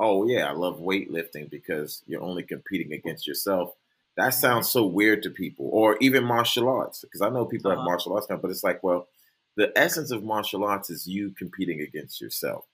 "Oh 0.00 0.26
yeah, 0.26 0.48
I 0.48 0.52
love 0.52 0.78
weightlifting 0.80 1.48
because 1.50 2.02
you're 2.06 2.22
only 2.22 2.42
competing 2.42 2.92
against 2.92 3.26
yourself," 3.28 3.74
that 4.16 4.30
sounds 4.30 4.68
so 4.70 4.84
weird 4.86 5.22
to 5.24 5.30
people. 5.30 5.68
Or 5.72 5.96
even 6.00 6.24
martial 6.24 6.68
arts, 6.68 7.02
because 7.02 7.20
I 7.22 7.28
know 7.28 7.44
people 7.44 7.70
have 7.70 7.78
Uh-huh. 7.78 7.86
martial 7.90 8.14
arts, 8.14 8.28
now, 8.28 8.36
but 8.38 8.50
it's 8.50 8.64
like, 8.64 8.82
well, 8.82 9.08
the 9.56 9.72
essence 9.76 10.10
of 10.10 10.24
martial 10.24 10.64
arts 10.64 10.90
is 10.90 11.06
you 11.06 11.30
competing 11.30 11.80
against 11.80 12.20
yourself. 12.20 12.64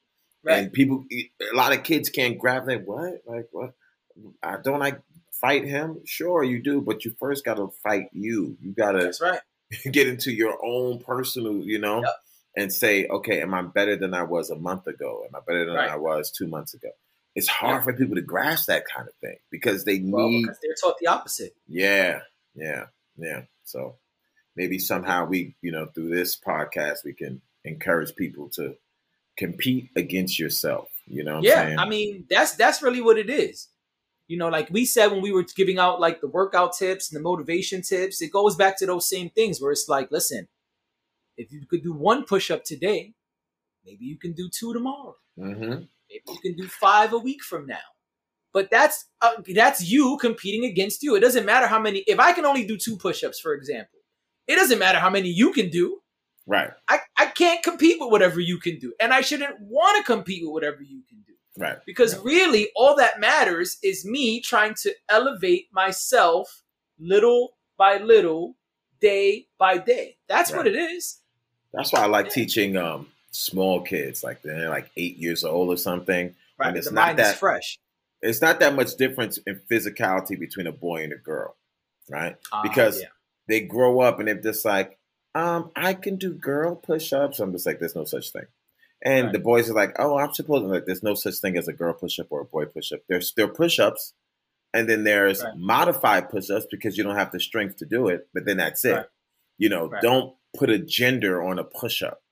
Right. 0.45 0.59
And 0.59 0.73
people, 0.73 1.05
a 1.13 1.57
lot 1.57 1.73
of 1.77 1.83
kids 1.83 2.09
can't 2.09 2.39
grab 2.39 2.67
that. 2.67 2.87
What? 2.87 3.23
Like 3.27 3.49
what? 3.53 3.75
I 4.43 4.57
don't 4.63 4.83
I 4.83 4.99
fight 5.33 5.65
him? 5.67 6.01
Sure, 6.07 6.43
you 6.45 6.63
do, 6.63 6.81
but 6.81 7.05
you 7.05 7.15
first 7.19 7.45
got 7.45 7.57
to 7.57 7.69
fight 7.83 8.09
you. 8.13 8.57
You 8.63 8.73
got 8.73 8.93
to 8.93 9.01
That's 9.05 9.21
right. 9.21 9.41
get 9.91 10.07
into 10.07 10.31
your 10.33 10.57
own 10.65 11.01
personal, 11.01 11.59
you 11.63 11.79
know, 11.79 12.01
Yep. 12.03 12.15
and 12.57 12.73
say, 12.73 13.07
okay, 13.09 13.43
am 13.43 13.53
I 13.53 13.63
better 13.63 13.97
than 13.97 14.15
I 14.15 14.23
was 14.23 14.51
a 14.51 14.57
month 14.57 14.87
ago? 14.87 15.25
Am 15.29 15.35
I 15.35 15.41
better 15.47 15.67
than 15.67 15.75
Right. 15.75 15.91
I 15.91 15.97
was 15.97 16.31
two 16.31 16.47
months 16.47 16.73
ago? 16.75 16.91
It's 17.37 17.49
hard 17.49 17.85
for 17.85 17.93
people 17.93 18.17
to 18.17 18.23
grasp 18.23 18.67
that 18.67 18.85
kind 18.87 19.09
of 19.09 19.15
thing 19.21 19.37
because 19.51 19.85
they 19.85 20.01
Well, 20.01 20.29
need, 20.29 20.43
because 20.43 20.59
they're 20.63 20.75
taught 20.83 20.99
the 21.01 21.07
opposite. 21.07 21.53
yeah, 21.69 22.21
yeah, 22.55 22.87
yeah. 23.17 23.43
So 23.65 23.97
maybe 24.57 24.79
somehow 24.79 25.27
we, 25.27 25.55
you 25.63 25.71
know, 25.71 25.87
through 25.87 26.11
this 26.11 26.39
podcast, 26.39 27.05
we 27.05 27.13
can 27.13 27.43
encourage 27.65 28.17
people 28.17 28.49
to 28.51 28.77
compete 29.37 29.91
against 29.97 30.39
yourself. 30.39 30.91
You 31.07 31.25
know 31.25 31.37
what 31.37 31.45
yeah, 31.45 31.61
I'm 31.61 31.67
saying? 31.69 31.79
I 31.79 31.89
mean 31.89 32.27
that's 32.31 32.55
that's 32.57 32.83
really 32.83 33.01
what 33.03 33.19
it 33.19 33.31
is. 33.31 33.69
You 34.29 34.39
know, 34.39 34.49
like 34.49 34.71
we 34.71 34.85
said 34.87 35.13
when 35.13 35.23
we 35.23 35.33
were 35.33 35.45
giving 35.55 35.79
out 35.79 36.01
like 36.01 36.21
the 36.21 36.29
workout 36.29 36.73
tips 36.77 37.11
and 37.13 37.19
the 37.19 37.23
motivation 37.23 37.83
tips, 37.83 38.21
it 38.23 38.33
goes 38.33 38.57
back 38.57 38.79
to 38.79 38.87
those 38.87 39.09
same 39.09 39.31
things 39.31 39.61
where 39.61 39.73
it's 39.73 39.89
like, 39.89 40.11
listen, 40.11 40.49
if 41.37 41.53
you 41.53 41.67
could 41.67 41.83
do 41.83 41.93
one 41.93 42.25
push 42.25 42.51
up 42.51 42.65
today, 42.65 43.15
maybe 43.85 44.05
you 44.07 44.19
can 44.19 44.33
do 44.33 44.49
two 44.49 44.73
tomorrow. 44.73 45.17
hmm 45.37 45.87
Maybe 46.11 46.23
you 46.29 46.39
can 46.43 46.57
do 46.57 46.69
five 46.69 47.13
a 47.13 47.19
week 47.19 47.43
from 47.43 47.67
now. 47.67 47.79
But 48.53 48.71
that's 48.71 49.05
uh, 49.21 49.33
that's 49.55 49.91
you 49.91 50.17
competing 50.21 50.65
against 50.65 51.03
you. 51.03 51.15
It 51.15 51.21
doesn't 51.21 51.45
matter 51.45 51.67
how 51.67 51.79
many. 51.79 51.99
If 52.07 52.19
I 52.19 52.33
can 52.33 52.47
only 52.47 52.65
do 52.67 52.79
two 52.79 52.97
push-ups, 52.97 53.39
for 53.39 53.53
example, 53.53 53.99
it 54.47 54.57
doesn't 54.57 54.79
matter 54.79 54.99
how 54.99 55.11
many 55.11 55.29
you 55.29 55.53
can 55.53 55.69
do. 55.69 55.99
Right, 56.47 56.71
I, 56.89 57.01
I 57.19 57.27
can't 57.27 57.61
compete 57.63 57.97
with 58.01 58.11
whatever 58.13 58.39
you 58.39 58.59
can 58.61 58.79
do, 58.79 58.95
and 59.01 59.13
I 59.13 59.21
shouldn't 59.21 59.57
want 59.61 59.99
to 59.99 60.05
compete 60.05 60.43
with 60.45 60.53
whatever 60.53 60.81
you 60.81 61.03
can 61.09 61.19
do. 61.27 61.33
right, 61.59 61.79
Because 61.85 62.15
right. 62.15 62.25
really, 62.25 62.69
all 62.77 62.95
that 62.97 63.19
matters 63.19 63.79
is 63.83 64.05
me 64.07 64.41
trying 64.41 64.75
to 64.83 64.95
elevate 65.09 65.67
myself 65.73 66.63
little 67.01 67.57
by 67.77 67.99
little, 67.99 68.55
day 69.01 69.49
by 69.59 69.79
day. 69.79 70.19
That's 70.29 70.53
what 70.53 70.69
it 70.69 70.77
is. 70.77 71.21
That's 71.73 71.93
why 71.93 72.03
I 72.03 72.07
like 72.07 72.27
Yeah. 72.27 72.33
teaching 72.33 72.77
um, 72.77 73.09
small 73.37 73.81
kids, 73.83 74.23
like 74.25 74.43
they're 74.43 74.69
like 74.71 74.91
eight 74.97 75.17
years 75.17 75.45
old 75.45 75.69
or 75.69 75.77
something. 75.77 76.35
Right. 76.59 76.69
And 76.69 76.77
it's 76.77 76.89
the 76.89 76.95
not 76.95 77.07
mind 77.09 77.19
that- 77.19 77.35
is 77.35 77.39
fresh. 77.39 77.79
It's 78.23 78.41
not 78.41 78.61
that 78.61 78.75
much 78.75 78.97
difference 78.97 79.39
in 79.47 79.61
physicality 79.71 80.39
between 80.41 80.67
a 80.67 80.73
boy 80.73 81.05
and 81.05 81.13
a 81.13 81.17
girl, 81.19 81.55
right? 82.09 82.37
Ah, 82.51 82.63
Because 82.63 83.01
yeah. 83.01 83.09
they 83.47 83.61
grow 83.61 84.01
up 84.01 84.19
and 84.19 84.27
they're 84.27 84.35
just 84.41 84.65
like, 84.65 84.99
um, 85.35 85.71
I 85.77 85.93
can 85.93 86.17
do 86.17 86.33
girl 86.33 86.75
push-ups. 86.77 87.39
I'm 87.41 87.53
just 87.53 87.67
like, 87.67 87.79
there's 87.79 87.95
no 87.95 88.05
such 88.05 88.31
thing. 88.33 88.47
And 89.05 89.27
Right. 89.27 89.33
the 89.35 89.39
boys 89.39 89.69
are 89.71 89.75
like, 89.75 89.95
oh, 89.99 90.17
I'm 90.17 90.33
supposed 90.33 90.65
to 90.65 90.69
like, 90.69 90.87
there's 90.87 91.03
no 91.03 91.15
such 91.15 91.35
thing 91.37 91.59
as 91.59 91.69
a 91.69 91.75
girl 91.75 91.93
push-up 91.93 92.29
or 92.31 92.41
a 92.41 92.45
boy 92.47 92.65
push-up. 92.65 93.01
There's 93.07 93.29
still 93.29 93.49
push-ups, 93.51 94.15
and 94.73 94.89
then 94.89 95.05
there's 95.05 95.45
Right. 95.45 95.55
modified 95.57 96.31
push-ups 96.31 96.67
because 96.71 96.97
you 96.97 97.05
don't 97.05 97.17
have 97.17 97.33
the 97.33 97.39
strength 97.39 97.77
to 97.77 97.85
do 97.87 98.09
it. 98.09 98.29
But 98.33 98.47
then 98.47 98.57
that's 98.57 98.85
it. 98.87 99.09
You 99.59 99.69
know, 99.69 99.93
don't 100.01 100.35
put 100.57 100.71
a 100.71 100.79
gender 100.79 101.43
on 101.43 101.59
a 101.59 101.65
push-up. 101.65 102.23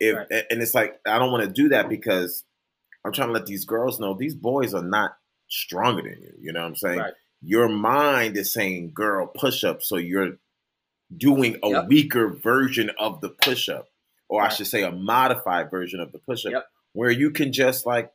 If 0.00 0.16
Right. 0.16 0.44
and 0.50 0.60
it's 0.62 0.74
like 0.74 1.00
I 1.06 1.18
don't 1.18 1.32
want 1.32 1.44
to 1.44 1.50
do 1.50 1.68
that 1.70 1.88
because 1.88 2.44
I'm 3.04 3.12
trying 3.12 3.28
to 3.28 3.34
let 3.34 3.46
these 3.46 3.64
girls 3.64 3.98
know 4.00 4.14
these 4.14 4.34
boys 4.34 4.74
are 4.74 4.82
not 4.82 5.16
stronger 5.48 6.02
than 6.02 6.20
you. 6.22 6.32
You 6.40 6.52
know 6.52 6.60
what 6.60 6.66
I'm 6.68 6.76
saying? 6.76 6.98
Right. 6.98 7.14
Your 7.40 7.68
mind 7.68 8.36
is 8.36 8.52
saying 8.52 8.92
girl 8.94 9.26
push 9.26 9.62
up, 9.64 9.82
so 9.82 9.96
you're 9.96 10.38
doing 11.16 11.56
a 11.62 11.68
Yep. 11.70 11.86
weaker 11.88 12.28
version 12.28 12.90
of 12.98 13.20
the 13.20 13.28
push 13.30 13.68
up, 13.68 13.88
or 14.28 14.42
I 14.42 14.48
should 14.48 14.66
say 14.66 14.82
a 14.82 14.90
modified 14.90 15.70
version 15.70 16.00
of 16.00 16.10
the 16.12 16.18
push 16.18 16.44
up, 16.46 16.52
Yep. 16.52 16.66
where 16.94 17.10
you 17.10 17.30
can 17.30 17.52
just 17.52 17.86
like 17.86 18.12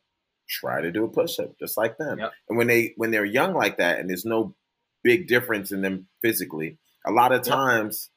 try 0.49 0.81
to 0.81 0.91
do 0.91 1.05
a 1.05 1.09
push 1.09 1.39
up 1.39 1.57
just 1.57 1.77
like 1.77 1.97
them. 1.97 2.19
Yep. 2.19 2.33
And 2.49 2.57
when 2.57 2.67
they 2.67 2.93
when 2.97 3.11
they're 3.11 3.23
young 3.25 3.53
like 3.53 3.77
that, 3.77 3.99
and 3.99 4.09
there's 4.09 4.25
no 4.25 4.55
big 5.03 5.27
difference 5.27 5.71
in 5.71 5.81
them 5.81 6.07
physically, 6.21 6.77
a 7.05 7.11
lot 7.11 7.31
of 7.31 7.41
times 7.43 8.09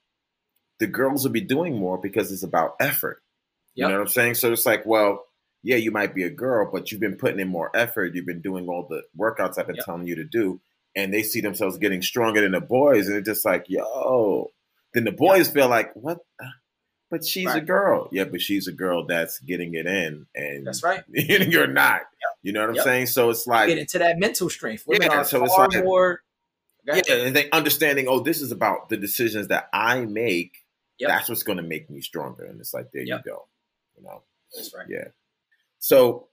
the 0.81 0.87
girls 0.89 1.25
will 1.25 1.31
be 1.33 1.41
doing 1.41 1.79
more 1.79 1.97
because 1.99 2.33
it's 2.33 2.43
about 2.43 2.75
effort. 2.81 3.23
You 3.75 3.87
know 3.89 3.93
what 3.95 4.01
I'm 4.03 4.09
saying? 4.09 4.35
So 4.35 4.53
it's 4.53 4.67
like, 4.67 4.85
well, 4.87 5.25
yeah, 5.63 5.77
you 5.77 5.91
might 5.91 6.15
be 6.15 6.23
a 6.25 6.31
girl, 6.31 6.71
but 6.71 6.91
you've 6.93 7.01
been 7.01 7.17
putting 7.17 7.41
in 7.41 7.49
more 7.49 7.71
effort. 7.75 8.15
You've 8.15 8.27
been 8.27 8.41
doing 8.43 8.69
all 8.69 8.87
the 8.89 9.03
workouts 9.19 9.59
I've 9.59 9.67
been 9.67 9.77
Yep. 9.77 9.85
telling 9.85 10.07
you 10.07 10.15
to 10.17 10.25
do, 10.25 10.61
and 10.95 11.13
they 11.13 11.23
see 11.23 11.41
themselves 11.41 11.79
getting 11.79 12.03
stronger 12.03 12.41
than 12.41 12.53
the 12.53 12.61
boys, 12.61 13.09
and 13.09 13.17
it's 13.17 13.27
just 13.27 13.45
like, 13.45 13.65
yo. 13.69 14.53
Then 14.93 15.05
the 15.05 15.13
boys 15.13 15.49
feel 15.51 15.69
like, 15.69 15.93
what? 15.95 16.19
But 17.11 17.25
she's 17.25 17.53
a 17.53 17.61
girl. 17.61 18.09
Yeah, 18.13 18.25
but 18.25 18.41
she's 18.41 18.67
a 18.69 18.73
girl 18.73 19.07
that's 19.07 19.39
getting 19.41 19.75
it 19.75 19.87
in, 19.87 20.27
and 20.35 20.67
That's 20.67 20.83
right. 20.83 21.03
you're 21.09 21.67
not. 21.67 22.03
You 22.43 22.53
know 22.53 22.61
what 22.61 22.71
I'm 22.71 22.75
Yep. 22.77 22.85
saying? 22.85 23.07
So 23.07 23.31
it's 23.31 23.47
like, 23.47 23.69
Get 23.69 23.79
into 23.79 23.99
that 23.99 24.19
mental 24.19 24.51
strength. 24.51 24.85
Women 24.87 25.09
Yeah, 25.11 25.19
are 25.19 25.25
so 25.25 25.45
it's 25.45 25.55
like- 25.57 25.85
more. 25.85 26.23
yeah, 26.85 27.01
and 27.09 27.35
they 27.35 27.51
understanding. 27.51 28.07
Oh, 28.09 28.21
this 28.21 28.41
is 28.43 28.53
about 28.53 28.89
the 28.89 28.97
decisions 28.97 29.49
that 29.49 29.69
I 29.73 30.05
make. 30.05 30.59
Yep. 30.99 31.09
That's 31.09 31.29
what's 31.29 31.43
going 31.43 31.57
to 31.59 31.63
make 31.65 31.89
me 31.91 32.01
stronger. 32.01 32.45
And 32.45 32.61
it's 32.61 32.75
like, 32.75 32.93
there 32.93 33.03
Yep. 33.03 33.23
you 33.25 33.33
go. 33.33 33.47
You 33.97 34.05
know. 34.05 34.23
That's 34.55 34.75
right. 34.75 34.87
Yeah. 34.89 35.09
So 35.79 36.29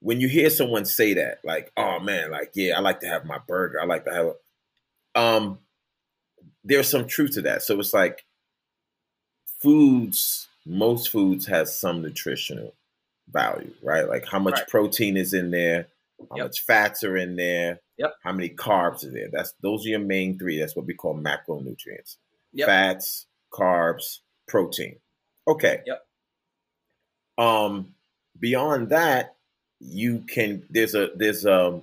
when 0.00 0.20
you 0.20 0.28
hear 0.28 0.48
someone 0.50 0.84
say 0.84 1.14
that, 1.14 1.38
like, 1.44 1.72
oh 1.76 1.98
man, 2.00 2.30
like, 2.30 2.52
yeah, 2.54 2.76
I 2.76 2.80
like 2.80 3.00
to 3.00 3.08
have 3.08 3.24
my 3.24 3.38
burger. 3.46 3.80
I 3.80 3.84
like 3.84 4.04
to 4.04 4.12
have 4.14 4.32
um 5.14 5.58
there's 6.64 6.88
some 6.90 7.06
truth 7.06 7.32
to 7.32 7.42
that. 7.42 7.62
So 7.62 7.78
it's 7.80 7.94
like 7.94 8.24
foods, 9.62 10.48
most 10.66 11.10
foods 11.10 11.46
has 11.46 11.76
some 11.76 12.02
nutritional 12.02 12.74
value, 13.30 13.72
right? 13.82 14.08
Like 14.08 14.26
how 14.26 14.38
much 14.38 14.54
Right. 14.54 14.68
protein 14.68 15.16
is 15.16 15.34
in 15.34 15.50
there, 15.50 15.88
how 16.30 16.36
Yep. 16.36 16.44
much 16.46 16.60
fats 16.62 17.04
are 17.04 17.16
in 17.16 17.36
there, 17.36 17.80
Yep. 17.96 18.14
how 18.22 18.32
many 18.32 18.50
carbs 18.50 19.04
are 19.04 19.10
there. 19.10 19.28
That's 19.30 19.52
those 19.60 19.84
are 19.86 19.90
your 19.90 19.98
main 20.00 20.38
three. 20.38 20.58
That's 20.58 20.76
what 20.76 20.86
we 20.86 20.94
call 20.94 21.14
macronutrients. 21.16 22.16
Yep. 22.52 22.66
Fats, 22.66 23.26
carbs, 23.52 24.20
protein. 24.46 25.00
Okay. 25.46 25.82
Yep. 25.86 26.07
Um 27.38 27.94
beyond 28.38 28.90
that, 28.90 29.36
you 29.80 30.20
can 30.20 30.64
there's 30.68 30.94
a 30.94 31.10
there's 31.14 31.46
um 31.46 31.82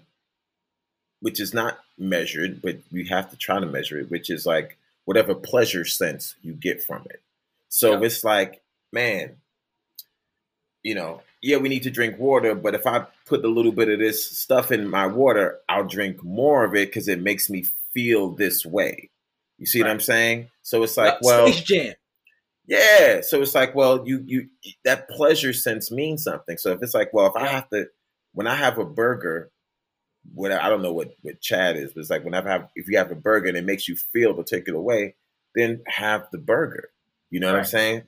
which 1.21 1.39
is 1.39 1.53
not 1.53 1.79
measured, 1.97 2.61
but 2.61 2.77
we 2.91 3.07
have 3.07 3.31
to 3.31 3.37
try 3.37 3.59
to 3.59 3.65
measure 3.65 3.99
it, 3.99 4.11
which 4.11 4.29
is 4.29 4.45
like 4.45 4.77
whatever 5.05 5.33
pleasure 5.33 5.85
sense 5.85 6.35
you 6.41 6.53
get 6.53 6.83
from 6.83 7.03
it. 7.09 7.21
So 7.69 7.95
if 7.95 8.03
it's 8.03 8.23
like, 8.23 8.61
man, 8.91 9.37
you 10.83 10.95
know, 10.95 11.21
yeah, 11.41 11.57
we 11.57 11.69
need 11.69 11.83
to 11.83 11.91
drink 11.91 12.17
water, 12.19 12.55
but 12.55 12.75
if 12.75 12.85
I 12.87 13.05
put 13.25 13.43
a 13.43 13.49
little 13.49 13.71
bit 13.71 13.89
of 13.89 13.99
this 13.99 14.37
stuff 14.37 14.71
in 14.71 14.89
my 14.89 15.07
water, 15.07 15.59
I'll 15.67 15.87
drink 15.87 16.23
more 16.23 16.63
of 16.63 16.75
it 16.75 16.89
because 16.89 17.07
it 17.07 17.21
makes 17.21 17.49
me 17.49 17.65
feel 17.93 18.29
this 18.29 18.65
way. 18.65 19.09
You 19.57 19.65
see 19.65 19.81
what 19.81 19.89
I'm 19.89 19.99
saying? 19.99 20.49
So 20.61 20.83
it's 20.83 20.97
like, 20.97 21.21
well, 21.21 21.47
Space 21.47 21.63
Jam. 21.63 21.93
Yeah. 22.67 23.21
So 23.21 23.41
it's 23.41 23.55
like, 23.55 23.75
well, 23.75 24.07
you 24.07 24.23
you 24.25 24.49
that 24.83 25.09
pleasure 25.09 25.53
sense 25.53 25.91
means 25.91 26.23
something. 26.23 26.57
So 26.57 26.71
if 26.71 26.81
it's 26.81 26.93
like, 26.93 27.13
well, 27.13 27.27
if 27.27 27.35
I 27.35 27.47
have 27.47 27.69
to, 27.69 27.87
when 28.33 28.47
I 28.47 28.55
have 28.55 28.77
a 28.77 28.85
burger, 28.85 29.51
what 30.33 30.51
I 30.51 30.69
don't 30.69 30.81
know 30.81 30.93
what 30.93 31.15
what 31.21 31.41
Chad 31.41 31.77
is, 31.77 31.93
but 31.93 32.01
it's 32.01 32.09
like 32.09 32.23
whenever 32.23 32.49
I 32.49 32.53
have, 32.53 32.69
if 32.75 32.87
you 32.87 32.97
have 32.97 33.11
a 33.11 33.15
burger 33.15 33.47
and 33.47 33.57
it 33.57 33.65
makes 33.65 33.87
you 33.87 33.95
feel 33.95 34.31
a 34.31 34.35
particular 34.35 34.79
way, 34.79 35.15
then 35.53 35.81
have 35.87 36.27
the 36.31 36.37
burger. 36.37 36.89
You 37.29 37.39
know 37.39 37.47
what 37.47 37.59
I'm 37.59 37.65
saying? 37.65 38.03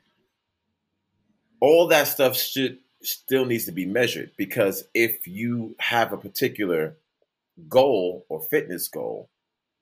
All 1.60 1.88
that 1.88 2.08
stuff 2.08 2.36
should 2.38 2.80
still 3.02 3.46
needs 3.46 3.66
to 3.66 3.72
be 3.72 3.86
measured 3.86 4.32
because 4.38 4.86
if 4.94 5.28
you 5.28 5.76
have 5.80 6.12
a 6.12 6.18
particular 6.18 6.98
goal 7.70 8.26
or 8.30 8.42
fitness 8.42 8.88
goal 8.88 9.30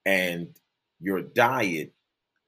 and 0.05 0.53
your 0.99 1.21
diet 1.21 1.93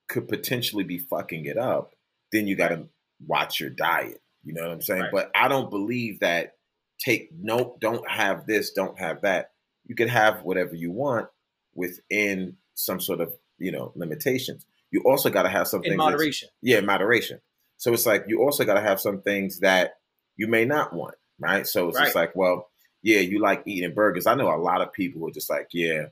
could 0.07 0.27
potentially 0.27 0.83
be 0.83 0.97
fucking 0.97 1.45
it 1.45 1.57
up, 1.57 1.93
then 2.31 2.47
you 2.47 2.55
got 2.55 2.69
to 2.69 2.87
watch 3.25 3.59
your 3.59 3.69
diet. 3.69 4.21
You 4.43 4.53
know 4.53 4.61
what 4.63 4.71
I'm 4.71 4.81
saying? 4.81 5.01
Right. 5.01 5.11
But 5.11 5.31
I 5.35 5.47
don't 5.47 5.69
believe 5.69 6.19
that 6.21 6.53
take 6.99 7.29
nope, 7.37 7.79
don't 7.79 8.09
have 8.09 8.45
this, 8.45 8.71
don't 8.71 8.97
have 8.99 9.21
that. 9.21 9.51
You 9.85 9.95
can 9.95 10.07
have 10.07 10.43
whatever 10.43 10.75
you 10.75 10.91
want 10.91 11.27
within 11.73 12.57
some 12.73 12.99
sort 12.99 13.21
of, 13.21 13.33
you 13.57 13.71
know, 13.71 13.91
limitations. 13.95 14.65
You 14.91 15.01
also 15.05 15.29
got 15.29 15.43
to 15.43 15.49
have 15.49 15.67
something 15.67 15.91
In 15.91 15.97
moderation. 15.97 16.49
yeah, 16.61 16.81
moderation. 16.81 17.41
So 17.77 17.93
it's 17.93 18.05
like 18.05 18.25
you 18.27 18.41
also 18.41 18.65
got 18.65 18.75
to 18.75 18.81
have 18.81 18.99
some 18.99 19.21
things 19.21 19.59
that 19.59 19.95
you 20.35 20.47
may 20.47 20.65
not 20.65 20.93
want, 20.93 21.15
right? 21.39 21.67
So 21.67 21.89
it's 21.89 21.99
just 21.99 22.15
like, 22.15 22.35
well, 22.35 22.69
yeah, 23.03 23.19
you 23.19 23.39
like 23.39 23.63
eating 23.65 23.93
burgers. 23.93 24.27
I 24.27 24.35
know 24.35 24.53
a 24.53 24.57
lot 24.57 24.81
of 24.81 24.91
people 24.93 25.27
are 25.27 25.31
just 25.31 25.49
like, 25.49 25.67
yeah, 25.73 26.05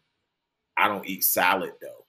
I 0.78 0.88
don't 0.88 1.07
eat 1.07 1.24
salad 1.24 1.72
though. 1.82 2.05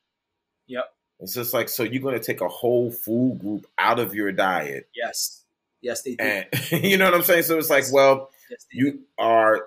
Yep. 0.67 0.85
It's 1.21 1.35
just 1.35 1.55
like, 1.55 1.69
so 1.69 1.83
you're 1.83 2.03
going 2.03 2.19
to 2.19 2.25
take 2.25 2.41
a 2.41 2.49
whole 2.49 2.91
food 2.91 3.39
group 3.39 3.67
out 3.79 3.99
of 3.99 4.15
your 4.15 4.33
diet, 4.33 4.89
Yes. 4.95 5.43
Yes, 5.83 6.03
they 6.03 6.15
do. 6.17 6.25
and 6.25 6.47
you 6.85 6.97
know 6.97 7.05
what 7.05 7.15
I'm 7.15 7.23
saying. 7.23 7.45
So 7.45 7.59
it's 7.59 7.71
like, 7.71 7.85
well, 7.93 8.31
yes, 8.51 8.67
you 8.73 9.01
are 9.19 9.67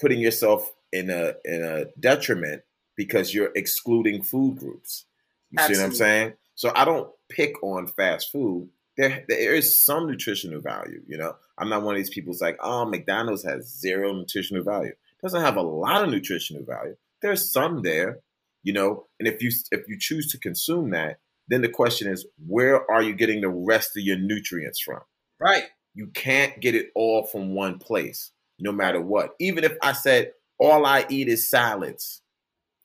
putting 0.00 0.20
yourself 0.20 0.70
in 0.92 1.10
a 1.10 1.34
in 1.44 1.62
a 1.64 1.86
detriment 1.98 2.62
because 2.96 3.34
you're 3.34 3.50
excluding 3.56 4.22
food 4.22 4.58
groups. 4.58 5.06
You 5.50 5.58
see 5.64 5.72
what 5.80 5.86
I'm 5.86 5.94
saying? 5.94 6.34
So 6.54 6.70
I 6.74 6.84
don't 6.84 7.10
pick 7.28 7.60
on 7.62 7.86
fast 7.88 8.30
food. 8.30 8.68
There 8.96 9.24
there 9.28 9.54
is 9.54 9.76
some 9.76 10.06
nutritional 10.06 10.60
value, 10.60 11.02
you 11.08 11.16
know. 11.18 11.34
I'm 11.58 11.68
not 11.68 11.82
one 11.82 11.94
of 11.94 12.00
these 12.00 12.10
people 12.10 12.32
who's 12.32 12.40
like, 12.42 12.58
oh, 12.62 12.84
McDonald's 12.84 13.44
has 13.44 13.66
zero 13.66 14.12
nutritional 14.12 14.62
value. 14.62 14.90
It 14.90 15.22
doesn't 15.22 15.42
have 15.42 15.56
a 15.56 15.62
lot 15.62 16.04
of 16.04 16.10
nutritional 16.10 16.64
value. 16.64 16.96
There's 17.22 17.50
some 17.50 17.82
there, 17.82 18.20
you 18.62 18.72
know. 18.72 19.06
And 19.18 19.28
if 19.28 19.42
you 19.42 19.50
if 19.70 19.88
you 19.88 19.96
choose 19.98 20.30
to 20.32 20.38
consume 20.38 20.90
that, 20.90 21.18
then 21.48 21.62
the 21.62 21.68
question 21.68 22.10
is, 22.10 22.26
where 22.46 22.90
are 22.90 23.02
you 23.02 23.14
getting 23.14 23.40
the 23.40 23.48
rest 23.48 23.96
of 23.96 24.02
your 24.02 24.18
nutrients 24.18 24.80
from? 24.80 25.00
Right. 25.40 25.64
you 25.94 26.08
can't 26.08 26.60
get 26.60 26.74
it 26.74 26.90
all 26.94 27.24
from 27.24 27.54
one 27.54 27.78
place, 27.78 28.30
no 28.58 28.72
matter 28.72 29.00
what. 29.00 29.30
Even 29.40 29.64
if 29.64 29.76
I 29.82 29.92
said 29.92 30.32
all 30.58 30.84
I 30.84 31.06
eat 31.08 31.28
is 31.28 31.48
salads, 31.48 32.22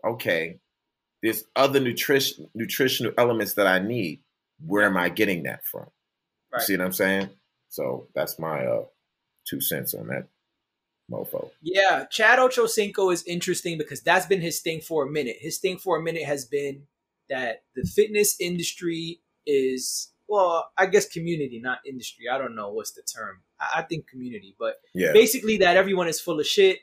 okay, 0.05 0.59
there's 1.21 1.43
other 1.55 1.79
nutrition 1.79 2.47
nutritional 2.55 3.13
elements 3.17 3.53
that 3.55 3.67
I 3.67 3.79
need. 3.79 4.21
Where 4.65 4.85
am 4.85 4.97
I 4.97 5.09
getting 5.09 5.43
that 5.43 5.65
from? 5.65 5.87
Right. 6.53 6.61
see 6.61 6.77
what 6.77 6.85
I'm 6.85 6.93
saying? 6.93 7.29
So 7.69 8.07
that's 8.15 8.39
my 8.39 8.65
uh 8.65 8.85
two 9.47 9.59
cents 9.61 9.93
on 9.93 10.07
that 10.07 10.27
mofo. 11.11 11.51
Yeah, 11.61 12.05
Chad 12.09 12.39
Ochocinco 12.39 13.13
is 13.13 13.23
interesting 13.27 13.77
because 13.77 14.01
that's 14.01 14.25
been 14.25 14.41
his 14.41 14.59
thing 14.59 14.81
for 14.81 15.05
a 15.05 15.09
minute. 15.11 15.37
His 15.39 15.57
thing 15.59 15.77
for 15.77 15.97
a 15.97 16.01
minute 16.01 16.23
has 16.23 16.45
been 16.45 16.83
that 17.29 17.63
the 17.75 17.83
fitness 17.83 18.35
industry 18.39 19.21
is 19.45 20.11
well, 20.27 20.71
I 20.75 20.87
guess 20.87 21.07
community, 21.07 21.59
not 21.63 21.79
industry. 21.87 22.25
I 22.31 22.39
don't 22.39 22.55
know 22.55 22.71
what's 22.71 22.93
the 22.93 23.03
term. 23.03 23.41
I, 23.59 23.79
I 23.79 23.81
think 23.83 24.07
community, 24.07 24.55
but 24.59 24.75
Yeah, 24.95 25.11
basically 25.13 25.57
that 25.57 25.77
everyone 25.77 26.07
is 26.07 26.19
full 26.19 26.39
of 26.39 26.47
shit. 26.47 26.79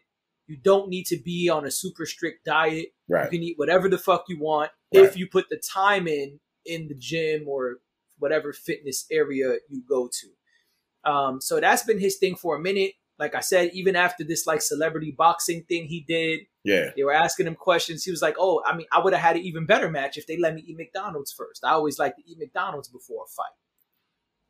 You 0.47 0.57
don't 0.57 0.89
need 0.89 1.07
to 1.07 1.17
be 1.17 1.49
on 1.49 1.65
a 1.67 1.71
super 1.71 2.07
strict 2.07 2.45
diet. 2.45 2.89
You 3.09 3.31
can 3.31 3.43
eat 3.43 3.59
whatever 3.59 3.89
the 3.89 3.99
fuck 3.99 4.25
you 4.29 4.39
want 4.39 4.71
Right. 4.95 5.05
if 5.05 5.17
you 5.17 5.27
put 5.27 5.47
the 5.51 5.57
time 5.57 6.07
in 6.07 6.39
in 6.65 6.87
the 6.89 6.95
gym 6.95 7.49
or 7.49 7.79
whatever 8.19 8.53
fitness 8.53 9.07
area 9.11 9.57
you 9.69 9.83
go 9.89 10.09
to. 10.09 11.11
Um, 11.11 11.41
so 11.41 11.59
that's 11.59 11.83
been 11.83 11.99
his 11.99 12.17
thing 12.19 12.37
for 12.37 12.55
a 12.57 12.61
minute. 12.61 12.93
Like 13.19 13.35
I 13.35 13.41
said, 13.41 13.71
even 13.75 13.95
after 13.95 14.25
this 14.25 14.47
like 14.47 14.63
celebrity 14.63 15.13
boxing 15.17 15.63
thing 15.69 15.87
he 15.87 16.01
did, 16.01 16.41
Yeah, 16.65 16.91
they 16.97 17.05
were 17.05 17.13
asking 17.13 17.47
him 17.47 17.55
questions. 17.55 18.03
He 18.05 18.11
was 18.11 18.23
like, 18.23 18.35
"Oh, 18.39 18.63
I 18.67 18.75
mean, 18.75 18.87
I 18.91 18.99
would 19.01 19.13
have 19.13 19.23
had 19.23 19.37
an 19.37 19.43
even 19.43 19.65
better 19.67 19.91
match 19.91 20.17
if 20.17 20.27
they 20.27 20.39
let 20.39 20.55
me 20.55 20.63
eat 20.67 20.77
McDonald's 20.77 21.31
first. 21.33 21.65
I 21.65 21.71
always 21.73 21.99
like 21.99 22.17
to 22.17 22.23
eat 22.27 22.39
McDonald's 22.39 22.89
before 22.89 23.25
a 23.25 23.29
fight." 23.29 23.53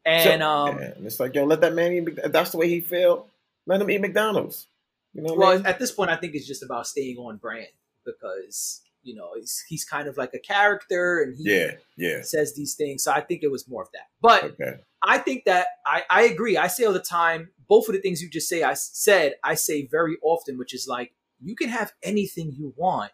And 0.04 0.40
So- 0.40 0.46
um. 0.48 0.78
And 0.78 1.06
it's 1.06 1.20
like, 1.20 1.34
yo, 1.34 1.44
let 1.44 1.60
that 1.60 1.74
man 1.74 1.92
eat. 1.92 2.18
That's 2.32 2.50
the 2.52 2.58
way 2.58 2.68
he 2.68 2.80
feel. 2.80 3.26
Let 3.66 3.80
him 3.80 3.90
eat 3.90 4.00
McDonald's. 4.00 4.66
You 5.12 5.22
know 5.22 5.34
what 5.34 5.44
I 5.44 5.48
well, 5.50 5.56
mean? 5.58 5.66
at 5.66 5.78
this 5.78 5.92
point, 5.92 6.10
I 6.10 6.16
think 6.16 6.34
it's 6.34 6.46
just 6.46 6.62
about 6.62 6.86
staying 6.86 7.18
on 7.18 7.36
brand 7.36 7.68
because 8.04 8.80
you 9.02 9.14
know 9.14 9.30
he's 9.36 9.62
he's 9.68 9.84
kind 9.84 10.08
of 10.08 10.16
like 10.16 10.32
a 10.34 10.38
character 10.38 11.20
and 11.22 11.36
he 11.36 11.44
Yeah, 11.52 11.72
yeah. 11.96 12.22
says 12.22 12.54
these 12.54 12.74
things. 12.74 13.02
So 13.02 13.12
I 13.12 13.20
think 13.20 13.42
it 13.42 13.50
was 13.50 13.68
more 13.68 13.82
of 13.82 13.88
that. 13.92 14.06
But 14.20 14.44
Okay. 14.44 14.80
I 15.02 15.18
think 15.18 15.44
that 15.44 15.66
I, 15.84 16.04
I 16.08 16.22
agree. 16.22 16.56
I 16.56 16.68
say 16.68 16.84
all 16.84 16.92
the 16.92 17.00
time, 17.00 17.50
both 17.72 17.88
of 17.88 17.94
the 17.94 18.02
things 18.02 18.20
you 18.20 18.28
just 18.28 18.50
say, 18.50 18.62
I 18.62 18.74
said, 18.74 19.36
I 19.42 19.54
say 19.54 19.86
very 19.86 20.18
often, 20.22 20.58
which 20.58 20.74
is 20.74 20.86
like, 20.86 21.14
you 21.40 21.56
can 21.56 21.70
have 21.70 21.94
anything 22.02 22.52
you 22.52 22.74
want 22.76 23.12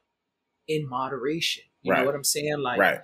in 0.66 0.88
moderation. 0.88 1.62
You 1.82 1.92
Right. 1.92 2.00
know 2.00 2.06
what 2.06 2.16
I'm 2.16 2.24
saying? 2.24 2.58
Like, 2.58 2.80
right. 2.80 3.00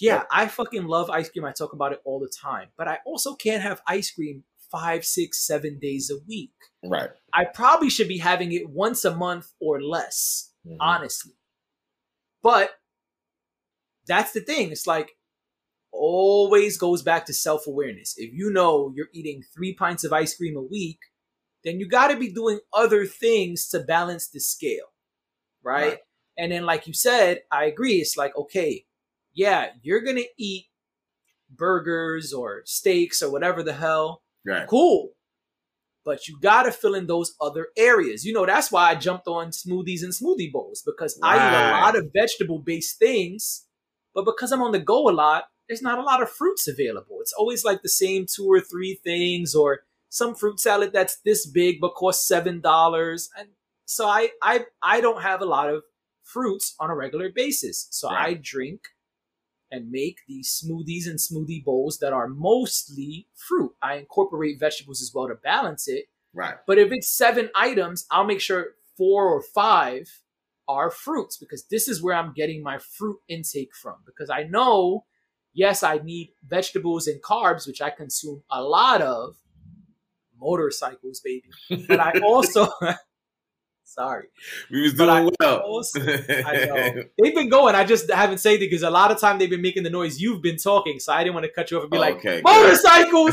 yeah, 0.00 0.14
Yep. 0.16 0.26
I 0.32 0.48
fucking 0.48 0.86
love 0.88 1.10
ice 1.10 1.28
cream. 1.30 1.44
I 1.44 1.52
talk 1.52 1.74
about 1.74 1.92
it 1.92 2.02
all 2.04 2.18
the 2.18 2.28
time, 2.28 2.70
but 2.76 2.88
I 2.88 2.98
also 3.06 3.36
can't 3.36 3.62
have 3.62 3.82
ice 3.86 4.10
cream 4.10 4.42
five, 4.68 5.04
six, 5.04 5.46
seven 5.46 5.78
days 5.78 6.10
a 6.10 6.18
week. 6.26 6.56
Right. 6.82 7.10
I 7.32 7.44
probably 7.44 7.88
should 7.88 8.08
be 8.08 8.18
having 8.18 8.50
it 8.50 8.68
once 8.68 9.04
a 9.04 9.14
month 9.14 9.52
or 9.60 9.80
less 9.80 10.50
Mhm. 10.66 10.78
honestly. 10.80 11.34
But 12.42 12.80
that's 14.08 14.32
the 14.32 14.40
thing. 14.40 14.72
It's 14.72 14.88
like 14.88 15.16
always 15.94 16.76
goes 16.76 17.02
back 17.02 17.26
to 17.26 17.34
self 17.34 17.66
awareness. 17.66 18.14
If 18.16 18.32
you 18.32 18.50
know 18.50 18.92
you're 18.94 19.08
eating 19.12 19.42
three 19.54 19.74
pints 19.74 20.04
of 20.04 20.12
ice 20.12 20.36
cream 20.36 20.56
a 20.56 20.62
week, 20.62 20.98
then 21.64 21.80
you 21.80 21.88
got 21.88 22.08
to 22.08 22.16
be 22.16 22.32
doing 22.32 22.60
other 22.72 23.06
things 23.06 23.68
to 23.68 23.80
balance 23.80 24.28
the 24.28 24.40
scale. 24.40 24.92
Right? 25.62 25.88
Right. 25.88 25.98
And 26.36 26.52
then, 26.52 26.66
like 26.66 26.86
you 26.86 26.92
said, 26.94 27.42
I 27.50 27.66
agree. 27.66 27.94
It's 27.96 28.16
like, 28.16 28.36
okay, 28.36 28.84
yeah, 29.34 29.68
you're 29.82 30.00
going 30.02 30.16
to 30.16 30.26
eat 30.36 30.66
burgers 31.48 32.32
or 32.32 32.62
steaks 32.64 33.22
or 33.22 33.30
whatever 33.30 33.62
the 33.62 33.74
hell 33.74 34.22
Right. 34.46 34.68
cool. 34.68 35.10
But 36.04 36.28
you 36.28 36.38
gotta 36.38 36.70
fill 36.70 36.94
in 36.94 37.06
those 37.06 37.34
other 37.40 37.68
areas. 37.78 38.26
You 38.26 38.34
know, 38.34 38.44
that's 38.44 38.70
why 38.70 38.90
I 38.90 38.94
jumped 38.94 39.26
on 39.26 39.48
smoothies 39.52 40.02
and 40.02 40.12
smoothie 40.12 40.52
bowls 40.52 40.82
because 40.84 41.18
I 41.22 41.36
eat 41.36 41.54
a 41.54 41.70
lot 41.80 41.96
of 41.96 42.10
vegetable 42.14 42.58
based 42.58 42.98
things. 42.98 43.66
But 44.14 44.26
because 44.26 44.52
I'm 44.52 44.60
on 44.60 44.72
the 44.72 44.80
go 44.80 45.08
a 45.08 45.12
lot, 45.12 45.44
there's 45.68 45.82
not 45.82 45.98
a 45.98 46.02
lot 46.02 46.22
of 46.22 46.30
fruits 46.30 46.68
available. 46.68 47.18
It's 47.20 47.32
always 47.32 47.64
like 47.64 47.82
the 47.82 47.88
same 47.88 48.26
two 48.26 48.46
or 48.46 48.60
three 48.60 49.00
things, 49.02 49.54
or 49.54 49.80
some 50.08 50.34
fruit 50.34 50.60
salad 50.60 50.92
that's 50.92 51.16
this 51.24 51.46
big 51.46 51.80
but 51.80 51.94
costs 51.94 52.26
seven 52.28 52.60
dollars. 52.60 53.30
And 53.38 53.48
so 53.84 54.06
I 54.06 54.30
I 54.42 54.66
I 54.82 55.00
don't 55.00 55.22
have 55.22 55.40
a 55.40 55.46
lot 55.46 55.70
of 55.70 55.82
fruits 56.22 56.74
on 56.78 56.90
a 56.90 56.94
regular 56.94 57.30
basis. 57.30 57.88
So 57.90 58.08
Right. 58.08 58.28
I 58.28 58.34
drink 58.34 58.80
and 59.70 59.90
make 59.90 60.18
these 60.28 60.62
smoothies 60.64 61.06
and 61.06 61.18
smoothie 61.18 61.64
bowls 61.64 61.98
that 61.98 62.12
are 62.12 62.28
mostly 62.28 63.26
fruit. 63.34 63.72
I 63.82 63.96
incorporate 63.96 64.60
vegetables 64.60 65.02
as 65.02 65.12
well 65.12 65.28
to 65.28 65.34
balance 65.34 65.88
it. 65.88 66.06
Right. 66.32 66.54
But 66.66 66.78
if 66.78 66.92
it's 66.92 67.08
seven 67.08 67.50
items, 67.54 68.06
I'll 68.10 68.24
make 68.24 68.40
sure 68.40 68.74
four 68.96 69.28
or 69.28 69.42
five 69.42 70.20
are 70.68 70.90
fruits 70.90 71.36
because 71.36 71.64
this 71.70 71.88
is 71.88 72.02
where 72.02 72.14
I'm 72.14 72.32
getting 72.32 72.62
my 72.62 72.78
fruit 72.78 73.18
intake 73.28 73.74
from. 73.74 73.96
Because 74.06 74.30
I 74.30 74.44
know, 74.44 75.04
yes, 75.54 75.82
I 75.82 75.98
need 75.98 76.32
vegetables 76.46 77.06
and 77.06 77.22
carbs, 77.22 77.66
which 77.66 77.80
I 77.80 77.90
consume 77.90 78.42
a 78.50 78.62
lot 78.62 79.00
of. 79.00 79.36
Motorcycles, 80.38 81.20
baby. 81.20 81.48
But 81.88 82.00
I 82.00 82.12
also, 82.22 82.68
sorry, 83.84 84.26
We 84.70 84.82
was 84.82 84.92
doing 84.94 85.08
I 85.08 85.30
well. 85.40 85.58
Also, 85.60 86.00
I 86.02 87.04
they've 87.18 87.34
been 87.34 87.48
going. 87.48 87.74
I 87.74 87.84
just 87.84 88.10
haven't 88.10 88.38
said 88.38 88.54
it 88.54 88.58
because 88.60 88.82
a 88.82 88.90
lot 88.90 89.10
of 89.10 89.18
time 89.18 89.38
they've 89.38 89.48
been 89.48 89.62
making 89.62 89.84
the 89.84 89.90
noise. 89.90 90.20
You've 90.20 90.42
been 90.42 90.58
talking, 90.58 90.98
so 90.98 91.12
I 91.14 91.22
didn't 91.24 91.34
want 91.34 91.46
to 91.46 91.52
cut 91.52 91.70
you 91.70 91.78
off 91.78 91.84
and 91.84 91.90
be 91.90 91.98
like, 91.98 92.16
okay. 92.16 92.42
motorcycles. 92.44 93.32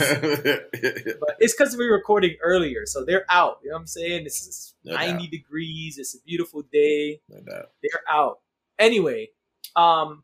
but 1.19 1.36
it's 1.39 1.53
because 1.53 1.76
we 1.76 1.86
were 1.88 1.95
recording 1.95 2.36
earlier, 2.41 2.86
so 2.86 3.03
they're 3.03 3.26
out. 3.30 3.57
You 3.63 3.72
know 3.72 3.76
what 3.76 3.82
I'm 3.82 3.88
saying? 3.88 4.26
It's, 4.28 4.74
No 4.86 4.93
90 4.93 5.24
doubt. 5.24 5.32
degrees. 5.32 5.97
It's 5.97 6.15
a 6.15 6.19
beautiful 6.26 6.63
day. 6.72 7.19
No. 7.28 7.41
They're 7.82 8.03
out. 8.09 8.39
Anyway, 8.80 9.30
um, 9.76 10.24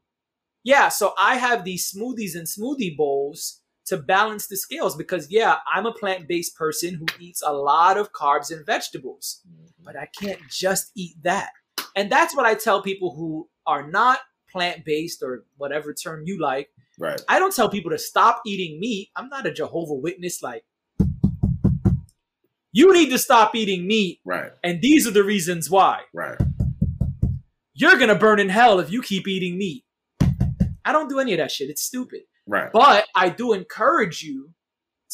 yeah. 0.67 0.89
So 0.89 1.13
I 1.17 1.37
have 1.37 1.63
these 1.63 1.89
smoothies 1.89 2.35
and 2.35 2.45
smoothie 2.45 2.97
bowls 2.97 3.61
to 3.85 3.95
balance 3.95 4.47
the 4.47 4.57
scales 4.57 4.97
because 4.97 5.31
yeah, 5.31 5.59
I'm 5.73 5.85
a 5.85 5.93
plant 5.93 6.27
based 6.27 6.57
person 6.57 6.95
who 6.95 7.05
eats 7.21 7.41
a 7.41 7.53
lot 7.53 7.97
of 7.97 8.11
carbs 8.11 8.51
and 8.51 8.65
vegetables, 8.65 9.39
mm-hmm. 9.47 9.85
but 9.85 9.95
I 9.95 10.09
can't 10.19 10.41
just 10.49 10.91
eat 10.93 11.15
that. 11.23 11.51
And 11.95 12.11
that's 12.11 12.35
what 12.35 12.45
I 12.45 12.53
tell 12.53 12.81
people 12.81 13.15
who 13.15 13.47
are 13.65 13.89
not 13.89 14.19
plant 14.51 14.83
based 14.83 15.23
or 15.23 15.45
whatever 15.55 15.93
term 15.93 16.23
you 16.25 16.37
like. 16.37 16.69
Right. 16.99 17.21
I 17.29 17.39
don't 17.39 17.55
tell 17.55 17.69
people 17.69 17.91
to 17.91 17.97
stop 17.97 18.41
eating 18.45 18.77
meat. 18.77 19.09
I'm 19.15 19.29
not 19.29 19.45
a 19.45 19.53
Jehovah 19.53 19.93
Witness. 19.93 20.43
Like, 20.43 20.65
you 22.73 22.93
need 22.93 23.09
to 23.11 23.17
stop 23.17 23.55
eating 23.55 23.87
meat, 23.87 24.19
Right. 24.25 24.51
and 24.65 24.81
these 24.81 25.07
are 25.07 25.11
the 25.11 25.23
reasons 25.23 25.69
why. 25.69 26.01
Right. 26.13 26.37
You're 27.73 27.97
gonna 27.97 28.15
burn 28.15 28.39
in 28.39 28.49
hell 28.49 28.79
if 28.81 28.91
you 28.91 29.01
keep 29.01 29.29
eating 29.29 29.57
meat. 29.57 29.85
I 30.87 30.91
don't 30.91 31.09
do 31.09 31.19
any 31.19 31.33
of 31.33 31.37
that 31.39 31.51
shit. 31.51 31.69
It's 31.69 31.81
stupid. 31.83 32.21
Right. 32.47 32.71
But 32.71 33.05
I 33.15 33.29
do 33.29 33.53
encourage 33.53 34.23
you 34.23 34.51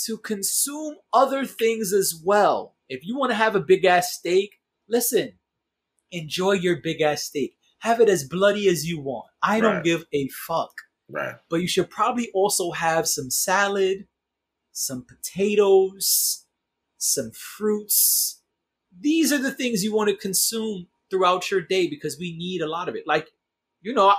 to 0.05 0.17
consume 0.17 0.95
other 1.11 1.45
things 1.45 1.93
as 1.93 2.13
well. 2.23 2.75
If 2.89 3.05
you 3.05 3.17
want 3.17 3.31
to 3.31 3.35
have 3.35 3.55
a 3.55 3.59
big 3.59 3.85
ass 3.85 4.13
steak, 4.13 4.59
listen, 4.87 5.33
enjoy 6.11 6.53
your 6.53 6.77
big 6.81 7.01
ass 7.01 7.23
steak. 7.23 7.55
Have 7.79 7.99
it 7.99 8.09
as 8.09 8.23
bloody 8.23 8.67
as 8.69 8.85
you 8.87 8.99
want. 9.01 9.27
I 9.41 9.59
don't 9.59 9.75
Right. 9.75 9.83
give 9.83 10.05
a 10.13 10.27
fuck. 10.29 10.71
Right. 11.09 11.35
but 11.49 11.57
you 11.57 11.67
should 11.67 11.89
probably 11.91 12.29
also 12.33 12.71
have 12.71 13.07
some 13.07 13.29
salad, 13.29 14.07
some 14.71 15.05
potatoes, 15.05 16.45
some 16.97 17.31
fruits. 17.31 18.41
These 18.97 19.31
are 19.33 19.37
the 19.37 19.51
things 19.51 19.83
you 19.83 19.93
want 19.93 20.09
to 20.09 20.15
consume 20.15 20.87
throughout 21.09 21.51
your 21.51 21.61
day 21.61 21.87
because 21.87 22.17
we 22.17 22.35
need 22.37 22.61
a 22.61 22.69
lot 22.69 22.87
of 22.89 22.95
it. 22.95 23.05
Like, 23.05 23.27
you 23.81 23.93
know, 23.93 24.15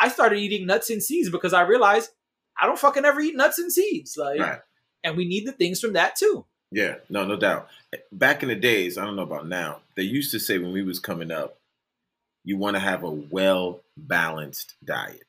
I 0.00 0.08
started 0.08 0.38
eating 0.38 0.66
nuts 0.66 0.90
and 0.90 1.02
seeds 1.02 1.30
because 1.30 1.52
I 1.52 1.62
realized 1.62 2.10
I 2.60 2.66
don't 2.66 2.78
fucking 2.78 3.04
ever 3.04 3.20
eat 3.20 3.36
nuts 3.36 3.58
and 3.58 3.72
seeds. 3.72 4.16
Like, 4.16 4.40
Right. 4.40 4.60
and 5.04 5.16
we 5.16 5.26
need 5.26 5.46
the 5.46 5.52
things 5.52 5.80
from 5.80 5.92
that 5.94 6.16
too. 6.16 6.44
Yeah, 6.70 6.96
no, 7.08 7.24
no 7.24 7.36
doubt. 7.36 7.68
Back 8.12 8.42
in 8.42 8.48
the 8.50 8.54
days, 8.56 8.98
I 8.98 9.04
don't 9.04 9.16
know 9.16 9.22
about 9.22 9.46
now. 9.48 9.80
They 9.96 10.02
used 10.02 10.32
to 10.32 10.38
say 10.40 10.58
when 10.58 10.72
we 10.72 10.82
was 10.82 10.98
coming 11.00 11.30
up, 11.30 11.58
you 12.44 12.56
want 12.58 12.76
to 12.76 12.80
have 12.80 13.04
a 13.04 13.10
well 13.10 13.80
balanced 13.96 14.74
diet, 14.84 15.24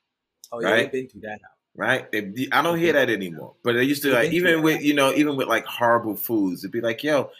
Oh, 0.52 0.60
yeah, 0.60 0.68
Right. 0.68 0.82
we've 0.84 0.92
been 0.92 1.08
through 1.08 1.20
that 1.22 1.40
now. 1.42 1.48
right? 1.76 2.10
They, 2.12 2.48
I 2.52 2.60
don't 2.62 2.78
hear 2.78 2.92
that 2.94 3.08
anymore. 3.10 3.54
But 3.62 3.74
they 3.74 3.84
used 3.84 4.02
to 4.02 4.12
like 4.12 4.32
even 4.32 4.56
that. 4.56 4.62
with 4.62 4.82
you 4.82 4.94
know 4.94 5.12
even 5.14 5.36
with 5.36 5.48
like 5.48 5.64
horrible 5.66 6.16
foods, 6.16 6.62
it'd 6.64 6.72
be 6.72 6.80
like, 6.80 7.02
yo, 7.02 7.30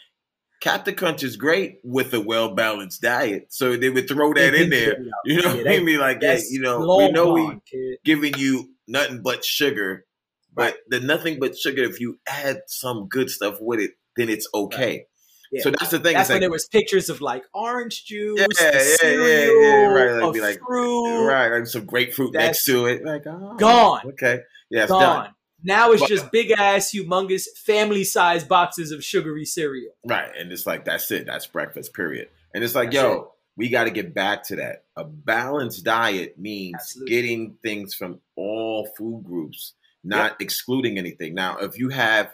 Captain 0.61 0.93
Crunch 0.95 1.23
is 1.23 1.35
great 1.37 1.79
with 1.83 2.13
a 2.13 2.21
well 2.21 2.53
balanced 2.53 3.01
diet, 3.01 3.47
so 3.49 3.75
they 3.75 3.89
would 3.89 4.07
throw 4.07 4.31
that 4.33 4.53
in 4.53 4.69
there. 4.77 4.97
You 5.25 5.41
know 5.41 5.53
Yeah, 5.55 5.63
what 5.63 5.67
I 5.71 5.79
mean? 5.79 5.99
Like, 5.99 6.21
That's 6.21 6.51
you 6.51 6.61
know, 6.61 6.79
we 6.97 7.11
know 7.11 7.33
we 7.33 7.59
kid. 7.69 7.97
giving 8.05 8.35
you 8.37 8.69
nothing 8.87 9.21
but 9.23 9.43
sugar, 9.43 10.05
but 10.53 10.77
the 10.87 10.99
nothing 10.99 11.39
but 11.39 11.57
sugar. 11.57 11.83
If 11.83 11.99
you 11.99 12.19
add 12.27 12.61
some 12.67 13.07
good 13.09 13.29
stuff 13.31 13.57
with 13.59 13.79
it, 13.79 13.91
then 14.15 14.29
it's 14.29 14.47
okay. 14.53 15.05
Yeah. 15.51 15.63
So 15.63 15.71
that's 15.71 15.89
the 15.91 15.99
thing. 15.99 16.13
That's 16.13 16.29
when 16.29 16.35
like, 16.35 16.41
there 16.41 16.51
was 16.51 16.67
pictures 16.67 17.09
of 17.09 17.19
like 17.21 17.43
orange 17.53 18.05
juice, 18.05 18.39
Yeah, 18.39 18.71
yeah, 19.03 19.09
yeah, 19.11 19.51
yeah, 19.51 19.85
right, 19.87 20.23
like, 20.23 20.33
be 20.33 20.39
like, 20.41 20.59
fruit, 20.65 21.25
right, 21.27 21.49
like 21.51 21.65
some 21.67 21.85
grapefruit 21.85 22.33
next 22.33 22.63
to 22.65 22.85
it. 22.85 23.03
Like, 23.03 23.23
oh, 23.25 23.55
gone. 23.57 24.01
Okay, 24.11 24.39
yeah, 24.69 24.83
it's 24.83 24.91
gone. 24.91 25.25
done. 25.25 25.33
Now 25.63 25.91
it's 25.91 26.01
But- 26.01 26.09
just 26.09 26.31
big 26.31 26.51
ass, 26.51 26.91
humongous, 26.91 27.43
family 27.57 28.03
sized 28.03 28.47
boxes 28.47 28.91
of 28.91 29.03
sugary 29.03 29.45
cereal. 29.45 29.93
Right, 30.05 30.31
and 30.37 30.51
it's 30.51 30.65
like 30.65 30.85
that's 30.85 31.11
it. 31.11 31.25
That's 31.25 31.47
breakfast. 31.47 31.93
Period. 31.93 32.29
And 32.53 32.63
it's 32.63 32.75
like, 32.75 32.91
That's 32.91 33.03
yo, 33.03 33.33
we 33.55 33.69
got 33.69 33.85
to 33.85 33.91
get 33.91 34.13
back 34.13 34.43
to 34.47 34.55
that. 34.57 34.85
A 34.95 35.03
balanced 35.03 35.83
diet 35.85 36.37
means 36.39 36.75
Absolutely. 36.75 37.15
getting 37.15 37.57
things 37.63 37.93
from 37.93 38.19
all 38.35 38.87
food 38.97 39.23
groups, 39.25 39.73
not 40.03 40.41
excluding 40.41 40.97
anything. 40.97 41.33
Now, 41.35 41.57
if 41.59 41.77
you 41.77 41.89
have 41.89 42.33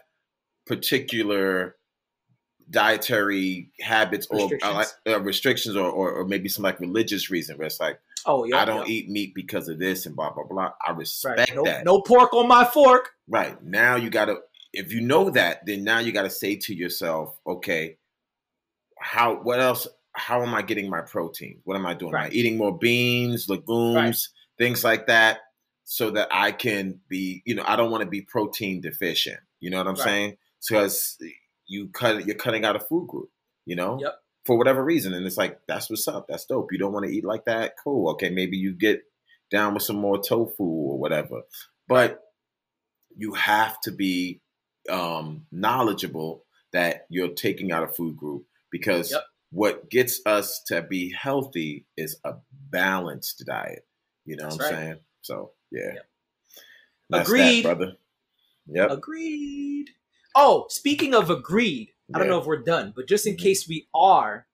particular 0.65 1.75
dietary 2.69 3.71
habits 3.80 4.28
or 4.30 4.39
Restrictions. 4.39 4.63
uh, 4.71 4.73
like, 4.73 4.88
uh, 5.07 5.21
restrictions 5.21 5.75
or, 5.75 5.89
or 5.89 6.11
or 6.11 6.25
maybe 6.25 6.49
some 6.49 6.63
like 6.63 6.80
religious 6.80 7.30
reason 7.30 7.57
where 7.57 7.67
it's 7.67 7.80
like 7.80 7.99
Oh 8.28 8.43
yeah, 8.43 8.57
I 8.57 8.65
don't 8.65 8.88
yeah. 8.88 8.93
eat 8.93 9.09
meat 9.09 9.34
because 9.34 9.69
of 9.69 9.80
this 9.80 10.05
and 10.05 10.15
blah 10.15 10.32
blah 10.32 10.43
blah. 10.43 10.73
I 10.86 10.91
respect 10.91 11.39
Right. 11.39 11.55
No, 11.55 11.63
that. 11.63 11.86
no 11.86 12.01
pork 12.01 12.34
on 12.34 12.47
my 12.47 12.65
fork. 12.65 13.09
Right. 13.28 13.61
Now 13.63 13.95
you 13.95 14.09
got 14.09 14.25
to 14.25 14.38
if 14.73 14.91
you 14.93 15.01
know 15.01 15.30
that, 15.32 15.65
then 15.65 15.84
now 15.84 15.99
you 15.99 16.11
got 16.11 16.23
to 16.23 16.30
say 16.30 16.55
to 16.57 16.75
yourself, 16.75 17.36
okay, 17.47 17.97
how 18.99 19.36
what 19.41 19.59
else 19.59 19.88
how 20.11 20.41
am 20.43 20.53
I 20.53 20.61
getting 20.61 20.89
my 20.89 21.01
protein? 21.01 21.61
What 21.63 21.78
am 21.78 21.86
I 21.86 21.93
doing? 21.93 22.13
Am 22.13 22.21
I 22.21 22.30
eating 22.30 22.57
more 22.57 22.78
beans, 22.78 23.47
legumes, 23.49 24.30
things 24.57 24.84
like 24.84 25.07
that 25.07 25.39
so 25.86 26.09
that 26.11 26.28
I 26.32 26.51
can 26.51 26.99
be, 27.07 27.41
you 27.45 27.55
know, 27.55 27.63
I 27.65 27.75
don't 27.78 27.91
want 27.91 28.01
to 28.03 28.09
be 28.09 28.21
protein 28.21 28.82
deficient. 28.82 29.39
You 29.59 29.69
know 29.69 29.78
what 29.78 29.88
I'm 29.88 29.93
Right. 29.95 30.03
saying? 30.03 30.38
Because 30.67 31.17
you 31.67 31.89
cut 31.89 32.25
you're 32.25 32.36
cutting 32.36 32.65
out 32.65 32.75
a 32.75 32.80
food 32.80 33.07
group, 33.07 33.30
you 33.65 33.75
know? 33.75 33.99
Yep. 34.01 34.15
For 34.48 34.58
whatever 34.58 34.84
reason 34.84 35.14
and 35.14 35.26
it's 35.28 35.38
like 35.38 35.60
that's 35.68 35.89
what's 35.89 36.08
up. 36.08 36.26
That's 36.28 36.45
dope. 36.45 36.72
You 36.72 36.80
don't 36.80 36.93
want 36.93 37.06
to 37.06 37.12
eat 37.12 37.26
like 37.26 37.45
that? 37.45 37.74
Cool. 37.84 38.10
Okay, 38.12 38.30
maybe 38.30 38.58
you 38.58 38.74
get 38.74 39.02
down 39.52 39.74
with 39.76 39.84
some 39.84 39.98
more 39.98 40.18
tofu 40.22 40.64
or 40.64 40.98
whatever. 40.98 41.41
But 41.88 42.22
you 43.16 43.34
have 43.34 43.80
to 43.82 43.91
be 43.91 44.41
um, 44.89 45.45
knowledgeable 45.52 46.45
that 46.74 47.06
you're 47.10 47.30
taking 47.34 47.72
out 47.72 47.84
a 47.84 47.88
food 47.88 48.16
group 48.18 48.45
because 48.72 49.12
Yep. 49.12 49.24
what 49.52 49.89
gets 49.89 50.22
us 50.26 50.62
to 50.68 50.82
be 50.82 51.12
healthy 51.14 51.86
is 51.98 52.20
a 52.24 52.34
balanced 52.70 53.43
diet. 53.45 53.86
You 54.26 54.38
know 54.38 54.43
That's 54.45 54.58
what 54.58 54.66
I'm 54.68 54.74
right. 54.74 54.84
saying? 54.86 55.00
So 55.22 55.52
yeah, 55.72 55.93
Yep. 55.95 56.06
Agreed. 57.14 57.66
that, 57.66 57.78
brother. 57.78 57.93
Yep. 58.68 58.91
Agreed. 58.91 59.89
Oh, 60.36 60.66
speaking 60.70 61.14
of 61.16 61.30
agreed, 61.30 61.89
I 62.14 62.20
don't 62.20 62.28
know 62.30 62.39
if 62.39 62.45
we're 62.45 62.64
done, 62.64 62.93
but 62.95 63.08
just 63.08 63.28
in 63.28 63.36
Mhm. 63.36 63.39
case 63.41 63.68
we 63.68 63.88
are, 63.93 64.47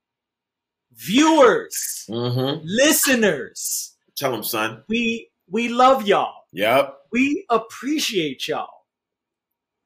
viewers, 0.91 2.06
Mm-hmm. 2.10 2.62
listeners, 2.66 3.95
Tell 4.16 4.32
them, 4.32 4.43
son. 4.43 4.84
we 4.88 5.30
we 5.49 5.68
love 5.70 6.08
y'all. 6.08 6.45
Yep. 6.51 6.97
We 7.12 7.45
appreciate 7.49 8.47
y'all. 8.47 8.70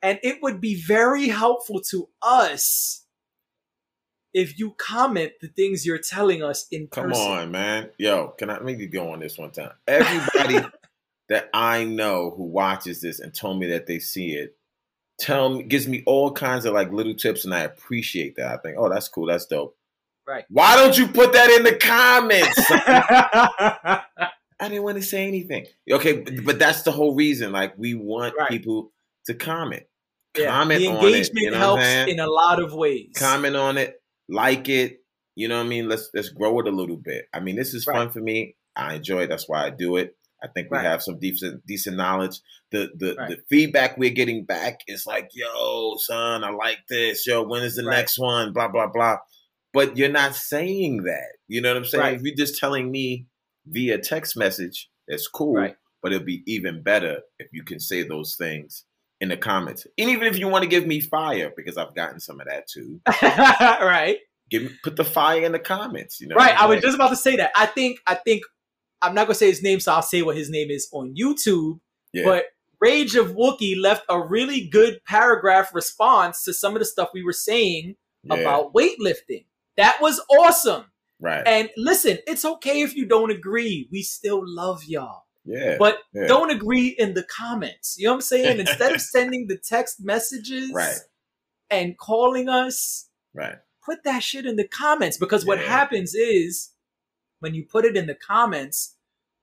And 0.01 0.19
it 0.23 0.41
would 0.41 0.61
be 0.61 0.75
very 0.75 1.27
helpful 1.27 1.81
to 1.89 2.07
us 2.21 3.03
if 4.33 4.59
you 4.59 4.71
comment 4.77 5.33
the 5.41 5.47
things 5.47 5.85
you're 5.85 5.97
telling 5.97 6.43
us 6.43 6.67
in 6.71 6.87
Come 6.87 7.05
person. 7.09 7.27
on, 7.31 7.51
man. 7.51 7.89
Yo, 7.97 8.29
can 8.37 8.49
I 8.49 8.53
let 8.53 8.63
me 8.77 8.85
go 8.85 9.11
on 9.11 9.19
this 9.19 9.37
one 9.37 9.51
time? 9.51 9.71
Everybody 9.87 10.59
that 11.29 11.49
I 11.53 11.83
know 11.83 12.29
who 12.31 12.43
watches 12.43 13.01
this 13.01 13.19
and 13.19 13.33
told 13.33 13.59
me 13.59 13.67
that 13.67 13.87
they 13.87 13.99
see 13.99 14.33
it, 14.35 14.56
tell 15.19 15.49
me 15.49 15.63
gives 15.63 15.87
me 15.87 16.03
all 16.05 16.31
kinds 16.31 16.65
of 16.65 16.73
like 16.73 16.91
little 16.91 17.13
tips, 17.15 17.45
and 17.45 17.53
I 17.53 17.61
appreciate 17.61 18.35
that. 18.37 18.47
I 18.47 18.57
think, 18.57 18.77
oh, 18.79 18.89
that's 18.89 19.07
cool, 19.07 19.27
that's 19.27 19.45
dope. 19.45 19.75
Right. 20.27 20.43
Why 20.49 20.75
don't 20.75 20.97
you 20.97 21.07
put 21.07 21.31
that 21.33 21.49
in 21.49 21.63
the 21.63 21.75
comments? 21.75 22.57
I 24.59 24.69
didn't 24.69 24.83
want 24.83 24.97
to 24.97 25.03
say 25.03 25.27
anything. 25.27 25.65
Okay, 25.91 26.21
but, 26.21 26.33
but 26.45 26.59
that's 26.59 26.81
the 26.81 26.91
whole 26.91 27.15
reason. 27.15 27.51
Like, 27.51 27.77
we 27.77 27.93
want 27.93 28.33
Right. 28.37 28.49
people 28.49 28.91
to 29.27 29.33
comment. 29.33 29.83
Yeah, 30.37 30.51
Comment 30.51 30.79
the 30.81 30.87
on 30.87 30.95
it. 30.95 31.07
engagement 31.07 31.45
You 31.45 31.51
know 31.51 31.57
helps 31.57 32.11
in 32.11 32.19
a 32.19 32.27
lot 32.27 32.61
of 32.61 32.73
ways. 32.73 33.11
comment 33.15 33.55
on 33.55 33.77
it, 33.77 34.01
like 34.29 34.69
it. 34.69 34.99
You 35.35 35.47
know 35.47 35.57
what 35.57 35.65
I 35.65 35.69
mean? 35.69 35.87
Let's 35.89 36.09
let's 36.13 36.29
grow 36.29 36.59
it 36.59 36.67
a 36.67 36.71
little 36.71 36.97
bit. 36.97 37.25
I 37.33 37.39
mean, 37.39 37.55
this 37.55 37.73
is 37.73 37.83
fun 37.85 38.09
for 38.11 38.19
me. 38.19 38.55
I 38.75 38.95
enjoy 38.95 39.21
it. 39.23 39.27
That's 39.29 39.47
why 39.49 39.65
I 39.65 39.69
do 39.71 39.95
it. 39.97 40.15
I 40.43 40.47
think 40.47 40.69
we 40.69 40.77
Right. 40.77 40.85
have 40.85 41.01
some 41.01 41.19
decent 41.19 41.65
decent 41.65 41.97
knowledge. 41.97 42.39
The 42.71 42.89
the 42.95 43.15
Right. 43.15 43.29
the 43.29 43.37
feedback 43.49 43.97
we're 43.97 44.11
getting 44.11 44.45
back 44.45 44.81
is 44.87 45.05
like, 45.05 45.29
yo, 45.33 45.95
son, 45.97 46.43
I 46.43 46.49
like 46.51 46.79
this. 46.89 47.25
Yo, 47.25 47.41
when 47.43 47.63
is 47.63 47.75
the 47.75 47.83
Right. 47.83 47.97
next 47.97 48.19
one? 48.19 48.53
Blah 48.53 48.67
blah 48.67 48.87
blah. 48.87 49.17
But 49.73 49.97
you're 49.97 50.09
not 50.09 50.35
saying 50.35 51.03
that. 51.03 51.33
You 51.47 51.61
know 51.61 51.69
what 51.69 51.77
I'm 51.77 51.85
saying? 51.85 52.15
If 52.15 52.21
you're 52.23 52.35
just 52.35 52.59
telling 52.59 52.89
me 52.91 53.25
via 53.65 53.97
text 53.97 54.37
message, 54.37 54.89
that's 55.07 55.27
cool. 55.27 55.69
But 56.03 56.13
it'll 56.13 56.25
be 56.25 56.43
even 56.45 56.83
better 56.83 57.21
if 57.39 57.47
you 57.51 57.63
can 57.63 57.79
say 57.79 58.03
those 58.03 58.35
things 58.37 58.85
in 59.19 59.29
the 59.29 59.37
comments. 59.37 59.87
And 59.97 60.09
even 60.11 60.27
if 60.27 60.37
you 60.37 60.47
want 60.47 60.63
to 60.63 60.69
give 60.69 60.85
me 60.85 60.99
fire, 60.99 61.51
because 61.57 61.75
I've 61.77 61.95
gotten 61.95 62.19
some 62.19 62.39
of 62.39 62.47
that 62.47 62.67
too. 62.67 63.01
right. 63.23 64.17
Give 64.49 64.63
me 64.63 64.69
put 64.83 64.95
the 64.95 65.03
fire 65.03 65.43
in 65.43 65.51
the 65.51 65.59
comments. 65.59 66.21
You 66.21 66.27
know, 66.27 66.35
Right. 66.35 66.55
I 66.57 66.65
was 66.67 66.75
Like, 66.75 66.83
just 66.83 66.95
about 66.95 67.09
to 67.09 67.15
say 67.15 67.35
that. 67.37 67.51
I 67.55 67.65
think 67.65 67.99
I 68.07 68.15
think 68.15 68.43
I'm 69.01 69.13
not 69.13 69.27
gonna 69.27 69.35
say 69.35 69.47
his 69.47 69.61
name, 69.63 69.79
so 69.79 69.93
I'll 69.93 70.01
say 70.01 70.21
what 70.21 70.35
his 70.37 70.49
name 70.49 70.69
is 70.69 70.87
on 70.91 71.15
YouTube. 71.15 71.79
yeah, 72.13 72.25
But 72.25 72.45
Rage 72.79 73.15
of 73.15 73.31
Wookie 73.31 73.79
left 73.79 74.05
a 74.09 74.19
really 74.21 74.67
good 74.67 74.99
paragraph 75.05 75.73
response 75.73 76.43
to 76.43 76.53
some 76.53 76.73
of 76.73 76.79
the 76.79 76.85
stuff 76.85 77.09
we 77.13 77.23
were 77.23 77.33
saying 77.33 77.95
yeah, 78.23 78.35
about 78.35 78.73
weightlifting. 78.73 79.45
That 79.77 79.97
was 80.01 80.19
awesome. 80.29 80.85
right. 81.19 81.43
And 81.47 81.69
listen, 81.77 82.17
it's 82.27 82.45
okay 82.45 82.81
if 82.81 82.95
you 82.95 83.05
don't 83.07 83.31
agree. 83.31 83.87
We 83.91 84.01
still 84.03 84.41
love 84.43 84.83
y'all. 84.83 85.23
yeah, 85.45 85.77
But 85.79 85.99
yeah. 86.13 86.27
don't 86.27 86.51
agree 86.51 86.89
in 86.97 87.13
the 87.15 87.23
comments. 87.23 87.95
You 87.97 88.05
know 88.05 88.11
what 88.13 88.17
I'm 88.17 88.21
saying? 88.21 88.59
Instead 88.59 88.93
of 88.93 89.01
sending 89.15 89.47
the 89.47 89.57
text 89.57 89.97
messages 90.03 90.71
Right. 90.73 90.97
and 91.69 91.97
calling 91.97 92.47
us, 92.49 93.09
right. 93.33 93.55
put 93.85 94.03
that 94.03 94.21
shit 94.23 94.45
in 94.45 94.55
the 94.55 94.67
comments 94.67 95.17
because 95.17 95.45
what 95.45 95.59
happens 95.59 96.13
is 96.13 96.69
when 97.39 97.53
you 97.53 97.65
put 97.65 97.85
it 97.85 97.95
in 97.95 98.07
the 98.07 98.15
comments, 98.15 98.95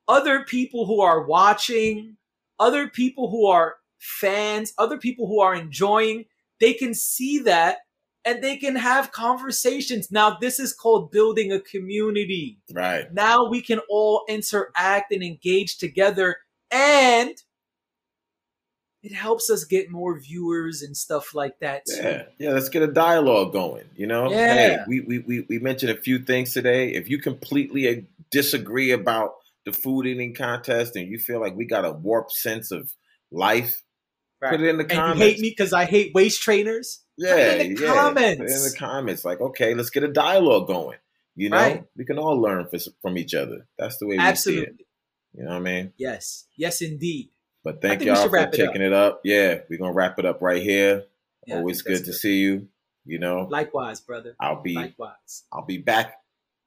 other 0.09 0.45
people 0.45 0.87
who 0.87 1.01
are 1.01 1.25
watching, 1.25 2.17
other 2.59 2.89
people 2.89 3.31
who 3.31 3.47
are 3.47 3.77
fans, 3.99 4.73
other 4.79 4.99
people 4.99 5.27
who 5.27 5.41
are 5.41 5.55
enjoying, 5.55 6.25
they 6.61 6.75
can 6.75 6.95
see 6.95 7.39
that 7.39 7.79
and 8.25 8.43
they 8.43 8.57
can 8.57 8.77
have 8.77 9.13
conversations. 9.13 10.11
Now, 10.11 10.37
this 10.41 10.59
is 10.59 10.73
called 10.73 11.11
building 11.11 11.53
a 11.53 11.61
community. 11.61 12.59
Right. 12.73 13.13
Now 13.13 13.49
we 13.49 13.61
can 13.61 13.81
all 13.91 14.25
interact 14.29 15.13
and 15.13 15.23
engage 15.23 15.79
together 15.79 16.37
and 16.71 17.35
it 19.05 19.13
helps 19.13 19.51
us 19.51 19.65
get 19.65 19.91
more 19.91 20.19
viewers 20.19 20.83
and 20.83 20.97
stuff 20.97 21.35
like 21.35 21.59
that 21.61 21.83
too. 21.87 21.97
Yeah, 22.03 22.23
yeah. 22.39 22.51
Let's 22.53 22.69
get 22.71 22.83
a 22.83 22.87
dialogue 22.93 23.53
going. 23.53 23.85
You 23.97 24.07
know, 24.07 24.31
Yeah. 24.31 24.55
hey, 24.55 24.79
we, 24.89 25.01
we 25.01 25.19
we 25.21 25.41
we 25.49 25.59
mentioned 25.59 25.93
a 25.93 25.97
few 26.01 26.19
things 26.19 26.53
today. 26.55 26.93
If 26.95 27.09
you 27.11 27.19
completely 27.21 27.89
uh, 27.89 28.01
disagree 28.31 28.91
about 28.91 29.35
the 29.67 29.73
food 29.73 30.07
eating 30.07 30.35
contest 30.35 30.97
and 30.97 31.09
you 31.09 31.19
feel 31.19 31.41
like 31.41 31.55
we 31.55 31.65
got 31.67 31.85
a 31.85 31.93
warped 31.93 32.33
sense 32.33 32.71
of 32.71 32.93
life, 33.31 33.83
Right. 34.43 34.51
put 34.51 34.61
it 34.61 34.69
in 34.69 34.77
the 34.79 34.85
comments. 34.85 35.21
you 35.21 35.25
hate 35.27 35.39
me 35.41 35.51
because 35.51 35.73
I 35.73 35.85
hate 35.87 36.13
waist 36.15 36.43
trainers. 36.43 37.03
Yeah, 37.17 37.31
Put 37.35 37.41
it 37.41 37.61
in 37.67 37.75
the 37.77 37.83
yeah. 37.83 37.95
comments. 37.95 38.41
Put 38.41 38.51
in 38.51 38.63
the 38.73 38.77
comments. 38.79 39.25
Like, 39.25 39.41
okay, 39.41 39.75
let's 39.75 39.89
get 39.91 40.03
a 40.03 40.09
dialogue 40.13 40.67
going. 40.67 40.99
You 41.37 41.51
know, 41.51 41.57
Right. 41.57 41.85
we 41.97 42.05
can 42.05 42.19
all 42.19 42.39
learn 42.41 42.69
from 43.03 43.17
each 43.17 43.33
other. 43.35 43.67
That's 43.79 43.97
the 43.99 44.07
way 44.07 44.19
we 44.19 44.35
see 44.37 44.59
it. 44.59 44.75
You 45.35 45.45
know 45.45 45.51
what 45.51 45.57
I 45.57 45.61
mean? 45.61 45.93
Yes. 45.97 46.45
Yes, 46.57 46.81
indeed. 46.83 47.31
But 47.65 47.81
thank 47.81 48.03
y'all 48.05 48.17
for 48.25 48.31
wrap 48.31 48.53
it 48.53 48.59
checking 48.59 48.83
it 48.83 48.93
up. 48.93 49.23
Yeah, 49.25 49.61
we're 49.71 49.79
gonna 49.79 49.93
wrap 49.95 50.19
it 50.19 50.27
up 50.27 50.43
right 50.43 50.63
here. 50.63 51.05
Yeah, 51.47 51.57
Always 51.57 51.83
good 51.83 52.05
to 52.05 52.13
see 52.13 52.37
you. 52.37 52.69
You 53.07 53.19
know, 53.19 53.47
Likewise, 53.51 54.01
brother. 54.01 54.37
I'll 54.39 54.63
be 54.63 54.75
Likewise. 54.75 55.45
I'll 55.53 55.65
be 55.67 55.79
back 55.79 56.15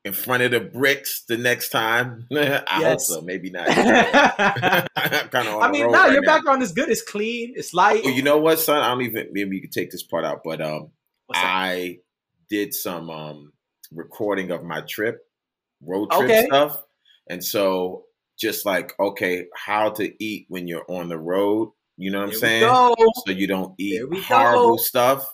in 0.06 0.14
front 0.14 0.44
of 0.44 0.52
the 0.52 0.60
bricks 0.60 1.24
the 1.28 1.38
next 1.38 1.70
time. 1.70 2.28
I 2.32 2.64
hope 2.68 2.82
Yes. 2.82 3.08
so. 3.08 3.22
Maybe 3.22 3.50
not. 3.50 3.68
I 3.70 4.88
kind 5.32 5.48
of 5.48 5.62
the 5.62 5.70
mean, 5.72 5.92
no, 5.92 6.04
right 6.04 6.12
your 6.14 6.22
now. 6.22 6.36
background 6.36 6.62
is 6.64 6.72
good. 6.72 6.90
It's 6.90 7.02
clean. 7.02 7.54
It's 7.56 7.74
light. 7.74 8.02
Oh, 8.06 8.10
you 8.10 8.22
know 8.24 8.38
what, 8.38 8.60
son? 8.60 8.82
I 8.84 8.90
don't 8.90 9.02
even. 9.04 9.30
Maybe 9.32 9.56
you 9.56 9.62
could 9.62 9.72
take 9.72 9.92
this 9.92 10.04
part 10.04 10.26
out, 10.26 10.42
but 10.44 10.62
um, 10.62 10.90
I 11.34 12.00
did 12.50 12.74
some 12.74 13.10
um 13.10 13.54
recording 13.92 14.52
of 14.52 14.64
my 14.64 14.82
trip, 14.82 15.26
road 15.82 16.10
trip 16.12 16.30
Okay. 16.30 16.46
stuff, 16.46 16.84
and 17.30 17.44
so 17.44 18.04
just 18.38 18.66
like 18.66 18.94
okay, 19.00 19.46
how 19.56 19.90
to 19.92 20.24
eat 20.24 20.46
when 20.50 20.68
you're 20.68 20.86
on 20.90 21.10
the 21.10 21.18
road. 21.18 21.72
You 21.98 22.12
know 22.12 22.20
what 22.20 22.30
I'm 22.30 22.36
saying? 22.36 22.62
go. 22.62 22.96
so 23.26 23.32
you 23.32 23.48
don't 23.48 23.74
eat 23.80 24.02
horrible 24.26 24.76
go. 24.76 24.78
stuff. 24.78 25.28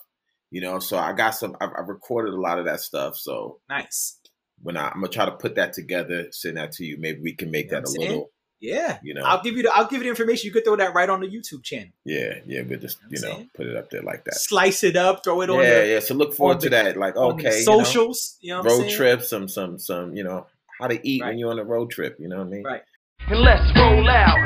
You 0.50 0.60
know, 0.60 0.78
so 0.78 0.96
I 0.96 1.12
got 1.12 1.30
some. 1.32 1.56
I, 1.60 1.66
I 1.66 1.80
recorded 1.80 2.32
a 2.34 2.40
lot 2.40 2.58
of 2.58 2.64
that 2.66 2.80
stuff. 2.80 3.16
So 3.16 3.58
Nice. 3.68 4.18
when 4.62 4.76
I, 4.76 4.86
I'm 4.88 4.94
gonna 5.00 5.08
try 5.08 5.24
to 5.26 5.32
put 5.32 5.56
that 5.56 5.72
together, 5.72 6.28
send 6.30 6.56
that 6.56 6.72
to 6.72 6.84
you. 6.84 6.96
Maybe 6.98 7.20
we 7.20 7.34
can 7.34 7.50
make 7.50 7.66
You 7.66 7.72
know 7.72 7.80
that 7.80 7.84
a 7.88 7.90
saying? 7.90 8.08
little. 8.08 8.30
Yeah. 8.60 8.98
You 9.02 9.12
know, 9.12 9.22
I'll 9.24 9.42
give 9.42 9.56
you 9.56 9.64
the 9.64 9.74
I'll 9.74 9.86
give 9.88 9.98
you 9.98 10.04
the 10.04 10.08
information. 10.10 10.46
You 10.46 10.52
could 10.52 10.64
throw 10.64 10.76
that 10.76 10.94
right 10.94 11.10
on 11.10 11.20
the 11.20 11.26
YouTube 11.26 11.62
channel. 11.64 11.90
yeah, 12.06 12.36
yeah. 12.46 12.62
We'll 12.62 12.78
just 12.78 12.98
You 13.10 13.18
you 13.20 13.20
know 13.20 13.30
what 13.34 13.38
know 13.40 13.46
put 13.54 13.66
it 13.66 13.76
up 13.76 13.90
there 13.90 14.00
like 14.02 14.24
that. 14.24 14.36
Slice 14.36 14.84
it 14.84 14.96
up, 14.96 15.22
throw 15.22 15.42
it 15.42 15.50
on 15.50 15.60
Yeah, 15.60 15.82
yeah. 15.82 16.00
So 16.00 16.14
look 16.14 16.32
forward 16.34 16.60
to 16.60 16.70
the- 16.70 16.76
that. 16.76 16.96
Like 16.96 17.14
okay, 17.16 17.42
you 17.60 17.66
know, 17.66 17.82
socials. 17.82 18.38
You 18.40 18.50
know, 18.52 18.58
what 18.60 18.66
I'm 18.66 18.70
road 18.78 18.80
saying? 18.84 18.96
trips, 18.96 19.28
some 19.28 19.48
some 19.48 19.78
some. 19.78 20.16
You 20.16 20.24
know 20.24 20.46
how 20.80 20.86
to 20.86 20.98
eat 21.06 21.22
when 21.22 21.36
you're 21.38 21.50
on 21.50 21.58
a 21.58 21.64
road 21.64 21.90
trip. 21.90 22.16
You 22.18 22.28
know 22.28 22.38
what 22.38 22.46
I 22.46 22.50
mean? 22.50 22.62
Right. 22.64 22.82
And 23.26 23.40
let's 23.40 23.64
roll 23.74 24.06
out, 24.10 24.36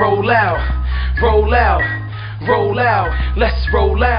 roll 0.00 0.28
out, 0.28 0.58
roll 1.22 1.54
out, 1.54 1.82
roll 2.48 2.78
out. 2.80 3.36
Let's 3.36 3.68
roll 3.72 4.02
out. 4.02 4.18